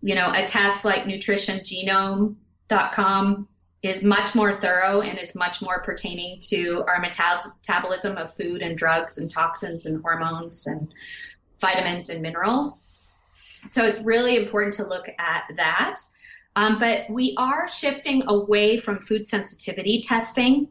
You 0.00 0.14
know, 0.14 0.30
a 0.34 0.44
test 0.44 0.84
like 0.84 1.04
nutritiongenome.com 1.04 3.48
is 3.82 4.02
much 4.02 4.34
more 4.34 4.50
thorough 4.50 5.02
and 5.02 5.18
is 5.18 5.34
much 5.34 5.60
more 5.60 5.82
pertaining 5.82 6.40
to 6.40 6.82
our 6.88 7.00
metabolism 7.00 8.16
of 8.16 8.32
food 8.32 8.62
and 8.62 8.78
drugs 8.78 9.18
and 9.18 9.30
toxins 9.30 9.84
and 9.84 10.00
hormones 10.02 10.66
and 10.66 10.88
vitamins 11.60 12.08
and 12.08 12.22
minerals. 12.22 12.90
So 13.66 13.84
it's 13.84 14.04
really 14.04 14.36
important 14.36 14.74
to 14.74 14.86
look 14.86 15.06
at 15.18 15.44
that. 15.56 15.96
Um, 16.56 16.78
but 16.78 17.02
we 17.10 17.34
are 17.38 17.68
shifting 17.68 18.22
away 18.28 18.78
from 18.78 19.00
food 19.00 19.26
sensitivity 19.26 20.02
testing 20.02 20.68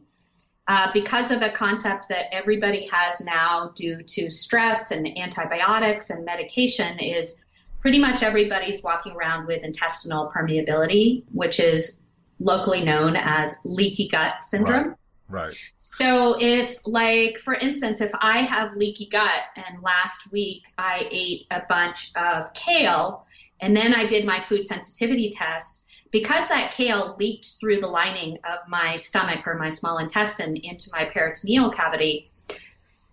uh, 0.66 0.90
because 0.94 1.30
of 1.30 1.42
a 1.42 1.50
concept 1.50 2.08
that 2.08 2.32
everybody 2.32 2.88
has 2.90 3.24
now 3.24 3.72
due 3.74 4.02
to 4.02 4.30
stress 4.30 4.92
and 4.92 5.06
antibiotics 5.18 6.08
and 6.08 6.24
medication 6.24 6.98
is 6.98 7.44
pretty 7.80 7.98
much 7.98 8.22
everybody's 8.22 8.82
walking 8.82 9.14
around 9.14 9.46
with 9.46 9.62
intestinal 9.62 10.32
permeability, 10.34 11.22
which 11.32 11.60
is 11.60 12.02
locally 12.38 12.82
known 12.82 13.14
as 13.14 13.58
leaky 13.64 14.08
gut 14.08 14.42
syndrome. 14.42 14.88
Right. 14.88 14.96
Right. 15.34 15.56
So 15.78 16.36
if 16.38 16.78
like 16.86 17.36
for 17.38 17.54
instance, 17.54 18.00
if 18.00 18.12
I 18.20 18.38
have 18.38 18.76
leaky 18.76 19.06
gut 19.06 19.40
and 19.56 19.82
last 19.82 20.30
week 20.30 20.64
I 20.78 21.08
ate 21.10 21.46
a 21.50 21.62
bunch 21.68 22.12
of 22.16 22.52
kale 22.54 23.26
and 23.60 23.76
then 23.76 23.92
I 23.92 24.06
did 24.06 24.24
my 24.24 24.40
food 24.40 24.64
sensitivity 24.64 25.30
test, 25.30 25.88
because 26.12 26.48
that 26.48 26.70
kale 26.70 27.16
leaked 27.18 27.54
through 27.58 27.80
the 27.80 27.88
lining 27.88 28.38
of 28.48 28.60
my 28.68 28.94
stomach 28.94 29.46
or 29.46 29.54
my 29.56 29.68
small 29.68 29.98
intestine 29.98 30.54
into 30.56 30.88
my 30.92 31.04
peritoneal 31.04 31.70
cavity, 31.70 32.26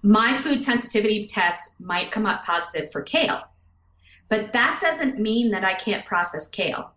my 0.03 0.33
food 0.35 0.63
sensitivity 0.63 1.25
test 1.25 1.73
might 1.79 2.11
come 2.11 2.27
up 2.27 2.43
positive 2.43 2.91
for 2.91 3.01
kale. 3.01 3.41
But 4.29 4.53
that 4.53 4.79
doesn't 4.79 5.17
mean 5.17 5.51
that 5.51 5.63
I 5.63 5.73
can't 5.73 6.05
process 6.05 6.47
kale. 6.47 6.91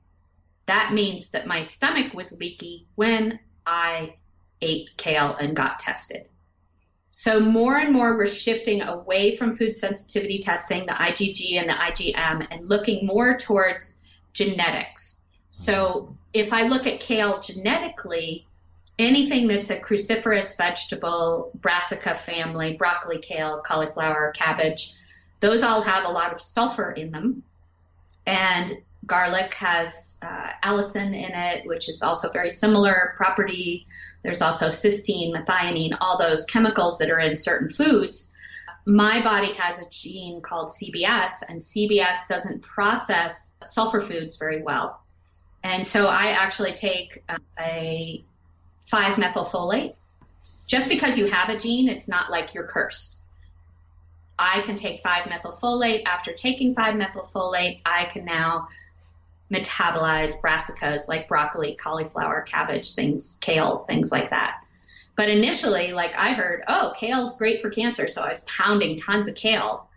That 0.67 0.93
means 0.93 1.31
that 1.31 1.47
my 1.47 1.63
stomach 1.63 2.13
was 2.13 2.39
leaky 2.39 2.87
when 2.95 3.39
I 3.67 4.17
ate 4.65 4.97
kale 4.97 5.37
and 5.37 5.55
got 5.55 5.79
tested. 5.79 6.29
So 7.11 7.39
more 7.39 7.77
and 7.77 7.93
more 7.93 8.17
we're 8.17 8.27
shifting 8.27 8.83
away 8.83 9.37
from 9.37 9.55
food 9.55 9.77
sensitivity 9.77 10.41
testing, 10.41 10.85
the 10.85 10.93
IgG 10.93 11.61
and 11.61 11.69
the 11.69 11.75
IgM, 11.75 12.47
and 12.51 12.69
looking 12.69 13.07
more 13.07 13.37
towards 13.37 13.97
genetics. 14.33 15.27
So 15.51 16.17
if 16.33 16.53
I 16.53 16.65
look 16.65 16.89
at 16.89 16.99
kale 16.99 17.39
genetically, 17.39 18.47
anything 18.99 19.47
that's 19.47 19.71
a 19.71 19.79
cruciferous 19.79 20.57
vegetable, 20.59 21.53
brassica 21.55 22.17
family, 22.17 22.77
broccoli, 22.77 23.19
kale, 23.19 23.63
cauliflower, 23.65 24.33
cabbage, 24.35 24.95
those 25.39 25.63
all 25.63 25.83
have 25.83 26.05
a 26.05 26.11
lot 26.11 26.33
of 26.33 26.41
sulfur 26.41 26.91
in 26.91 27.13
them. 27.13 27.45
And 28.27 28.79
garlic 29.07 29.55
has 29.55 30.21
uh, 30.25 30.49
allicin 30.65 31.09
in 31.09 31.33
it, 31.33 31.67
which 31.67 31.89
is 31.89 32.03
also 32.03 32.31
very 32.33 32.51
similar 32.51 33.15
property 33.17 33.87
there's 34.25 34.43
also 34.43 34.67
cysteine, 34.67 35.33
methionine, 35.33 35.97
all 36.01 36.19
those 36.19 36.45
chemicals 36.47 36.99
that 36.99 37.11
are 37.11 37.21
in 37.21 37.37
certain 37.37 37.69
foods. 37.69 38.37
My 38.87 39.23
body 39.23 39.53
has 39.53 39.79
a 39.79 39.89
gene 39.91 40.41
called 40.41 40.69
CBS, 40.69 41.43
and 41.49 41.61
CBS 41.61 42.27
doesn't 42.29 42.63
process 42.63 43.59
sulfur 43.65 44.01
foods 44.01 44.37
very 44.37 44.63
well. 44.63 45.01
And 45.63 45.87
so 45.87 46.09
I 46.09 46.29
actually 46.29 46.73
take 46.73 47.23
uh, 47.29 47.37
a 47.59 48.25
5 48.87 49.15
methylfolate. 49.15 49.95
Just 50.67 50.89
because 50.89 51.19
you 51.19 51.27
have 51.27 51.51
a 51.51 51.59
gene, 51.59 51.89
it's 51.89 52.09
not 52.09 52.31
like 52.31 52.55
you're 52.55 52.67
cursed. 52.67 53.25
I 54.39 54.63
can 54.63 54.75
take 54.75 55.01
5 55.01 55.25
methylfolate. 55.25 56.03
After 56.07 56.33
taking 56.33 56.75
5 56.75 56.95
methylfolate, 56.95 57.83
I 57.85 58.07
can 58.07 58.25
now 58.25 58.69
metabolize 59.53 60.41
brassicas 60.41 61.09
like 61.09 61.29
broccoli, 61.29 61.77
cauliflower, 61.77 62.43
cabbage, 62.43 62.95
things, 62.95 63.39
kale, 63.43 63.79
things 63.81 64.11
like 64.11 64.31
that. 64.31 64.61
But 65.17 65.29
initially, 65.29 65.93
like 65.93 66.17
I 66.19 66.33
heard, 66.33 66.65
oh, 66.67 66.93
kale's 66.99 67.37
great 67.39 67.61
for 67.61 67.71
cancer. 67.71 68.07
So 68.07 68.23
I 68.23 68.29
was 68.29 68.41
pounding 68.41 68.99
tons 68.99 69.29
of 69.29 69.37
kale, 69.37 69.89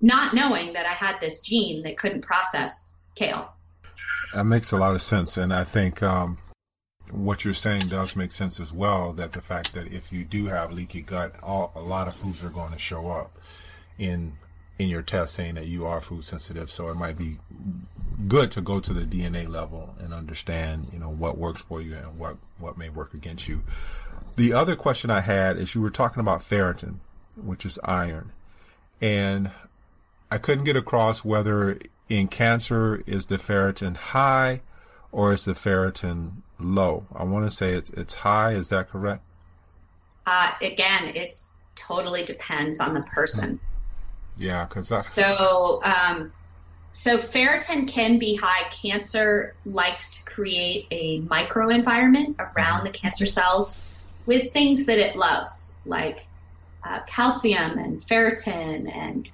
not 0.00 0.34
knowing 0.34 0.72
that 0.72 0.86
I 0.86 0.92
had 0.92 1.20
this 1.20 1.42
gene 1.42 1.82
that 1.84 1.96
couldn't 1.96 2.22
process 2.22 2.98
kale. 3.14 3.52
That 4.34 4.44
makes 4.44 4.72
a 4.72 4.76
lot 4.76 4.94
of 4.94 5.00
sense. 5.00 5.36
And 5.36 5.52
I 5.52 5.64
think 5.64 6.02
um, 6.02 6.38
what 7.12 7.44
you're 7.44 7.54
saying 7.54 7.82
does 7.88 8.16
make 8.16 8.32
sense 8.32 8.58
as 8.58 8.72
well 8.72 9.12
that 9.12 9.32
the 9.32 9.40
fact 9.40 9.74
that 9.74 9.92
if 9.92 10.12
you 10.12 10.24
do 10.24 10.46
have 10.46 10.72
leaky 10.72 11.02
gut, 11.02 11.32
all, 11.42 11.72
a 11.76 11.80
lot 11.80 12.08
of 12.08 12.14
foods 12.14 12.44
are 12.44 12.50
going 12.50 12.72
to 12.72 12.78
show 12.78 13.10
up 13.10 13.30
in 13.98 14.32
in 14.78 14.88
your 14.88 15.02
test 15.02 15.34
saying 15.34 15.54
that 15.54 15.66
you 15.66 15.86
are 15.86 16.00
food 16.00 16.24
sensitive. 16.24 16.70
So 16.70 16.88
it 16.88 16.94
might 16.94 17.18
be 17.18 17.36
good 18.26 18.50
to 18.52 18.60
go 18.60 18.80
to 18.80 18.92
the 18.92 19.02
DNA 19.02 19.48
level 19.48 19.94
and 20.00 20.12
understand, 20.12 20.86
you 20.92 20.98
know, 20.98 21.10
what 21.10 21.38
works 21.38 21.62
for 21.62 21.80
you 21.80 21.94
and 21.94 22.18
what, 22.18 22.36
what 22.58 22.78
may 22.78 22.88
work 22.88 23.14
against 23.14 23.48
you. 23.48 23.62
The 24.36 24.52
other 24.52 24.76
question 24.76 25.10
I 25.10 25.20
had 25.20 25.56
is 25.56 25.74
you 25.74 25.80
were 25.80 25.90
talking 25.90 26.20
about 26.20 26.40
ferritin, 26.40 26.96
which 27.36 27.64
is 27.64 27.78
iron. 27.84 28.32
And 29.00 29.50
I 30.30 30.38
couldn't 30.38 30.64
get 30.64 30.76
across 30.76 31.24
whether 31.24 31.78
in 32.08 32.28
cancer 32.28 33.02
is 33.06 33.26
the 33.26 33.36
ferritin 33.36 33.96
high 33.96 34.62
or 35.10 35.32
is 35.32 35.44
the 35.44 35.52
ferritin 35.52 36.42
low. 36.58 37.06
I 37.14 37.24
want 37.24 37.44
to 37.46 37.50
say 37.50 37.70
it's, 37.70 37.90
it's 37.90 38.14
high. 38.14 38.52
Is 38.52 38.68
that 38.68 38.88
correct? 38.88 39.22
Uh, 40.26 40.52
again, 40.60 41.12
it's 41.14 41.58
totally 41.74 42.24
depends 42.24 42.80
on 42.80 42.94
the 42.94 43.00
person. 43.02 43.58
Yeah, 44.38 44.66
because 44.66 44.88
so 45.06 45.80
um, 45.82 46.32
so 46.92 47.16
ferritin 47.16 47.88
can 47.88 48.18
be 48.18 48.36
high. 48.36 48.68
Cancer 48.70 49.54
likes 49.64 50.18
to 50.18 50.24
create 50.24 50.86
a 50.90 51.20
microenvironment 51.22 52.36
around 52.38 52.84
the 52.84 52.90
cancer 52.90 53.26
cells 53.26 53.84
with 54.26 54.52
things 54.52 54.86
that 54.86 54.98
it 54.98 55.16
loves, 55.16 55.78
like 55.84 56.26
uh, 56.84 57.00
calcium 57.06 57.78
and 57.78 58.00
ferritin 58.00 58.94
and 58.94 59.30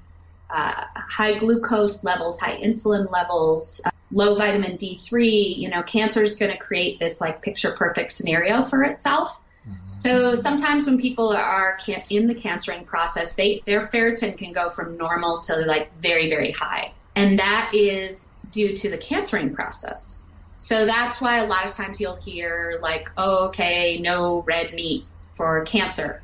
uh, 0.50 0.84
high 0.94 1.38
glucose 1.38 2.04
levels, 2.04 2.40
high 2.40 2.56
insulin 2.60 3.10
levels, 3.10 3.80
uh, 3.84 3.90
low 4.12 4.36
vitamin 4.36 4.76
D3. 4.76 5.56
You 5.56 5.68
know, 5.68 5.82
cancer 5.82 6.22
is 6.22 6.36
going 6.36 6.52
to 6.52 6.58
create 6.58 6.98
this 6.98 7.20
like 7.20 7.42
picture 7.42 7.72
perfect 7.72 8.12
scenario 8.12 8.62
for 8.62 8.84
itself. 8.84 9.40
So 9.90 10.34
sometimes 10.34 10.86
when 10.86 10.98
people 10.98 11.30
are 11.30 11.78
in 12.10 12.26
the 12.26 12.34
cancering 12.34 12.84
process, 12.84 13.34
they 13.34 13.60
their 13.64 13.86
ferritin 13.86 14.36
can 14.36 14.52
go 14.52 14.70
from 14.70 14.96
normal 14.96 15.40
to 15.42 15.56
like 15.60 15.90
very 16.00 16.28
very 16.28 16.50
high, 16.50 16.92
and 17.16 17.38
that 17.38 17.70
is 17.72 18.34
due 18.50 18.76
to 18.76 18.90
the 18.90 18.98
cancering 18.98 19.54
process. 19.54 20.28
So 20.56 20.86
that's 20.86 21.20
why 21.20 21.38
a 21.38 21.46
lot 21.46 21.66
of 21.66 21.72
times 21.72 22.00
you'll 22.00 22.16
hear 22.16 22.78
like, 22.80 23.10
oh, 23.16 23.48
okay, 23.48 23.98
no 24.00 24.42
red 24.42 24.72
meat 24.72 25.04
for 25.30 25.64
cancer 25.64 26.22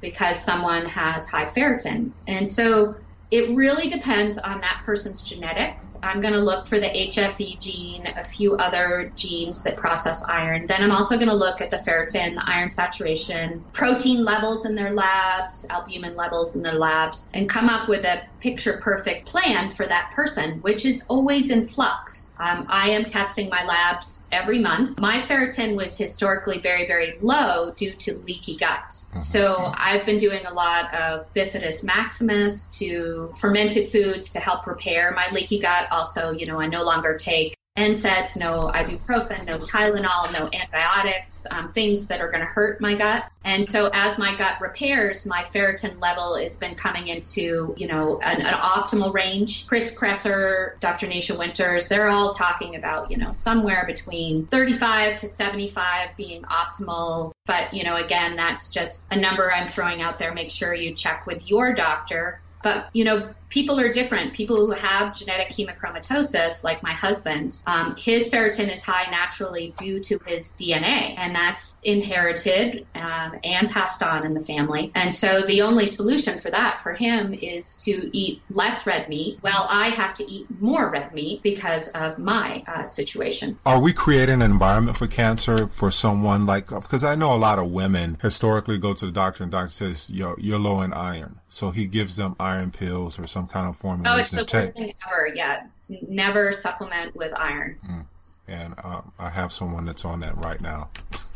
because 0.00 0.42
someone 0.42 0.86
has 0.86 1.28
high 1.28 1.46
ferritin. 1.46 2.10
And 2.26 2.50
so 2.50 2.94
it 3.34 3.56
really 3.56 3.88
depends 3.88 4.38
on 4.38 4.60
that 4.60 4.82
person's 4.84 5.28
genetics. 5.28 5.98
I'm 6.04 6.20
going 6.20 6.34
to 6.34 6.40
look 6.40 6.68
for 6.68 6.78
the 6.78 6.86
HFE 6.86 7.60
gene, 7.60 8.06
a 8.06 8.22
few 8.22 8.54
other 8.54 9.10
genes 9.16 9.64
that 9.64 9.76
process 9.76 10.24
iron. 10.28 10.68
Then 10.68 10.84
I'm 10.84 10.92
also 10.92 11.16
going 11.16 11.28
to 11.28 11.34
look 11.34 11.60
at 11.60 11.72
the 11.72 11.78
ferritin, 11.78 12.36
the 12.36 12.44
iron 12.46 12.70
saturation, 12.70 13.64
protein 13.72 14.24
levels 14.24 14.66
in 14.66 14.76
their 14.76 14.92
labs, 14.92 15.66
albumin 15.68 16.14
levels 16.14 16.54
in 16.54 16.62
their 16.62 16.74
labs, 16.74 17.32
and 17.34 17.48
come 17.48 17.68
up 17.68 17.88
with 17.88 18.04
a 18.04 18.22
picture 18.38 18.78
perfect 18.80 19.26
plan 19.26 19.70
for 19.70 19.86
that 19.86 20.12
person, 20.14 20.60
which 20.60 20.84
is 20.84 21.04
always 21.08 21.50
in 21.50 21.66
flux. 21.66 22.36
Um, 22.38 22.66
I 22.68 22.90
am 22.90 23.04
testing 23.04 23.48
my 23.48 23.64
labs 23.64 24.28
every 24.30 24.60
month. 24.60 25.00
My 25.00 25.18
ferritin 25.18 25.74
was 25.74 25.96
historically 25.96 26.60
very, 26.60 26.86
very 26.86 27.18
low 27.20 27.72
due 27.74 27.92
to 27.92 28.14
leaky 28.18 28.56
gut. 28.56 28.90
Mm-hmm. 28.90 29.18
So 29.18 29.72
I've 29.74 30.04
been 30.04 30.18
doing 30.18 30.44
a 30.44 30.52
lot 30.52 30.92
of 30.94 31.32
Bifido 31.32 31.64
Maximus 31.84 32.78
to 32.78 33.23
fermented 33.32 33.88
foods 33.88 34.32
to 34.32 34.40
help 34.40 34.66
repair 34.66 35.12
my 35.12 35.28
leaky 35.32 35.58
gut. 35.58 35.88
Also, 35.90 36.30
you 36.30 36.46
know, 36.46 36.60
I 36.60 36.66
no 36.66 36.82
longer 36.82 37.16
take 37.16 37.54
NSAIDs, 37.76 38.38
no 38.38 38.60
ibuprofen, 38.60 39.46
no 39.46 39.58
Tylenol, 39.58 40.32
no 40.38 40.48
antibiotics, 40.56 41.44
um, 41.50 41.72
things 41.72 42.06
that 42.06 42.20
are 42.20 42.28
going 42.28 42.40
to 42.40 42.46
hurt 42.46 42.80
my 42.80 42.94
gut. 42.94 43.28
And 43.44 43.68
so 43.68 43.90
as 43.92 44.16
my 44.16 44.36
gut 44.36 44.60
repairs, 44.60 45.26
my 45.26 45.42
ferritin 45.42 46.00
level 46.00 46.36
has 46.36 46.56
been 46.56 46.76
coming 46.76 47.08
into, 47.08 47.74
you 47.76 47.88
know, 47.88 48.20
an, 48.20 48.42
an 48.42 48.54
optimal 48.54 49.12
range. 49.12 49.66
Chris 49.66 49.98
Kresser, 49.98 50.78
Dr. 50.78 51.08
Nasha 51.08 51.36
Winters, 51.36 51.88
they're 51.88 52.08
all 52.08 52.32
talking 52.32 52.76
about, 52.76 53.10
you 53.10 53.16
know, 53.16 53.32
somewhere 53.32 53.82
between 53.88 54.46
35 54.46 55.16
to 55.16 55.26
75 55.26 56.10
being 56.16 56.42
optimal. 56.42 57.32
But, 57.44 57.74
you 57.74 57.82
know, 57.82 57.96
again, 57.96 58.36
that's 58.36 58.72
just 58.72 59.12
a 59.12 59.16
number 59.16 59.52
I'm 59.52 59.66
throwing 59.66 60.00
out 60.00 60.18
there. 60.18 60.32
Make 60.32 60.52
sure 60.52 60.72
you 60.72 60.94
check 60.94 61.26
with 61.26 61.50
your 61.50 61.74
doctor. 61.74 62.40
But, 62.64 62.88
you 62.94 63.04
know, 63.04 63.28
people 63.48 63.78
are 63.78 63.92
different. 63.92 64.32
People 64.32 64.56
who 64.56 64.72
have 64.72 65.14
genetic 65.14 65.48
hemochromatosis, 65.48 66.64
like 66.64 66.82
my 66.82 66.92
husband, 66.92 67.60
um, 67.66 67.94
his 67.96 68.30
ferritin 68.30 68.70
is 68.72 68.84
high 68.84 69.10
naturally 69.10 69.72
due 69.78 69.98
to 70.00 70.18
his 70.26 70.52
DNA, 70.52 71.14
and 71.16 71.34
that's 71.34 71.80
inherited 71.82 72.86
um, 72.94 73.38
and 73.44 73.70
passed 73.70 74.02
on 74.02 74.24
in 74.24 74.34
the 74.34 74.40
family. 74.40 74.90
And 74.94 75.14
so 75.14 75.42
the 75.42 75.62
only 75.62 75.86
solution 75.86 76.38
for 76.38 76.50
that 76.50 76.80
for 76.80 76.94
him 76.94 77.34
is 77.34 77.76
to 77.84 78.10
eat 78.16 78.40
less 78.50 78.86
red 78.86 79.08
meat. 79.08 79.38
Well, 79.42 79.66
I 79.68 79.88
have 79.88 80.14
to 80.14 80.24
eat 80.24 80.46
more 80.60 80.90
red 80.90 81.14
meat 81.14 81.42
because 81.42 81.88
of 81.90 82.18
my 82.18 82.64
uh, 82.66 82.82
situation. 82.82 83.58
Are 83.64 83.80
we 83.80 83.92
creating 83.92 84.42
an 84.42 84.50
environment 84.50 84.96
for 84.96 85.06
cancer 85.06 85.68
for 85.68 85.90
someone 85.90 86.46
like? 86.46 86.68
Because 86.68 87.04
I 87.04 87.14
know 87.14 87.32
a 87.32 87.36
lot 87.36 87.58
of 87.58 87.70
women 87.70 88.18
historically 88.20 88.78
go 88.78 88.94
to 88.94 89.06
the 89.06 89.12
doctor 89.12 89.44
and 89.44 89.52
the 89.52 89.56
doctor 89.56 89.70
says 89.70 90.10
you're, 90.10 90.36
you're 90.38 90.58
low 90.58 90.80
in 90.82 90.92
iron, 90.92 91.40
so 91.48 91.70
he 91.70 91.86
gives 91.86 92.16
them 92.16 92.36
iron 92.38 92.70
pills 92.70 93.18
or 93.18 93.26
some 93.26 93.43
some 93.44 93.52
kind 93.52 93.68
of 93.68 93.76
formulation. 93.76 94.16
Oh, 94.16 94.20
it's 94.20 94.30
the 94.30 94.56
worst 94.56 94.76
thing 94.76 94.92
ever. 95.06 95.28
Yeah, 95.34 95.66
never 96.08 96.52
supplement 96.52 97.14
with 97.14 97.32
iron. 97.36 97.78
Mm. 97.86 98.06
And 98.46 98.74
um, 98.84 99.12
I 99.18 99.30
have 99.30 99.52
someone 99.52 99.86
that's 99.86 100.04
on 100.04 100.20
that 100.20 100.36
right 100.36 100.60
now. 100.60 100.90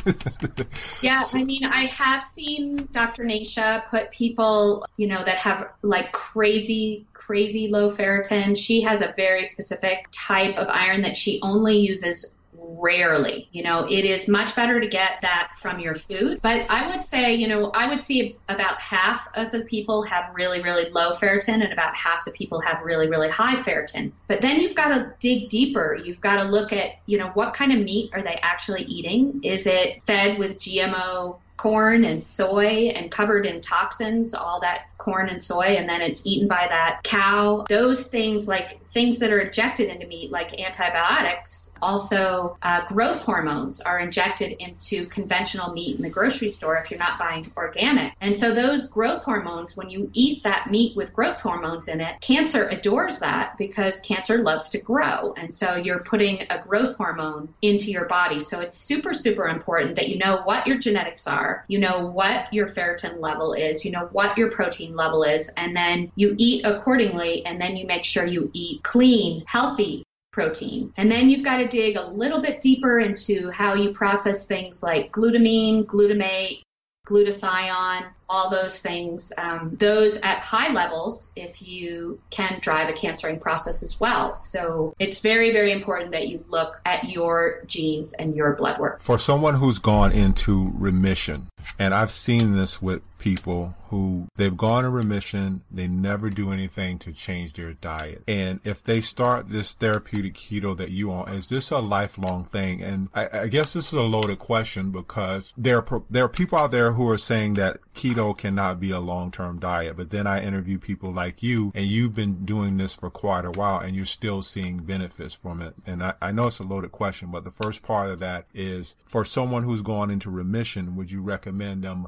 yeah, 1.03 1.23
I 1.35 1.45
mean, 1.45 1.65
I 1.65 1.87
have 1.87 2.23
seen 2.23 2.89
Dr. 2.93 3.25
Nasha 3.25 3.85
put 3.91 4.11
people, 4.11 4.85
you 4.97 5.07
know, 5.07 5.23
that 5.25 5.37
have 5.37 5.71
like 5.83 6.13
crazy, 6.13 7.07
crazy 7.15 7.69
low 7.69 7.91
ferritin. 7.91 8.57
She 8.57 8.83
has 8.83 9.03
a 9.03 9.13
very 9.17 9.45
specific 9.45 10.07
type 10.13 10.57
of 10.57 10.69
iron 10.69 11.03
that 11.03 11.17
she 11.17 11.41
only 11.43 11.79
uses 11.79 12.33
rarely. 12.79 13.49
You 13.53 13.62
know, 13.62 13.85
it 13.85 14.05
is 14.05 14.29
much 14.29 14.55
better 14.57 14.81
to 14.81 14.89
get 14.89 15.20
that 15.22 15.51
from 15.59 15.81
your 15.81 15.95
food. 15.95 16.41
But 16.43 16.66
I 16.70 16.89
would 16.91 17.05
say, 17.05 17.35
you 17.35 17.49
know, 17.49 17.70
I 17.70 17.89
would 17.89 18.03
see 18.03 18.37
about 18.49 18.81
half 18.81 19.29
of 19.35 19.51
the 19.51 19.61
people 19.62 20.03
have 20.05 20.35
really, 20.35 20.62
really 20.62 20.91
low 20.91 21.11
ferritin 21.11 21.62
and 21.62 21.72
about 21.72 21.97
half 21.97 22.24
the 22.24 22.31
people 22.31 22.61
have 22.61 22.83
really, 22.83 23.09
really 23.09 23.29
high 23.29 23.55
ferritin. 23.55 24.12
But 24.26 24.41
then 24.43 24.61
you've 24.61 24.74
got 24.74 24.89
to 24.89 25.12
dig 25.20 25.49
deeper. 25.49 25.99
You've 26.03 26.20
got 26.20 26.43
to 26.43 26.49
look 26.49 26.72
at, 26.72 26.93
you 27.07 27.18
know, 27.18 27.29
what 27.29 27.55
kind 27.55 27.72
of 27.72 27.81
meat 27.81 28.11
are 28.12 28.22
they 28.22 28.39
actually 28.43 28.83
eating? 28.83 29.41
Is 29.43 29.66
it 29.66 30.03
fed 30.05 30.39
with 30.39 30.59
GMO 30.59 31.37
corn 31.59 32.05
and 32.05 32.22
soy 32.22 32.93
and 32.95 33.11
covered 33.11 33.45
in 33.45 33.61
toxins, 33.61 34.33
all 34.33 34.61
that 34.61 34.88
corn 34.99 35.28
and 35.28 35.42
soy, 35.42 35.76
and 35.76 35.88
then 35.88 36.01
it's 36.01 36.26
eaten 36.26 36.49
by 36.49 36.66
that 36.68 37.01
cow. 37.05 37.64
Those 37.68 38.09
things, 38.09 38.49
like 38.49 38.82
things 38.84 39.20
that 39.20 39.32
are 39.32 39.38
injected 39.38 39.88
into 39.88 40.07
meat, 40.07 40.30
like 40.30 40.61
antibiotics, 40.61 41.76
also 41.80 42.59
uh, 42.62 42.84
growth 42.86 43.24
hormones 43.24 43.80
are 43.80 43.99
injected 43.99 44.53
into 44.59 45.07
conventional 45.07 45.72
meat 45.72 45.96
in 45.96 46.03
the 46.03 46.11
grocery 46.11 46.49
store 46.49 46.76
if 46.78 46.90
you're 46.90 46.99
not 46.99 47.18
buying 47.18 47.46
organic. 47.57 48.12
And 48.20 48.34
so, 48.34 48.53
those 48.53 48.88
growth 48.88 49.24
hormones, 49.24 49.76
when 49.76 49.88
you 49.88 50.11
eat 50.12 50.42
that 50.42 50.70
meat 50.70 50.96
with 50.96 51.14
growth 51.14 51.40
hormones 51.40 51.88
in 51.88 52.01
it, 52.01 52.20
cancer 52.20 52.68
adores 52.68 53.20
that 53.20 53.57
because 53.57 54.01
cancer 54.01 54.38
loves 54.38 54.70
to 54.70 54.82
grow. 54.82 55.32
And 55.36 55.55
so, 55.55 55.76
you're 55.76 56.03
putting 56.03 56.40
a 56.51 56.61
growth 56.62 56.96
hormone 56.96 57.55
into 57.62 57.90
your 57.90 58.07
body. 58.07 58.40
So, 58.40 58.61
it's 58.61 58.76
super, 58.76 59.12
super 59.12 59.46
important 59.46 59.96
that 59.96 60.09
you 60.09 60.18
know 60.18 60.42
what 60.44 60.66
your 60.66 60.78
genetics 60.78 61.26
are, 61.26 61.64
you 61.68 61.78
know 61.78 62.07
what 62.07 62.53
your 62.53 62.66
ferritin 62.66 63.20
level 63.20 63.53
is, 63.53 63.84
you 63.84 63.92
know 63.92 64.09
what 64.12 64.36
your 64.36 64.51
protein 64.51 64.88
level 64.95 65.22
is, 65.24 65.53
and 65.57 65.76
then 65.76 66.11
you 66.16 66.34
eat 66.39 66.64
accordingly, 66.64 67.45
and 67.47 67.61
then 67.61 67.76
you 67.76 67.86
make 67.86 68.05
sure 68.05 68.26
you 68.26 68.51
eat 68.53 68.82
clean, 68.82 69.45
healthy 69.47 70.05
protein. 70.32 70.93
And 70.97 71.11
then 71.11 71.30
you've 71.30 71.45
got 71.45 71.59
to 71.59 71.66
dig 71.66 71.97
a 71.97 72.07
little 72.07 72.41
bit 72.41 72.61
deeper 72.61 73.01
into 73.01 73.51
how 73.51 73.74
you 73.74 73.93
process 73.93 74.47
things 74.47 74.82
like 74.82 75.11
glutamine, 75.11 75.84
glutamate, 75.84 76.62
glutathione, 77.09 78.07
all 78.28 78.51
those 78.51 78.80
things. 78.80 79.32
Um, 79.39 79.74
those 79.78 80.18
at 80.18 80.45
high 80.45 80.72
levels, 80.72 81.32
if 81.36 81.66
you 81.66 82.20
can 82.30 82.59
drive 82.61 82.89
a 82.89 82.93
cancering 82.93 83.41
process 83.41 83.82
as 83.82 83.99
well. 84.01 84.34
So 84.34 84.95
it's 84.99 85.20
very, 85.20 85.51
very 85.51 85.72
important 85.72 86.12
that 86.12 86.28
you 86.28 86.45
look 86.49 86.80
at 86.84 87.05
your 87.05 87.62
genes 87.66 88.12
and 88.12 88.36
your 88.36 88.55
blood 88.55 88.78
work. 88.78 89.01
For 89.01 89.18
someone 89.18 89.55
who's 89.55 89.78
gone 89.78 90.12
into 90.12 90.70
remission, 90.74 91.49
and 91.78 91.95
I've 91.95 92.11
seen 92.11 92.55
this 92.55 92.82
with 92.82 93.03
people 93.19 93.75
who 93.89 94.29
they've 94.37 94.57
gone 94.57 94.85
in 94.85 94.93
remission, 94.93 95.62
they 95.71 95.89
never 95.89 96.29
do 96.31 96.53
anything 96.53 96.99
to 96.99 97.12
change 97.12 97.55
their 97.55 97.73
diet. 97.73 98.23
And 98.29 98.61
if 98.64 98.85
they 98.85 99.01
start 99.01 99.47
this 99.47 99.73
therapeutic 99.73 100.35
keto 100.35 100.77
that 100.77 100.91
you 100.91 101.11
on, 101.11 101.29
is 101.31 101.49
this 101.49 101.71
a 101.71 101.79
lifelong 101.79 102.45
thing? 102.45 102.83
And 102.83 103.09
I, 103.14 103.29
I 103.33 103.49
guess 103.49 103.73
this 103.73 103.93
is 103.93 103.99
a 103.99 104.03
loaded 104.03 104.39
question 104.39 104.91
because 104.91 105.55
there 105.57 105.79
are, 105.79 106.03
there 106.11 106.25
are 106.25 106.29
people 106.29 106.59
out 106.59 106.71
there 106.71 106.93
who 106.93 107.09
are 107.09 107.19
saying 107.19 107.55
that 107.55 107.79
keto 107.95 108.37
cannot 108.37 108.79
be 108.79 108.91
a 108.91 109.01
long-term 109.01 109.59
diet. 109.59 109.97
But 109.97 110.11
then 110.11 110.27
I 110.27 110.45
interview 110.45 110.79
people 110.79 111.12
like 111.12 111.43
you 111.43 111.73
and 111.75 111.87
you've 111.87 112.14
been 112.14 112.45
doing 112.45 112.77
this 112.77 112.95
for 112.95 113.11
quite 113.11 113.45
a 113.45 113.51
while 113.51 113.81
and 113.81 113.97
you're 113.97 114.05
still 114.05 114.43
seeing 114.43 114.79
benefits 114.79 115.35
from 115.35 115.62
it. 115.62 115.75
And 115.87 116.03
I, 116.03 116.14
I 116.21 116.33
know 116.33 116.49
it's 116.49 116.61
a 116.61 116.64
loaded 116.64 116.93
question, 116.93 117.31
but 117.31 117.45
the 117.45 117.51
first 117.51 117.83
part 117.83 118.11
of 118.11 118.21
that 118.21 118.45
is 118.55 118.97
for 119.07 119.25
someone 119.25 119.62
who's 119.62 119.83
gone 119.83 120.11
into 120.11 120.31
remission, 120.31 120.95
would 120.97 121.11
you 121.11 121.23
recommend 121.23 121.85
them 121.85 122.07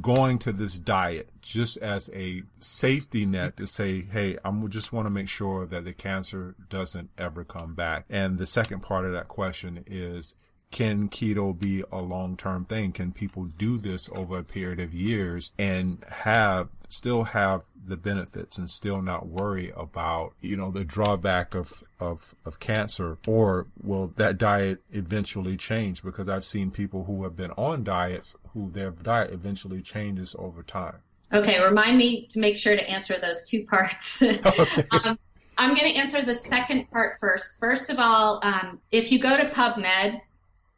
going 0.00 0.38
to 0.38 0.52
this 0.52 0.78
diet 0.78 1.30
just 1.40 1.76
as 1.78 2.10
a 2.14 2.42
safety 2.58 3.26
net 3.26 3.56
to 3.56 3.66
say, 3.66 4.02
Hey, 4.02 4.36
I'm 4.44 4.68
just 4.68 4.92
want 4.92 5.06
to 5.06 5.10
make 5.10 5.28
sure 5.28 5.66
that 5.66 5.84
the 5.84 5.92
cancer 5.92 6.54
doesn't 6.68 7.10
ever 7.18 7.44
come 7.44 7.74
back. 7.74 8.04
And 8.08 8.38
the 8.38 8.46
second 8.46 8.80
part 8.80 9.04
of 9.04 9.12
that 9.12 9.28
question 9.28 9.84
is, 9.86 10.36
can 10.70 11.08
keto 11.08 11.58
be 11.58 11.82
a 11.90 12.02
long-term 12.02 12.66
thing? 12.66 12.92
Can 12.92 13.12
people 13.12 13.44
do 13.46 13.78
this 13.78 14.10
over 14.14 14.38
a 14.38 14.44
period 14.44 14.80
of 14.80 14.92
years 14.92 15.52
and 15.58 16.04
have 16.24 16.68
still 16.88 17.24
have 17.24 17.64
the 17.84 17.96
benefits 17.96 18.58
and 18.58 18.68
still 18.68 19.02
not 19.02 19.26
worry 19.26 19.72
about, 19.76 20.34
you 20.40 20.56
know, 20.56 20.70
the 20.70 20.84
drawback 20.84 21.54
of, 21.54 21.82
of, 22.00 22.34
of 22.44 22.58
cancer 22.60 23.18
or 23.26 23.66
will 23.82 24.08
that 24.16 24.38
diet 24.38 24.82
eventually 24.90 25.56
change? 25.56 26.02
Because 26.02 26.28
I've 26.28 26.44
seen 26.44 26.70
people 26.70 27.04
who 27.04 27.24
have 27.24 27.36
been 27.36 27.52
on 27.52 27.84
diets 27.84 28.36
who 28.52 28.70
their 28.70 28.90
diet 28.90 29.32
eventually 29.32 29.82
changes 29.82 30.34
over 30.38 30.62
time. 30.62 30.96
Okay. 31.32 31.62
Remind 31.62 31.98
me 31.98 32.24
to 32.30 32.40
make 32.40 32.56
sure 32.56 32.74
to 32.74 32.90
answer 32.90 33.18
those 33.18 33.44
two 33.48 33.64
parts. 33.66 34.22
okay. 34.22 34.82
um, 35.04 35.18
I'm 35.56 35.74
going 35.74 35.92
to 35.92 35.98
answer 35.98 36.22
the 36.22 36.34
second 36.34 36.90
part 36.90 37.16
first. 37.18 37.58
First 37.58 37.90
of 37.90 37.98
all, 37.98 38.40
um, 38.42 38.78
if 38.90 39.12
you 39.12 39.18
go 39.18 39.36
to 39.36 39.50
PubMed, 39.50 40.20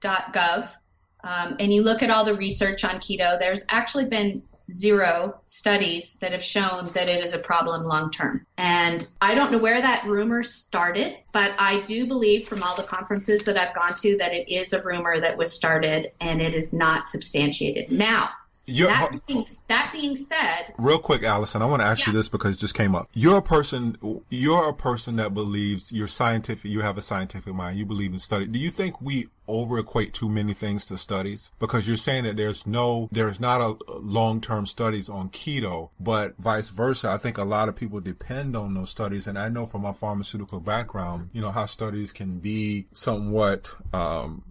keto.gov 0.00 0.74
um, 1.22 1.56
and 1.58 1.72
you 1.72 1.82
look 1.82 2.02
at 2.02 2.10
all 2.10 2.24
the 2.24 2.34
research 2.34 2.84
on 2.84 2.96
keto, 2.96 3.38
there's 3.38 3.66
actually 3.68 4.06
been 4.06 4.42
zero 4.70 5.40
studies 5.46 6.14
that 6.20 6.32
have 6.32 6.42
shown 6.42 6.88
that 6.92 7.10
it 7.10 7.24
is 7.24 7.34
a 7.34 7.38
problem 7.38 7.84
long 7.84 8.10
term. 8.10 8.46
And 8.56 9.06
I 9.20 9.34
don't 9.34 9.52
know 9.52 9.58
where 9.58 9.80
that 9.80 10.04
rumor 10.06 10.42
started, 10.42 11.18
but 11.32 11.52
I 11.58 11.80
do 11.82 12.06
believe 12.06 12.46
from 12.46 12.62
all 12.62 12.76
the 12.76 12.82
conferences 12.82 13.44
that 13.44 13.56
I've 13.56 13.74
gone 13.74 13.94
to 13.94 14.16
that 14.18 14.32
it 14.32 14.52
is 14.52 14.72
a 14.72 14.82
rumor 14.82 15.20
that 15.20 15.36
was 15.36 15.52
started 15.52 16.12
and 16.20 16.40
it 16.40 16.54
is 16.54 16.72
not 16.72 17.06
substantiated. 17.06 17.90
Now, 17.90 18.30
you're, 18.66 18.88
that, 18.88 19.26
being, 19.26 19.46
that 19.68 19.90
being 19.92 20.14
said, 20.14 20.74
real 20.78 20.98
quick, 20.98 21.24
Alison, 21.24 21.60
I 21.60 21.66
want 21.66 21.82
to 21.82 21.86
ask 21.86 22.06
yeah. 22.06 22.12
you 22.12 22.16
this 22.16 22.28
because 22.28 22.54
it 22.54 22.58
just 22.58 22.74
came 22.74 22.94
up. 22.94 23.08
You're 23.14 23.38
a 23.38 23.42
person. 23.42 24.22
You're 24.28 24.68
a 24.68 24.74
person 24.74 25.16
that 25.16 25.34
believes 25.34 25.92
you're 25.92 26.06
scientific. 26.06 26.70
You 26.70 26.80
have 26.80 26.96
a 26.96 27.02
scientific 27.02 27.52
mind. 27.52 27.78
You 27.78 27.86
believe 27.86 28.12
in 28.12 28.20
study. 28.20 28.46
Do 28.46 28.60
you 28.60 28.70
think 28.70 29.00
we 29.00 29.28
over 29.50 29.78
equate 29.78 30.14
too 30.14 30.28
many 30.28 30.52
things 30.52 30.86
to 30.86 30.96
studies? 30.96 31.52
Because 31.58 31.86
you're 31.86 31.96
saying 31.96 32.24
that 32.24 32.36
there's 32.36 32.66
no, 32.66 33.08
there's 33.12 33.40
not 33.40 33.60
a 33.60 33.92
long 33.98 34.40
term 34.40 34.66
studies 34.66 35.08
on 35.08 35.30
keto, 35.30 35.90
but 35.98 36.36
vice 36.38 36.68
versa. 36.70 37.10
I 37.10 37.18
think 37.18 37.38
a 37.38 37.44
lot 37.44 37.68
of 37.68 37.76
people 37.76 38.00
depend 38.00 38.56
on 38.56 38.74
those 38.74 38.90
studies, 38.90 39.26
and 39.26 39.38
I 39.38 39.48
know 39.48 39.66
from 39.66 39.82
my 39.82 39.92
pharmaceutical 39.92 40.60
background, 40.60 41.30
you 41.32 41.40
know 41.40 41.50
how 41.50 41.66
studies 41.66 42.12
can 42.12 42.38
be 42.38 42.86
somewhat 42.92 43.70
um, 43.92 44.44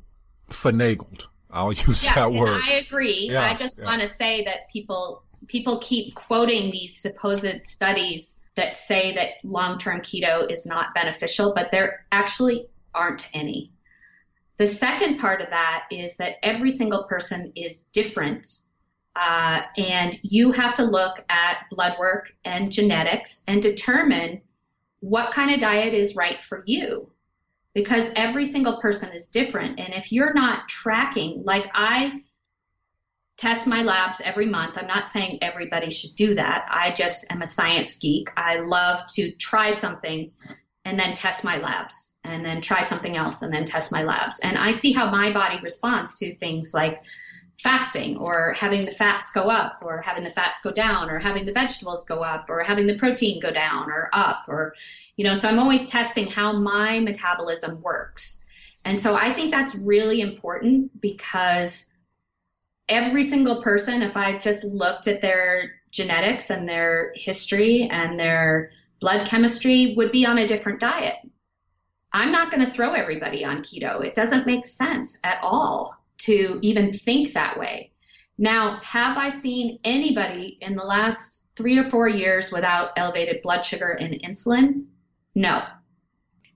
finagled 0.50 1.28
I'll 1.52 1.68
use 1.74 2.06
yeah, 2.06 2.16
that 2.16 2.32
word. 2.32 2.62
I 2.64 2.74
agree. 2.76 3.30
Yeah, 3.32 3.44
I 3.44 3.56
just 3.56 3.80
yeah. 3.80 3.86
want 3.86 4.02
to 4.02 4.08
say 4.08 4.44
that 4.46 4.70
people 4.72 5.24
people 5.48 5.80
keep 5.80 6.14
quoting 6.16 6.70
these 6.70 6.98
supposed 6.98 7.66
studies 7.66 8.46
that 8.56 8.76
say 8.76 9.16
that 9.16 9.30
long-term 9.44 10.02
keto 10.02 10.52
is 10.52 10.68
not 10.68 10.94
beneficial, 10.94 11.54
but 11.56 11.72
there 11.72 12.06
actually 12.12 12.68
aren't 12.94 13.30
any. 13.34 13.72
The 14.60 14.68
second 14.68 15.20
part 15.20 15.42
of 15.42 15.50
that 15.52 15.88
is 15.90 16.18
that 16.18 16.36
every 16.44 16.70
single 16.70 17.06
person 17.06 17.54
is 17.56 17.88
different. 17.94 18.46
Uh, 19.16 19.62
and 19.78 20.20
you 20.22 20.52
have 20.52 20.76
to 20.76 20.84
look 20.84 21.26
at 21.30 21.66
blood 21.72 21.96
work 21.98 22.32
and 22.46 22.72
genetics 22.72 23.44
and 23.48 23.62
determine 23.62 24.42
what 25.00 25.34
kind 25.34 25.52
of 25.52 25.60
diet 25.60 25.94
is 25.94 26.16
right 26.16 26.44
for 26.44 26.62
you. 26.66 27.10
because 27.74 28.12
every 28.16 28.46
single 28.46 28.80
person 28.82 29.14
is 29.14 29.30
different. 29.30 29.80
And 29.80 29.94
if 29.94 30.12
you're 30.12 30.34
not 30.34 30.68
tracking, 30.68 31.44
like 31.46 31.70
I 31.74 32.24
test 33.38 33.68
my 33.68 33.84
labs 33.84 34.22
every 34.22 34.46
month. 34.46 34.78
I'm 34.78 34.88
not 34.88 35.08
saying 35.08 35.40
everybody 35.42 35.90
should 35.90 36.16
do 36.18 36.36
that. 36.36 36.68
I 36.70 36.92
just 36.92 37.32
am 37.32 37.42
a 37.42 37.46
science 37.46 37.98
geek. 37.98 38.30
I 38.36 38.58
love 38.58 39.08
to 39.12 39.32
try 39.32 39.72
something 39.72 40.32
and 40.86 41.00
then 41.00 41.14
test 41.14 41.44
my 41.44 41.58
labs 41.58 42.20
and 42.24 42.44
then 42.44 42.62
try 42.62 42.82
something 42.82 43.18
else 43.18 43.42
and 43.42 43.54
then 43.54 43.66
test 43.66 43.92
my 43.92 44.04
labs. 44.04 44.40
And 44.44 44.58
I 44.58 44.72
see 44.72 44.94
how 44.94 45.12
my 45.12 45.32
body 45.32 45.60
responds 45.62 46.16
to 46.18 46.34
things 46.34 46.74
like 46.74 47.02
fasting 47.60 48.18
or 48.18 48.54
having 48.58 48.84
the 48.84 48.92
fats 48.92 49.32
go 49.32 49.44
up 49.50 49.80
or 49.82 50.02
having 50.02 50.24
the 50.24 50.30
fats 50.30 50.62
go 50.62 50.72
down 50.72 51.10
or 51.10 51.20
having 51.20 51.46
the 51.46 51.52
vegetables 51.52 52.06
go 52.06 52.24
up 52.24 52.50
or 52.50 52.64
having 52.64 52.88
the 52.88 52.98
protein 52.98 53.40
go 53.42 53.52
down 53.52 53.92
or 53.92 54.10
up 54.14 54.46
or 54.48 54.74
you 55.18 55.26
know 55.26 55.34
so 55.34 55.50
i'm 55.50 55.60
always 55.60 55.88
testing 55.88 56.26
how 56.28 56.54
my 56.54 57.02
metabolism 57.02 57.82
works 57.82 58.46
and 58.86 58.98
so 58.98 59.14
i 59.18 59.30
think 59.34 59.52
that's 59.52 59.76
really 59.80 60.22
important 60.22 60.90
because 61.02 61.94
every 62.88 63.24
single 63.24 63.62
person 63.62 64.02
if 64.02 64.16
i 64.16 64.38
just 64.38 64.64
looked 64.64 65.08
at 65.08 65.22
their 65.22 65.70
genetics 65.92 66.52
and 66.52 66.68
their 66.68 67.12
history 67.14 67.90
and 67.92 68.18
their 68.18 68.72
blood 69.00 69.26
chemistry 69.28 69.94
would 69.98 70.12
be 70.12 70.26
on 70.26 70.40
a 70.40 70.48
different 70.48 70.80
diet 70.80 71.16
i'm 72.14 72.32
not 72.32 72.52
going 72.52 72.64
to 72.64 72.72
throw 72.72 72.94
everybody 72.94 73.44
on 73.46 73.58
keto 73.60 74.04
it 74.04 74.14
doesn't 74.14 74.48
make 74.48 74.66
sense 74.66 75.20
at 75.24 75.40
all 75.42 76.00
to 76.20 76.60
even 76.62 76.94
think 76.94 77.34
that 77.34 77.58
way. 77.58 77.92
Now, 78.38 78.80
have 78.84 79.18
I 79.18 79.30
seen 79.30 79.80
anybody 79.84 80.58
in 80.62 80.76
the 80.76 80.84
last 80.84 81.52
three 81.56 81.78
or 81.78 81.84
four 81.84 82.08
years 82.08 82.52
without 82.52 82.92
elevated 82.96 83.42
blood 83.42 83.66
sugar 83.66 83.92
and 83.92 84.14
insulin? 84.22 84.86
No. 85.36 85.64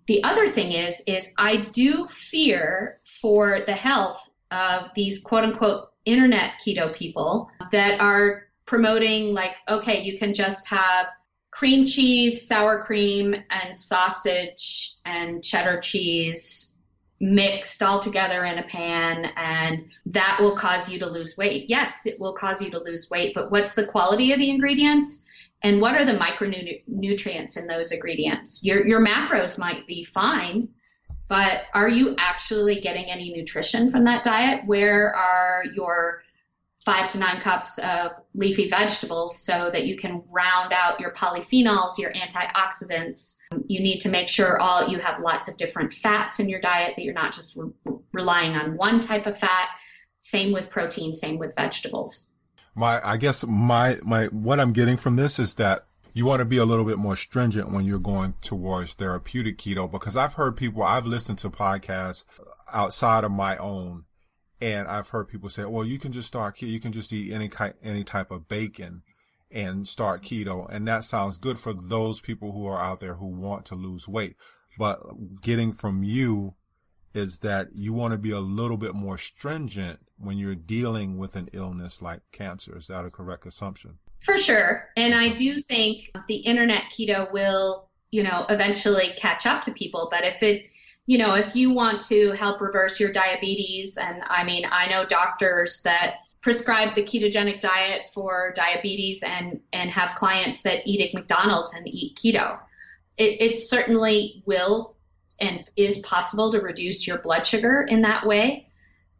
The 0.07 0.23
other 0.23 0.47
thing 0.47 0.71
is, 0.71 1.01
is 1.07 1.33
I 1.37 1.67
do 1.71 2.07
fear 2.07 2.97
for 3.21 3.61
the 3.65 3.73
health 3.73 4.29
of 4.51 4.91
these 4.95 5.21
quote 5.21 5.43
unquote 5.43 5.89
internet 6.05 6.51
keto 6.65 6.93
people 6.93 7.49
that 7.71 7.99
are 7.99 8.47
promoting 8.65 9.33
like, 9.33 9.57
okay, 9.69 10.01
you 10.01 10.17
can 10.17 10.33
just 10.33 10.69
have 10.69 11.09
cream 11.54 11.86
cheese, 11.86 12.47
sour 12.47 12.82
cream, 12.84 13.36
and 13.51 13.76
sausage 13.76 14.95
and 15.06 15.43
cheddar 15.43 15.80
cheese 15.80 16.84
mixed 17.20 17.84
all 17.84 17.99
together 17.99 18.43
in 18.43 18.58
a 18.58 18.64
pan 18.64 19.32
and 19.38 19.86
that 20.08 20.38
will 20.41 20.56
cause 20.56 20.89
you 20.91 20.97
to 20.97 21.06
lose 21.06 21.38
weight. 21.38 21.70
Yes, 21.70 22.08
it 22.08 22.20
will 22.20 22.34
cause 22.34 22.60
you 22.62 22.72
to 22.72 22.80
lose 22.80 23.10
weight, 23.12 23.36
but 23.36 23.51
what's 23.51 23.76
the 23.76 23.86
quality 23.86 24.34
of 24.34 24.39
the 24.39 24.49
ingredients? 24.49 25.28
And 25.62 25.80
what 25.80 25.95
are 25.95 26.04
the 26.04 26.18
micronutrients 26.18 27.62
in 27.62 27.68
those 27.68 27.91
ingredients? 27.91 28.66
Your, 28.66 28.86
your 28.86 29.06
macros 29.06 29.58
might 29.58 29.86
be 29.86 30.04
fine, 30.04 30.68
but 31.28 31.66
are 31.74 31.88
you 31.88 32.16
actually 32.18 32.82
getting 32.82 33.06
any 33.06 33.32
nutrition 33.32 33.91
from 33.91 34.04
that 34.06 34.24
diet? 34.24 34.66
Where 34.66 35.16
are 35.16 35.64
your 35.74 36.24
five 36.86 37.07
to 37.09 37.19
nine 37.19 37.39
cups 37.39 37.77
of 37.79 38.11
leafy 38.34 38.69
vegetables 38.69 39.39
so 39.39 39.69
that 39.71 39.86
you 39.86 39.95
can 39.95 40.21
round 40.29 40.73
out 40.73 40.99
your 40.99 41.11
polyphenols, 41.13 41.97
your 41.97 42.11
antioxidants. 42.13 43.38
You 43.67 43.81
need 43.81 43.99
to 43.99 44.09
make 44.09 44.27
sure 44.27 44.59
all 44.59 44.88
you 44.88 44.99
have 44.99 45.21
lots 45.21 45.47
of 45.47 45.57
different 45.57 45.93
fats 45.93 46.39
in 46.39 46.49
your 46.49 46.59
diet 46.59 46.93
that 46.95 47.03
you're 47.03 47.13
not 47.13 47.34
just 47.34 47.57
re- 47.57 47.95
relying 48.11 48.55
on 48.55 48.75
one 48.75 48.99
type 48.99 49.25
of 49.25 49.38
fat. 49.38 49.69
Same 50.19 50.51
with 50.53 50.69
protein, 50.69 51.13
same 51.13 51.38
with 51.38 51.55
vegetables. 51.55 52.36
My 52.75 52.99
I 53.07 53.17
guess 53.17 53.45
my 53.45 53.97
my 54.03 54.25
what 54.25 54.59
I'm 54.59 54.73
getting 54.73 54.97
from 54.97 55.15
this 55.15 55.39
is 55.39 55.55
that 55.55 55.84
you 56.13 56.25
want 56.25 56.39
to 56.39 56.45
be 56.45 56.57
a 56.57 56.65
little 56.65 56.86
bit 56.86 56.97
more 56.97 57.15
stringent 57.15 57.71
when 57.71 57.86
you're 57.86 57.97
going 57.97 58.34
towards 58.41 58.93
therapeutic 58.95 59.57
keto 59.57 59.89
because 59.89 60.17
I've 60.17 60.36
heard 60.36 60.57
people 60.57 60.84
I've 60.84 61.05
listened 61.05 61.39
to 61.39 61.49
podcasts 61.49 62.25
outside 62.71 63.23
of 63.23 63.31
my 63.31 63.57
own 63.57 64.05
and 64.64 64.88
I've 64.88 65.09
heard 65.09 65.28
people 65.28 65.49
say, 65.49 65.66
well, 65.66 65.84
you 65.84 65.99
can 65.99 66.14
just 66.14 66.30
start 66.30 66.55
keto. 66.55 66.70
You 66.70 66.80
can 66.80 66.93
just 66.93 67.11
eat 67.11 67.34
any 67.34 67.49
kind, 67.49 67.74
any 67.84 68.05
type 68.05 68.32
of 68.32 68.47
bacon 68.47 69.03
and 69.51 69.86
start 69.86 70.22
keto. 70.22 70.74
And 70.74 70.88
that 70.88 71.03
sounds 71.03 71.38
good 71.38 71.59
for 71.59 71.74
those 71.74 72.22
people 72.22 72.53
who 72.53 72.66
are 72.66 72.82
out 72.82 73.01
there 73.01 73.16
who 73.16 73.28
want 73.28 73.66
to 73.66 73.76
lose 73.76 74.07
weight. 74.07 74.38
But 74.80 75.01
getting 75.41 75.74
from 75.74 76.01
you 76.01 76.53
is 77.14 77.39
that 77.39 77.72
you 77.74 77.91
want 77.91 78.14
to 78.14 78.18
be 78.18 78.32
a 78.32 78.39
little 78.39 78.78
bit 78.78 78.95
more 78.95 79.18
stringent 79.18 79.99
when 80.18 80.38
you're 80.38 80.55
dealing 80.55 81.18
with 81.18 81.36
an 81.36 81.49
illness 81.51 82.01
like 82.01 82.22
cancer. 82.32 82.78
Is 82.78 82.88
that 82.88 83.03
a 83.03 83.11
correct 83.11 83.45
assumption? 83.45 83.97
For 84.22 84.38
sure. 84.38 84.88
And 84.95 85.14
I 85.14 85.34
do 85.34 85.57
think 85.57 86.09
the 86.30 86.38
internet 86.38 86.84
keto 86.89 87.30
will, 87.34 87.89
you 88.11 88.24
know, 88.24 88.45
eventually 88.47 89.11
catch 89.18 89.45
up 89.45 89.64
to 89.64 89.74
people. 89.74 90.07
But 90.09 90.24
if 90.24 90.41
it, 90.41 90.68
you 91.06 91.18
know, 91.18 91.36
if 91.36 91.56
you 91.56 91.74
want 91.74 91.99
to 92.08 92.32
help 92.32 92.62
reverse 92.62 92.99
your 92.99 93.12
diabetes, 93.12 93.97
and 93.97 94.24
I 94.28 94.43
mean, 94.43 94.66
I 94.70 94.88
know 94.88 95.06
doctors 95.06 95.82
that 95.84 96.16
prescribe 96.41 96.95
the 96.95 97.04
ketogenic 97.04 97.62
diet 97.62 98.10
for 98.14 98.54
diabetes 98.56 99.24
and, 99.24 99.60
and 99.72 99.89
have 99.89 100.16
clients 100.16 100.64
that 100.64 100.86
eat 100.86 101.08
at 101.08 101.14
McDonald's 101.14 101.74
and 101.74 101.88
eat 101.88 102.16
keto. 102.16 102.60
It, 103.18 103.41
it 103.41 103.58
certainly 103.58 104.43
will 104.45 104.95
and 105.39 105.66
is 105.76 105.99
possible 105.99 106.51
to 106.51 106.60
reduce 106.60 107.08
your 107.08 107.18
blood 107.20 107.45
sugar 107.45 107.86
in 107.88 108.01
that 108.04 108.26
way. 108.26 108.68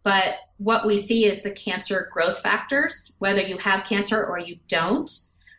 But 0.04 0.36
what 0.58 0.86
we 0.86 0.98
see 0.98 1.26
is 1.26 1.42
the 1.42 1.52
cancer 1.52 2.10
growth 2.12 2.40
factors, 2.40 3.16
whether 3.20 3.42
you 3.42 3.58
have 3.58 3.86
cancer 3.86 4.24
or 4.26 4.38
you 4.38 4.58
don't, 4.68 5.10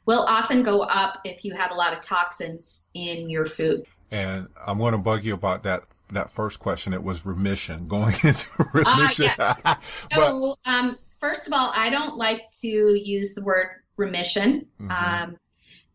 will 0.06 0.20
often 0.20 0.62
go 0.62 0.80
up 0.80 1.18
if 1.24 1.44
you 1.44 1.54
have 1.54 1.70
a 1.70 1.74
lot 1.74 1.94
of 1.94 2.00
toxins 2.00 2.90
in 2.94 3.30
your 3.30 3.46
food. 3.46 3.86
And 4.12 4.48
I'm 4.66 4.78
going 4.78 4.92
to 4.92 4.98
bug 4.98 5.24
you 5.24 5.34
about 5.34 5.62
that 5.64 5.84
that 6.12 6.30
first 6.30 6.60
question. 6.60 6.92
It 6.92 7.02
was 7.02 7.26
remission, 7.26 7.86
going 7.88 8.14
into 8.24 8.48
remission. 8.72 9.30
Uh, 9.38 9.54
yeah. 9.64 9.78
so, 9.80 10.56
but, 10.64 10.70
um, 10.70 10.96
first 11.18 11.46
of 11.46 11.52
all, 11.52 11.72
I 11.74 11.90
don't 11.90 12.16
like 12.16 12.50
to 12.62 12.68
use 12.68 13.34
the 13.34 13.42
word 13.42 13.68
remission 13.96 14.66
mm-hmm. 14.80 14.90
um, 14.90 15.36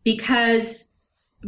because 0.04 0.94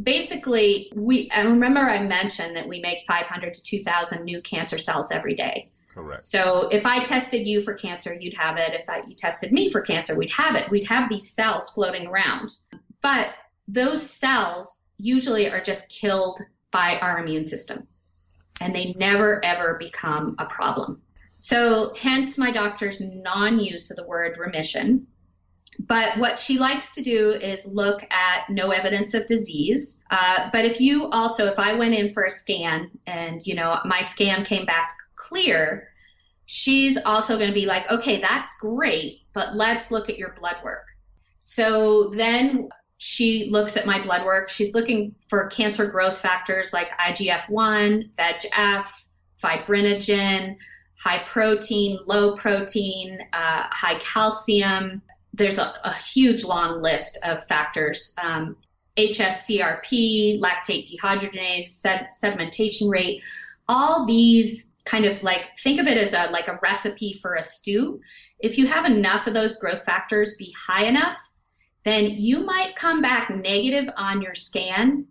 basically 0.00 0.92
we. 0.94 1.30
I 1.30 1.42
remember 1.42 1.80
I 1.80 2.02
mentioned 2.02 2.56
that 2.56 2.68
we 2.68 2.80
make 2.80 3.04
500 3.04 3.54
to 3.54 3.62
2,000 3.62 4.24
new 4.24 4.40
cancer 4.42 4.78
cells 4.78 5.12
every 5.12 5.34
day. 5.34 5.66
Correct. 5.88 6.22
So 6.22 6.68
if 6.72 6.86
I 6.86 7.02
tested 7.02 7.46
you 7.46 7.60
for 7.60 7.74
cancer, 7.74 8.16
you'd 8.18 8.36
have 8.36 8.56
it. 8.56 8.72
If 8.72 8.88
I, 8.88 9.02
you 9.06 9.14
tested 9.14 9.52
me 9.52 9.68
for 9.68 9.82
cancer, 9.82 10.16
we'd 10.16 10.32
have 10.32 10.56
it. 10.56 10.70
We'd 10.70 10.86
have 10.86 11.08
these 11.08 11.30
cells 11.30 11.68
floating 11.70 12.06
around. 12.06 12.56
But 13.02 13.34
those 13.68 14.08
cells 14.08 14.88
usually 15.02 15.50
are 15.50 15.60
just 15.60 15.90
killed 15.90 16.40
by 16.70 16.98
our 17.02 17.18
immune 17.18 17.44
system 17.44 17.86
and 18.60 18.74
they 18.74 18.94
never 18.96 19.44
ever 19.44 19.76
become 19.78 20.36
a 20.38 20.46
problem. 20.46 21.02
So, 21.36 21.92
hence 22.00 22.38
my 22.38 22.52
doctor's 22.52 23.00
non 23.00 23.58
use 23.58 23.90
of 23.90 23.96
the 23.96 24.06
word 24.06 24.38
remission. 24.38 25.08
But 25.78 26.18
what 26.18 26.38
she 26.38 26.58
likes 26.58 26.94
to 26.94 27.02
do 27.02 27.32
is 27.32 27.74
look 27.74 28.04
at 28.12 28.48
no 28.48 28.70
evidence 28.70 29.14
of 29.14 29.26
disease. 29.26 30.04
Uh, 30.10 30.50
but 30.52 30.64
if 30.64 30.80
you 30.80 31.08
also, 31.08 31.46
if 31.46 31.58
I 31.58 31.74
went 31.74 31.94
in 31.94 32.08
for 32.08 32.24
a 32.24 32.30
scan 32.30 32.90
and, 33.06 33.44
you 33.44 33.56
know, 33.56 33.80
my 33.84 34.02
scan 34.02 34.44
came 34.44 34.66
back 34.66 34.94
clear, 35.16 35.88
she's 36.46 37.02
also 37.04 37.36
going 37.36 37.48
to 37.48 37.54
be 37.54 37.66
like, 37.66 37.90
okay, 37.90 38.20
that's 38.20 38.58
great, 38.60 39.22
but 39.32 39.56
let's 39.56 39.90
look 39.90 40.08
at 40.08 40.18
your 40.18 40.34
blood 40.38 40.56
work. 40.62 40.86
So 41.40 42.10
then 42.10 42.68
she 43.04 43.48
looks 43.50 43.76
at 43.76 43.84
my 43.84 44.00
blood 44.00 44.24
work. 44.24 44.48
She's 44.48 44.74
looking 44.74 45.16
for 45.28 45.48
cancer 45.48 45.86
growth 45.88 46.18
factors 46.18 46.72
like 46.72 46.88
IGF 47.00 47.50
1, 47.50 48.10
VEGF, 48.16 49.08
fibrinogen, 49.42 50.56
high 51.00 51.18
protein, 51.24 51.98
low 52.06 52.36
protein, 52.36 53.18
uh, 53.32 53.64
high 53.70 53.98
calcium. 53.98 55.02
There's 55.34 55.58
a, 55.58 55.74
a, 55.82 55.92
huge 55.92 56.44
long 56.44 56.80
list 56.80 57.18
of 57.24 57.44
factors. 57.44 58.14
Um, 58.22 58.56
HSCRP, 58.96 60.40
lactate 60.40 60.88
dehydrogenase, 60.88 61.64
sed- 61.64 62.10
sedimentation 62.12 62.88
rate, 62.88 63.20
all 63.68 64.06
these 64.06 64.74
kind 64.84 65.06
of 65.06 65.24
like 65.24 65.58
think 65.58 65.80
of 65.80 65.88
it 65.88 65.96
as 65.96 66.14
a 66.14 66.30
like 66.30 66.46
a 66.46 66.60
recipe 66.62 67.14
for 67.14 67.34
a 67.34 67.42
stew. 67.42 68.00
If 68.38 68.58
you 68.58 68.68
have 68.68 68.84
enough 68.84 69.26
of 69.26 69.34
those 69.34 69.56
growth 69.56 69.82
factors 69.82 70.36
be 70.36 70.54
high 70.56 70.84
enough, 70.84 71.31
then 71.84 72.04
you 72.04 72.40
might 72.40 72.76
come 72.76 73.02
back 73.02 73.30
negative 73.30 73.92
on 73.96 74.22
your 74.22 74.34
scan 74.34 75.06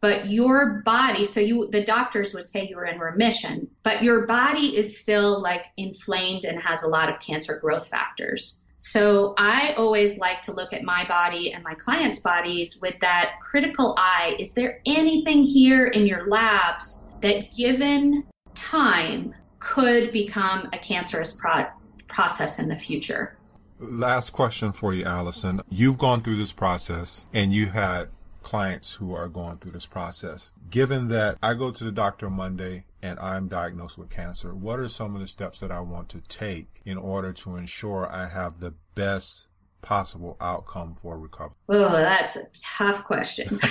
but 0.00 0.28
your 0.28 0.82
body 0.84 1.24
so 1.24 1.40
you 1.40 1.68
the 1.70 1.84
doctors 1.84 2.34
would 2.34 2.46
say 2.46 2.68
you're 2.68 2.84
in 2.84 2.98
remission 2.98 3.66
but 3.84 4.02
your 4.02 4.26
body 4.26 4.76
is 4.76 4.98
still 4.98 5.40
like 5.40 5.66
inflamed 5.76 6.44
and 6.44 6.60
has 6.60 6.82
a 6.82 6.88
lot 6.88 7.08
of 7.08 7.20
cancer 7.20 7.58
growth 7.60 7.86
factors. 7.88 8.64
So 8.80 9.34
i 9.38 9.74
always 9.78 10.18
like 10.18 10.42
to 10.42 10.52
look 10.52 10.72
at 10.72 10.82
my 10.82 11.06
body 11.06 11.52
and 11.52 11.62
my 11.62 11.74
clients 11.74 12.20
bodies 12.20 12.78
with 12.82 12.98
that 13.00 13.36
critical 13.40 13.94
eye. 13.96 14.36
Is 14.38 14.52
there 14.54 14.80
anything 14.84 15.42
here 15.42 15.86
in 15.86 16.06
your 16.06 16.28
labs 16.28 17.14
that 17.20 17.52
given 17.56 18.24
time 18.54 19.34
could 19.58 20.12
become 20.12 20.68
a 20.72 20.78
cancerous 20.78 21.38
pro- 21.40 21.66
process 22.08 22.58
in 22.58 22.68
the 22.68 22.76
future 22.76 23.38
Last 23.78 24.30
question 24.30 24.72
for 24.72 24.94
you, 24.94 25.04
Alison. 25.04 25.60
You've 25.68 25.98
gone 25.98 26.20
through 26.20 26.36
this 26.36 26.52
process 26.52 27.26
and 27.32 27.52
you 27.52 27.66
had 27.66 28.08
clients 28.42 28.94
who 28.94 29.14
are 29.14 29.28
going 29.28 29.56
through 29.56 29.72
this 29.72 29.86
process. 29.86 30.52
Given 30.70 31.08
that 31.08 31.38
I 31.42 31.54
go 31.54 31.70
to 31.72 31.84
the 31.84 31.90
doctor 31.90 32.30
Monday 32.30 32.84
and 33.02 33.18
I'm 33.18 33.48
diagnosed 33.48 33.98
with 33.98 34.10
cancer, 34.10 34.54
what 34.54 34.78
are 34.78 34.88
some 34.88 35.14
of 35.14 35.20
the 35.20 35.26
steps 35.26 35.60
that 35.60 35.72
I 35.72 35.80
want 35.80 36.08
to 36.10 36.20
take 36.20 36.82
in 36.84 36.96
order 36.96 37.32
to 37.32 37.56
ensure 37.56 38.08
I 38.10 38.28
have 38.28 38.60
the 38.60 38.74
best 38.94 39.48
possible 39.82 40.36
outcome 40.40 40.94
for 40.94 41.18
recovery? 41.18 41.56
Oh, 41.68 41.90
that's 41.90 42.36
a 42.36 42.44
tough 42.78 43.04
question. 43.04 43.58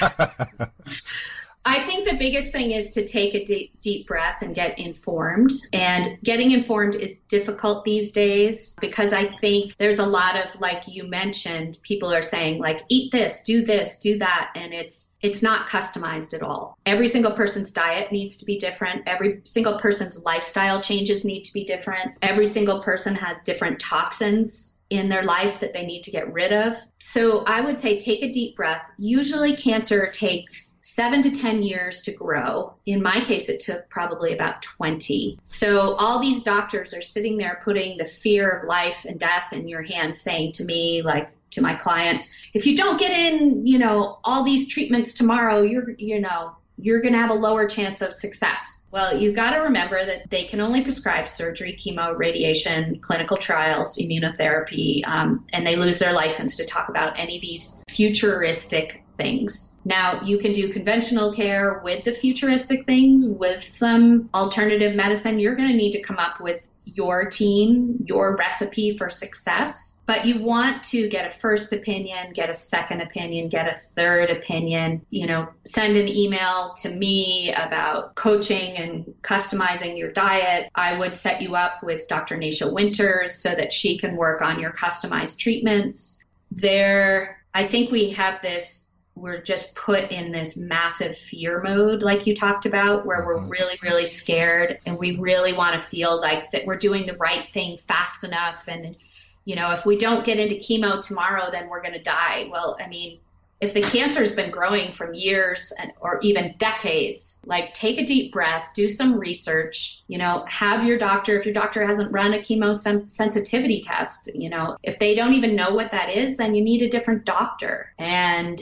I 1.66 1.80
think 1.80 2.08
the 2.08 2.18
biggest 2.18 2.52
thing 2.52 2.72
is 2.72 2.92
to 2.92 3.06
take 3.06 3.34
a 3.36 3.44
deep, 3.44 3.72
deep 3.82 4.06
breath 4.06 4.42
and 4.42 4.54
get 4.54 4.78
informed. 4.80 5.52
And 5.72 6.20
getting 6.22 6.52
informed 6.52 6.96
is 6.96 7.20
difficult 7.30 7.86
these 7.86 8.12
days 8.12 8.78
because 8.82 9.14
I 9.14 9.24
think 9.24 9.78
there's 9.78 10.00
a 10.00 10.06
lot 10.06 10.36
of, 10.36 10.60
like 10.60 10.88
you 10.88 11.06
mentioned, 11.06 11.80
people 11.82 12.14
are 12.14 12.22
saying 12.22 12.60
like, 12.60 12.82
eat 12.90 13.12
this, 13.12 13.44
do 13.44 13.64
this, 13.64 14.00
do 14.00 14.18
that. 14.20 14.52
And 14.56 14.74
it's, 14.74 15.18
it's 15.22 15.42
not 15.42 15.68
customized 15.68 16.34
at 16.34 16.44
all. 16.44 16.78
Every 16.86 17.08
single 17.08 17.32
person's 17.32 17.72
diet 17.72 18.12
needs 18.12 18.38
to 18.38 18.46
be 18.46 18.58
different. 18.58 19.08
Every 19.08 19.40
single 19.46 19.80
person's 19.80 20.26
lifestyle 20.26 20.82
changes 20.82 21.24
need 21.24 21.44
to 21.44 21.54
be 21.54 21.64
different. 21.64 22.18
Every 22.22 22.48
single 22.48 22.84
person 22.84 23.16
has 23.16 23.42
different 23.42 23.80
toxins 23.80 24.80
in 24.94 25.10
their 25.10 25.24
life 25.24 25.60
that 25.60 25.74
they 25.74 25.86
need 25.86 26.04
to 26.04 26.12
get 26.12 26.32
rid 26.32 26.54
of. 26.54 26.76
So 27.00 27.44
I 27.46 27.62
would 27.62 27.80
say 27.80 27.98
take 27.98 28.24
a 28.24 28.32
deep 28.32 28.56
breath. 28.56 28.92
Usually, 28.98 29.56
cancer 29.56 30.08
takes 30.08 30.80
seven 30.84 31.22
to 31.24 31.32
10 31.32 31.64
years 31.64 32.02
to 32.04 32.14
grow. 32.14 32.74
In 32.86 33.02
my 33.02 33.20
case, 33.22 33.50
it 33.50 33.60
took 33.60 33.90
probably 33.90 34.34
about 34.34 34.62
20. 34.62 35.40
So 35.46 35.96
all 35.96 36.22
these 36.22 36.44
doctors 36.44 36.94
are 36.94 37.02
sitting 37.02 37.38
there 37.38 37.60
putting 37.64 37.98
the 37.98 38.06
fear 38.06 38.50
of 38.50 38.64
life 38.64 39.06
and 39.06 39.20
death 39.20 39.54
in 39.54 39.68
your 39.68 39.82
hands, 39.82 40.22
saying 40.22 40.54
to 40.54 40.66
me, 40.66 41.02
like, 41.02 41.30
to 41.52 41.62
my 41.62 41.76
clients, 41.76 42.36
if 42.54 42.66
you 42.66 42.76
don't 42.76 43.00
get 43.00 43.12
in, 43.12 43.66
you 43.66 43.78
know, 43.78 44.20
all 44.24 44.44
these 44.44 44.68
treatments 44.68 45.14
tomorrow, 45.14 45.62
you're, 45.62 45.92
you 45.98 46.20
know, 46.20 46.56
you're 46.78 47.02
going 47.02 47.14
to 47.14 47.20
have 47.20 47.30
a 47.30 47.36
lower 47.36 47.68
chance 47.68 48.02
of 48.02 48.14
success. 48.14 48.88
Well, 48.92 49.18
you've 49.18 49.36
got 49.36 49.52
to 49.52 49.60
remember 49.60 50.06
that 50.06 50.30
they 50.30 50.46
can 50.46 50.60
only 50.60 50.84
prescribe 50.84 51.28
surgery, 51.28 51.78
chemo, 51.80 52.18
radiation, 52.18 53.00
clinical 53.02 53.38
trials, 53.38 53.98
immunotherapy, 53.98 55.08
um, 55.08 55.46
and 55.54 55.66
they 55.66 55.76
lose 55.76 56.00
their 56.00 56.14
license 56.14 56.56
to 56.58 56.66
talk 56.66 56.90
about 56.90 57.18
any 57.18 57.38
of 57.38 57.42
these 57.42 57.84
futuristic 57.90 59.04
things. 59.18 59.80
Now, 59.86 60.22
you 60.22 60.40
can 60.40 60.54
do 60.54 60.70
conventional 60.70 61.34
care 61.34 61.82
with 61.84 62.04
the 62.04 62.12
futuristic 62.12 62.86
things, 62.86 63.30
with 63.38 63.62
some 63.62 64.30
alternative 64.34 64.96
medicine. 64.96 65.40
You're 65.40 65.56
going 65.56 65.70
to 65.70 65.78
need 65.78 65.92
to 65.92 66.02
come 66.02 66.18
up 66.18 66.42
with 66.42 66.68
your 66.86 67.26
team, 67.26 68.04
your 68.06 68.36
recipe 68.36 68.96
for 68.98 69.10
success. 69.10 70.02
But 70.06 70.26
you 70.26 70.44
want 70.44 70.84
to 70.86 71.08
get 71.08 71.26
a 71.26 71.32
first 71.32 71.74
opinion, 71.74 72.34
get 72.34 72.50
a 72.50 72.54
second 72.54 73.02
opinion, 73.02 73.50
get 73.50 73.68
a 73.68 73.78
third 73.78 74.30
opinion. 74.30 75.06
You 75.10 75.28
know, 75.28 75.50
send 75.66 75.98
an 75.98 76.08
email 76.08 76.74
to 76.82 76.90
me 76.96 77.54
about 77.54 78.16
coaching 78.16 78.78
and 78.78 79.06
customizing 79.22 79.98
your 79.98 80.12
diet. 80.12 80.70
I 80.76 80.98
would 80.98 81.16
set 81.16 81.42
you 81.42 81.56
up 81.56 81.84
with 81.84 82.08
Dr. 82.08 82.38
Nasha 82.38 82.72
Winters 82.72 83.36
so 83.36 83.50
that 83.50 83.74
she 83.74 83.98
can 83.98 84.16
work 84.16 84.42
on 84.42 84.60
your 84.60 84.72
customized 84.72 85.40
treatments. 85.40 86.26
There, 86.52 87.44
I 87.54 87.64
think 87.66 87.92
we 87.92 88.12
have 88.12 88.42
this 88.42 88.93
we're 89.16 89.42
just 89.42 89.76
put 89.76 90.12
in 90.12 90.32
this 90.32 90.58
massive 90.58 91.16
fear 91.16 91.62
mode 91.62 92.02
like 92.02 92.26
you 92.26 92.36
talked 92.36 92.66
about 92.66 93.06
where 93.06 93.26
we're 93.26 93.38
mm-hmm. 93.38 93.50
really 93.50 93.78
really 93.84 94.06
scared 94.06 94.78
and 94.86 94.98
we 95.00 95.18
really 95.20 95.54
want 95.54 95.80
to 95.80 95.86
feel 95.86 96.20
like 96.20 96.50
that 96.52 96.66
we're 96.66 96.78
doing 96.78 97.06
the 97.06 97.16
right 97.18 97.48
thing 97.54 97.78
fast 97.78 98.24
enough 98.24 98.68
and 98.68 99.06
you 99.46 99.56
know 99.56 99.72
if 99.72 99.86
we 99.86 99.98
don't 99.98 100.26
get 100.26 100.40
into 100.40 100.56
chemo 100.56 101.00
tomorrow 101.06 101.50
then 101.52 101.70
we're 101.70 101.82
going 101.82 101.94
to 101.94 102.02
die 102.02 102.48
well 102.52 102.78
i 102.84 102.88
mean 102.88 103.20
if 103.64 103.74
the 103.74 103.82
cancer's 103.82 104.36
been 104.36 104.52
growing 104.52 104.92
from 104.92 105.14
years 105.14 105.74
and, 105.82 105.94
or 106.02 106.20
even 106.22 106.54
decades, 106.58 107.42
like 107.48 107.74
take 107.74 107.98
a 107.98 108.06
deep 108.06 108.34
breath, 108.34 108.70
do 108.76 108.90
some 108.90 109.18
research, 109.18 110.02
you 110.08 110.18
know, 110.18 110.44
have 110.50 110.84
your 110.84 110.98
doctor, 110.98 111.38
if 111.40 111.46
your 111.46 111.54
doctor 111.54 111.86
hasn't 111.86 112.12
run 112.12 112.34
a 112.34 112.40
chemo 112.40 112.76
sensitivity 112.76 113.80
test, 113.80 114.36
you 114.36 114.50
know, 114.50 114.76
if 114.84 115.00
they 115.00 115.16
don't 115.16 115.32
even 115.32 115.56
know 115.56 115.74
what 115.74 115.92
that 115.92 116.10
is, 116.10 116.36
then 116.36 116.54
you 116.54 116.62
need 116.62 116.82
a 116.82 116.90
different 116.90 117.24
doctor. 117.24 117.94
And 117.98 118.62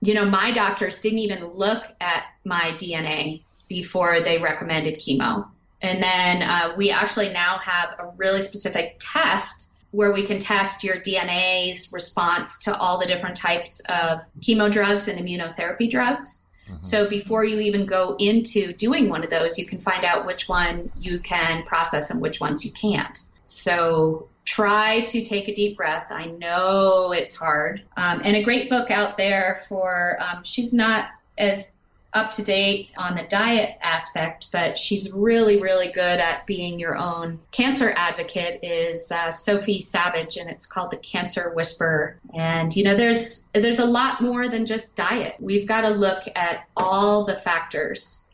you 0.00 0.14
know, 0.14 0.24
my 0.24 0.50
doctors 0.50 1.00
didn't 1.00 1.18
even 1.18 1.44
look 1.46 1.84
at 2.00 2.24
my 2.44 2.72
DNA 2.76 3.42
before 3.68 4.20
they 4.20 4.38
recommended 4.38 4.98
chemo. 4.98 5.46
And 5.82 6.02
then 6.02 6.42
uh, 6.42 6.74
we 6.76 6.90
actually 6.90 7.32
now 7.32 7.58
have 7.58 7.96
a 7.98 8.12
really 8.16 8.40
specific 8.40 8.96
test 8.98 9.74
where 9.92 10.12
we 10.12 10.24
can 10.24 10.38
test 10.38 10.84
your 10.84 10.96
DNA's 10.96 11.90
response 11.92 12.58
to 12.64 12.76
all 12.76 12.98
the 12.98 13.06
different 13.06 13.36
types 13.36 13.80
of 13.88 14.20
chemo 14.40 14.70
drugs 14.70 15.08
and 15.08 15.18
immunotherapy 15.18 15.90
drugs. 15.90 16.48
Mm-hmm. 16.68 16.82
So 16.82 17.08
before 17.08 17.44
you 17.44 17.58
even 17.60 17.86
go 17.86 18.16
into 18.18 18.72
doing 18.72 19.08
one 19.08 19.24
of 19.24 19.30
those, 19.30 19.58
you 19.58 19.66
can 19.66 19.80
find 19.80 20.04
out 20.04 20.26
which 20.26 20.48
one 20.48 20.90
you 20.96 21.18
can 21.18 21.64
process 21.64 22.10
and 22.10 22.20
which 22.20 22.40
ones 22.40 22.64
you 22.64 22.72
can't. 22.72 23.18
So 23.46 24.28
try 24.50 25.02
to 25.02 25.22
take 25.24 25.46
a 25.46 25.54
deep 25.54 25.76
breath. 25.76 26.08
I 26.10 26.26
know 26.26 27.12
it's 27.12 27.36
hard. 27.36 27.82
Um, 27.96 28.20
and 28.24 28.36
a 28.36 28.42
great 28.42 28.68
book 28.68 28.90
out 28.90 29.16
there 29.16 29.56
for, 29.68 30.16
um, 30.20 30.42
she's 30.42 30.72
not 30.72 31.10
as 31.38 31.76
up 32.12 32.32
to 32.32 32.42
date 32.42 32.88
on 32.96 33.14
the 33.14 33.22
diet 33.28 33.78
aspect, 33.80 34.48
but 34.50 34.76
she's 34.76 35.12
really, 35.12 35.62
really 35.62 35.92
good 35.92 36.18
at 36.18 36.44
being 36.46 36.80
your 36.80 36.96
own 36.96 37.38
cancer 37.52 37.92
advocate. 37.94 38.58
Is 38.64 39.12
uh, 39.12 39.30
Sophie 39.30 39.80
Sabbage, 39.80 40.36
and 40.36 40.50
it's 40.50 40.66
called 40.66 40.90
the 40.90 40.96
Cancer 40.96 41.52
Whisperer. 41.54 42.18
And 42.34 42.74
you 42.74 42.82
know, 42.82 42.96
there's 42.96 43.48
there's 43.54 43.78
a 43.78 43.86
lot 43.86 44.20
more 44.20 44.48
than 44.48 44.66
just 44.66 44.96
diet. 44.96 45.36
We've 45.38 45.68
got 45.68 45.82
to 45.82 45.90
look 45.90 46.24
at 46.34 46.66
all 46.76 47.26
the 47.26 47.36
factors 47.36 48.28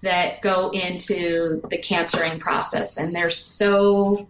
that 0.00 0.42
go 0.42 0.70
into 0.70 1.62
the 1.70 1.78
cancering 1.78 2.40
process, 2.40 2.98
and 2.98 3.14
there's 3.14 3.36
so 3.36 4.26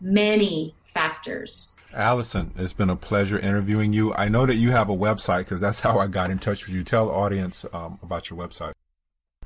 many 0.00 0.74
factors. 0.84 1.76
Alison, 1.92 2.52
it's 2.56 2.72
been 2.72 2.90
a 2.90 2.96
pleasure 2.96 3.38
interviewing 3.38 3.92
you. 3.92 4.14
I 4.14 4.28
know 4.28 4.46
that 4.46 4.56
you 4.56 4.70
have 4.70 4.88
a 4.88 4.96
website 4.96 5.40
because 5.40 5.60
that's 5.60 5.80
how 5.82 5.98
I 5.98 6.06
got 6.06 6.30
in 6.30 6.38
touch 6.38 6.66
with 6.66 6.74
you. 6.74 6.82
Tell 6.82 7.06
the 7.06 7.12
audience 7.12 7.66
um, 7.72 7.98
about 8.02 8.30
your 8.30 8.38
website. 8.38 8.72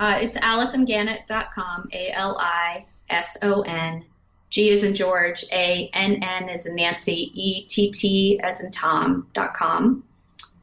Uh, 0.00 0.18
it's 0.20 0.38
AlisonGannett.com, 0.38 1.88
A 1.92 2.10
L 2.12 2.36
I 2.40 2.84
S 3.08 3.38
O 3.42 3.62
N. 3.62 4.04
G 4.50 4.70
is 4.70 4.84
in 4.84 4.94
George, 4.94 5.44
A 5.52 5.90
N 5.92 6.22
N 6.22 6.48
is 6.48 6.66
in 6.66 6.76
Nancy, 6.76 7.30
E 7.34 7.64
T 7.66 7.90
T 7.90 8.40
as 8.42 8.62
in 8.64 8.70
Tom.com. 8.70 10.04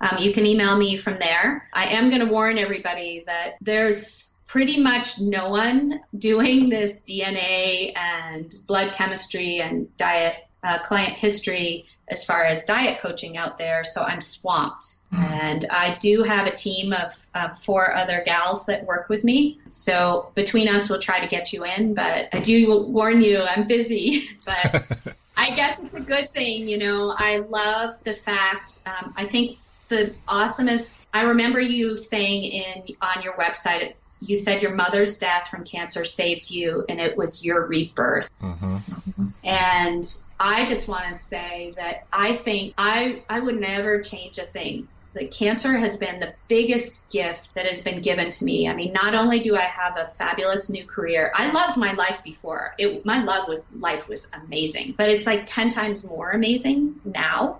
Um, 0.01 0.17
you 0.17 0.33
can 0.33 0.45
email 0.45 0.77
me 0.77 0.97
from 0.97 1.19
there. 1.19 1.67
I 1.73 1.85
am 1.89 2.09
going 2.09 2.25
to 2.25 2.31
warn 2.31 2.57
everybody 2.57 3.23
that 3.27 3.55
there's 3.61 4.39
pretty 4.51 4.81
much 4.81 5.21
no 5.21 5.49
one 5.49 6.01
doing 6.17 6.67
this 6.67 7.01
DNA 7.03 7.93
and 7.95 8.53
blood 8.67 8.93
chemistry 8.93 9.61
and 9.61 9.95
diet 9.95 10.45
uh, 10.61 10.77
client 10.83 11.13
history 11.13 11.85
as 12.09 12.25
far 12.25 12.43
as 12.43 12.65
diet 12.65 12.99
coaching 12.99 13.37
out 13.37 13.57
there. 13.57 13.85
So 13.85 14.03
I'm 14.03 14.19
swamped. 14.19 14.83
Mm-hmm. 15.13 15.23
And 15.23 15.67
I 15.69 15.97
do 16.01 16.23
have 16.23 16.47
a 16.47 16.51
team 16.51 16.91
of 16.91 17.13
uh, 17.33 17.53
four 17.53 17.95
other 17.95 18.21
gals 18.25 18.65
that 18.65 18.85
work 18.85 19.07
with 19.07 19.23
me. 19.23 19.57
So 19.67 20.29
between 20.35 20.67
us, 20.67 20.89
we'll 20.89 20.99
try 20.99 21.21
to 21.21 21.27
get 21.27 21.53
you 21.53 21.63
in. 21.63 21.93
But 21.93 22.27
I 22.33 22.39
do 22.39 22.85
warn 22.89 23.21
you, 23.21 23.41
I'm 23.41 23.67
busy. 23.67 24.27
but 24.45 25.15
I 25.37 25.55
guess 25.55 25.81
it's 25.81 25.93
a 25.93 26.01
good 26.01 26.29
thing. 26.33 26.67
You 26.67 26.77
know, 26.77 27.15
I 27.17 27.37
love 27.37 28.03
the 28.03 28.13
fact, 28.13 28.83
um, 28.85 29.13
I 29.15 29.25
think 29.27 29.57
the 29.87 30.13
awesomest, 30.27 31.07
I 31.13 31.21
remember 31.21 31.61
you 31.61 31.95
saying 31.95 32.43
in 32.43 32.95
on 33.01 33.23
your 33.23 33.33
website 33.33 33.93
you 34.21 34.35
said 34.35 34.61
your 34.61 34.73
mother's 34.73 35.17
death 35.17 35.47
from 35.49 35.65
cancer 35.65 36.05
saved 36.05 36.51
you 36.51 36.85
and 36.87 37.01
it 37.01 37.17
was 37.17 37.43
your 37.43 37.65
rebirth. 37.65 38.29
Mm-hmm. 38.39 39.47
And 39.47 40.05
I 40.39 40.65
just 40.65 40.87
want 40.87 41.07
to 41.07 41.13
say 41.15 41.73
that 41.75 42.05
I 42.13 42.35
think 42.37 42.75
I, 42.77 43.23
I 43.29 43.39
would 43.39 43.59
never 43.59 43.99
change 44.01 44.37
a 44.37 44.43
thing. 44.43 44.87
The 45.13 45.27
cancer 45.27 45.75
has 45.75 45.97
been 45.97 46.19
the 46.19 46.33
biggest 46.47 47.09
gift 47.09 47.55
that 47.55 47.65
has 47.65 47.81
been 47.81 48.01
given 48.01 48.29
to 48.29 48.45
me. 48.45 48.69
I 48.69 48.73
mean, 48.73 48.93
not 48.93 49.13
only 49.13 49.39
do 49.39 49.57
I 49.57 49.63
have 49.63 49.97
a 49.97 50.05
fabulous 50.05 50.69
new 50.69 50.85
career, 50.85 51.33
I 51.35 51.51
loved 51.51 51.77
my 51.77 51.91
life 51.93 52.23
before. 52.23 52.73
It, 52.77 53.05
my 53.05 53.23
love 53.23 53.49
was 53.49 53.65
life 53.73 54.07
was 54.07 54.31
amazing, 54.45 54.93
but 54.97 55.09
it's 55.09 55.25
like 55.25 55.45
10 55.45 55.69
times 55.69 56.05
more 56.05 56.31
amazing 56.31 57.01
now. 57.03 57.59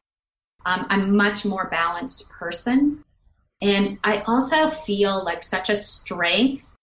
Um, 0.66 0.86
I'm 0.89 1.01
a 1.01 1.07
much 1.07 1.43
more 1.45 1.68
balanced 1.70 2.30
person. 2.30 3.03
And 3.62 3.99
I 4.03 4.24
also 4.28 4.70
feel 4.70 5.24
like 5.24 5.43
such 5.43 5.70
a 5.70 5.76
strength 5.76 6.76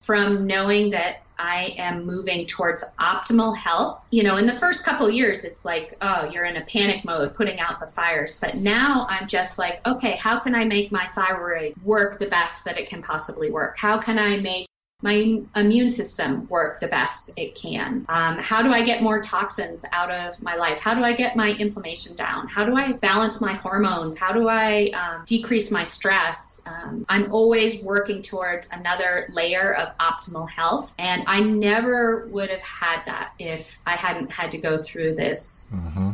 from 0.00 0.46
knowing 0.46 0.90
that 0.90 1.22
I 1.38 1.74
am 1.78 2.04
moving 2.04 2.46
towards 2.46 2.84
optimal 3.00 3.56
health. 3.56 4.06
You 4.10 4.22
know, 4.22 4.36
in 4.36 4.46
the 4.46 4.52
first 4.52 4.84
couple 4.84 5.10
years, 5.10 5.44
it's 5.44 5.64
like, 5.64 5.96
oh, 6.00 6.30
you're 6.32 6.44
in 6.44 6.56
a 6.56 6.64
panic 6.64 7.04
mode, 7.04 7.34
putting 7.34 7.58
out 7.58 7.80
the 7.80 7.86
fires. 7.86 8.38
But 8.40 8.56
now 8.56 9.06
I'm 9.08 9.26
just 9.26 9.58
like, 9.58 9.86
okay, 9.86 10.12
how 10.12 10.38
can 10.38 10.54
I 10.54 10.64
make 10.64 10.92
my 10.92 11.06
thyroid 11.06 11.74
work 11.82 12.18
the 12.18 12.26
best 12.26 12.64
that 12.66 12.78
it 12.78 12.88
can 12.88 13.02
possibly 13.02 13.50
work? 13.50 13.78
How 13.78 13.98
can 13.98 14.18
I 14.18 14.36
make 14.38 14.68
my 15.04 15.38
immune 15.54 15.90
system 15.90 16.48
work 16.48 16.80
the 16.80 16.88
best 16.88 17.38
it 17.38 17.54
can? 17.54 18.00
Um, 18.08 18.38
how 18.38 18.62
do 18.62 18.70
I 18.70 18.82
get 18.82 19.02
more 19.02 19.20
toxins 19.20 19.84
out 19.92 20.10
of 20.10 20.42
my 20.42 20.56
life? 20.56 20.80
How 20.80 20.94
do 20.94 21.02
I 21.02 21.12
get 21.12 21.36
my 21.36 21.54
inflammation 21.58 22.16
down? 22.16 22.48
How 22.48 22.64
do 22.64 22.74
I 22.74 22.94
balance 22.94 23.38
my 23.40 23.52
hormones? 23.52 24.18
How 24.18 24.32
do 24.32 24.48
I 24.48 24.88
um, 24.94 25.24
decrease 25.26 25.70
my 25.70 25.82
stress? 25.82 26.66
Um, 26.66 27.04
I'm 27.10 27.30
always 27.32 27.82
working 27.82 28.22
towards 28.22 28.72
another 28.72 29.28
layer 29.30 29.74
of 29.74 29.96
optimal 29.98 30.48
health. 30.48 30.94
And 30.98 31.24
I 31.26 31.40
never 31.40 32.26
would 32.28 32.48
have 32.48 32.62
had 32.62 33.02
that 33.04 33.34
if 33.38 33.78
I 33.84 33.96
hadn't 33.96 34.32
had 34.32 34.52
to 34.52 34.58
go 34.58 34.78
through 34.78 35.16
this. 35.16 35.76
Mm-hmm. 35.76 36.12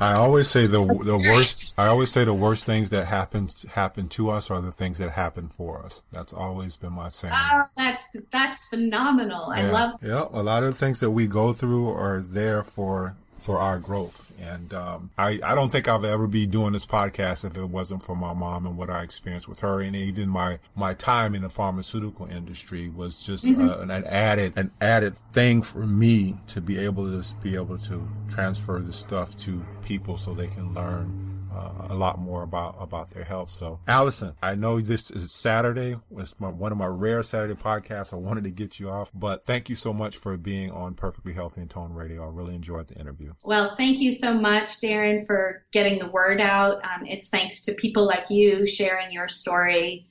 I 0.00 0.14
always 0.14 0.48
say 0.48 0.66
the 0.66 0.84
the 0.84 1.16
worst. 1.16 1.78
I 1.78 1.86
always 1.86 2.10
say 2.10 2.24
the 2.24 2.34
worst 2.34 2.66
things 2.66 2.90
that 2.90 3.06
happen 3.06 3.48
happen 3.74 4.08
to 4.08 4.30
us 4.30 4.50
are 4.50 4.60
the 4.60 4.72
things 4.72 4.98
that 4.98 5.10
happen 5.10 5.48
for 5.48 5.82
us. 5.84 6.04
That's 6.12 6.34
always 6.34 6.76
been 6.76 6.92
my 6.92 7.08
saying. 7.08 7.34
Oh, 7.34 7.62
that's 7.76 8.16
that's 8.30 8.68
phenomenal. 8.68 9.52
Yeah. 9.54 9.68
I 9.68 9.70
love. 9.70 9.94
Yeah, 10.02 10.26
a 10.32 10.42
lot 10.42 10.64
of 10.64 10.70
the 10.70 10.78
things 10.78 11.00
that 11.00 11.10
we 11.10 11.26
go 11.26 11.52
through 11.52 11.90
are 11.90 12.20
there 12.20 12.62
for 12.62 13.16
for 13.46 13.58
our 13.58 13.78
growth. 13.78 14.36
And 14.42 14.74
um, 14.74 15.10
I, 15.16 15.38
I 15.42 15.54
don't 15.54 15.70
think 15.70 15.86
I'll 15.86 16.04
ever 16.04 16.26
be 16.26 16.48
doing 16.48 16.72
this 16.72 16.84
podcast 16.84 17.44
if 17.44 17.56
it 17.56 17.64
wasn't 17.64 18.02
for 18.02 18.16
my 18.16 18.34
mom 18.34 18.66
and 18.66 18.76
what 18.76 18.90
I 18.90 19.04
experienced 19.04 19.48
with 19.48 19.60
her. 19.60 19.80
And 19.80 19.94
even 19.94 20.28
my, 20.28 20.58
my 20.74 20.94
time 20.94 21.32
in 21.36 21.42
the 21.42 21.48
pharmaceutical 21.48 22.26
industry 22.26 22.88
was 22.88 23.22
just 23.22 23.44
mm-hmm. 23.46 23.68
uh, 23.68 23.76
an, 23.78 23.92
an, 23.92 24.02
added, 24.06 24.54
an 24.56 24.72
added 24.80 25.16
thing 25.16 25.62
for 25.62 25.86
me 25.86 26.34
to 26.48 26.60
be 26.60 26.76
able 26.76 27.04
to 27.22 27.36
be 27.40 27.54
able 27.54 27.78
to 27.78 28.08
transfer 28.28 28.80
this 28.80 28.96
stuff 28.96 29.36
to 29.38 29.64
people 29.84 30.16
so 30.16 30.34
they 30.34 30.48
can 30.48 30.74
learn 30.74 31.35
uh, 31.56 31.86
a 31.90 31.94
lot 31.94 32.18
more 32.18 32.42
about 32.42 32.76
about 32.78 33.10
their 33.10 33.24
health. 33.24 33.48
So, 33.48 33.80
Alison, 33.88 34.34
I 34.42 34.54
know 34.54 34.80
this 34.80 35.10
is 35.10 35.32
Saturday. 35.32 35.96
It's 36.16 36.38
my, 36.40 36.48
one 36.48 36.72
of 36.72 36.78
my 36.78 36.86
rare 36.86 37.22
Saturday 37.22 37.54
podcasts. 37.54 38.12
I 38.12 38.16
wanted 38.16 38.44
to 38.44 38.50
get 38.50 38.78
you 38.78 38.90
off, 38.90 39.10
but 39.14 39.44
thank 39.44 39.68
you 39.68 39.74
so 39.74 39.92
much 39.92 40.16
for 40.16 40.36
being 40.36 40.70
on 40.70 40.94
Perfectly 40.94 41.32
Healthy 41.32 41.62
and 41.62 41.70
Toned 41.70 41.96
Radio. 41.96 42.24
I 42.24 42.28
really 42.28 42.54
enjoyed 42.54 42.88
the 42.88 42.96
interview. 42.96 43.32
Well, 43.44 43.74
thank 43.76 44.00
you 44.00 44.10
so 44.10 44.34
much, 44.34 44.80
Darren, 44.80 45.26
for 45.26 45.64
getting 45.72 45.98
the 45.98 46.10
word 46.10 46.40
out. 46.40 46.84
Um, 46.84 47.06
it's 47.06 47.30
thanks 47.30 47.62
to 47.64 47.74
people 47.74 48.06
like 48.06 48.28
you 48.30 48.66
sharing 48.66 49.10
your 49.10 49.28
story, 49.28 50.08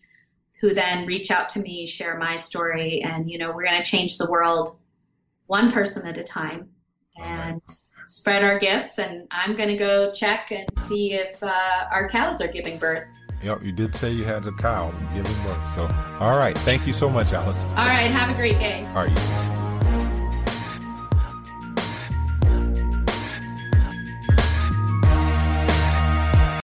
who 0.62 0.74
then 0.74 1.06
reach 1.06 1.30
out 1.30 1.50
to 1.50 1.60
me, 1.60 1.86
share 1.86 2.18
my 2.18 2.38
story, 2.38 3.02
and 3.02 3.30
you 3.30 3.38
know 3.38 3.52
we're 3.52 3.66
going 3.66 3.82
to 3.82 3.90
change 3.90 4.18
the 4.18 4.30
world 4.30 4.78
one 5.48 5.72
person 5.72 6.08
at 6.08 6.18
a 6.18 6.24
time. 6.24 6.70
And 7.18 7.62
right 7.62 7.95
spread 8.08 8.44
our 8.44 8.60
gifts. 8.60 9.00
And 9.00 9.28
I'm 9.32 9.56
going 9.56 9.70
to 9.70 9.78
go 9.78 10.12
check 10.12 10.52
and 10.52 10.66
see 10.78 11.14
if 11.14 11.42
uh, 11.44 11.86
our 11.92 12.08
cows 12.08 12.42
are 12.42 12.48
giving 12.48 12.78
birth. 12.78 13.06
Yep, 13.44 13.64
you 13.64 13.72
did 13.72 13.94
say 13.94 14.12
you 14.12 14.24
had 14.24 14.46
a 14.46 14.52
cow 14.54 14.92
giving 15.14 15.44
birth. 15.44 15.68
So, 15.68 15.84
all 16.20 16.38
right. 16.38 16.58
Thank 16.60 16.88
you 16.88 16.94
so 16.94 17.10
much, 17.10 17.34
Alice. 17.34 17.66
All 17.70 17.76
right. 17.76 18.10
Have 18.12 18.30
a 18.30 18.34
great 18.34 18.58
day. 18.58 18.84
All 18.96 19.06
right. 19.06 19.65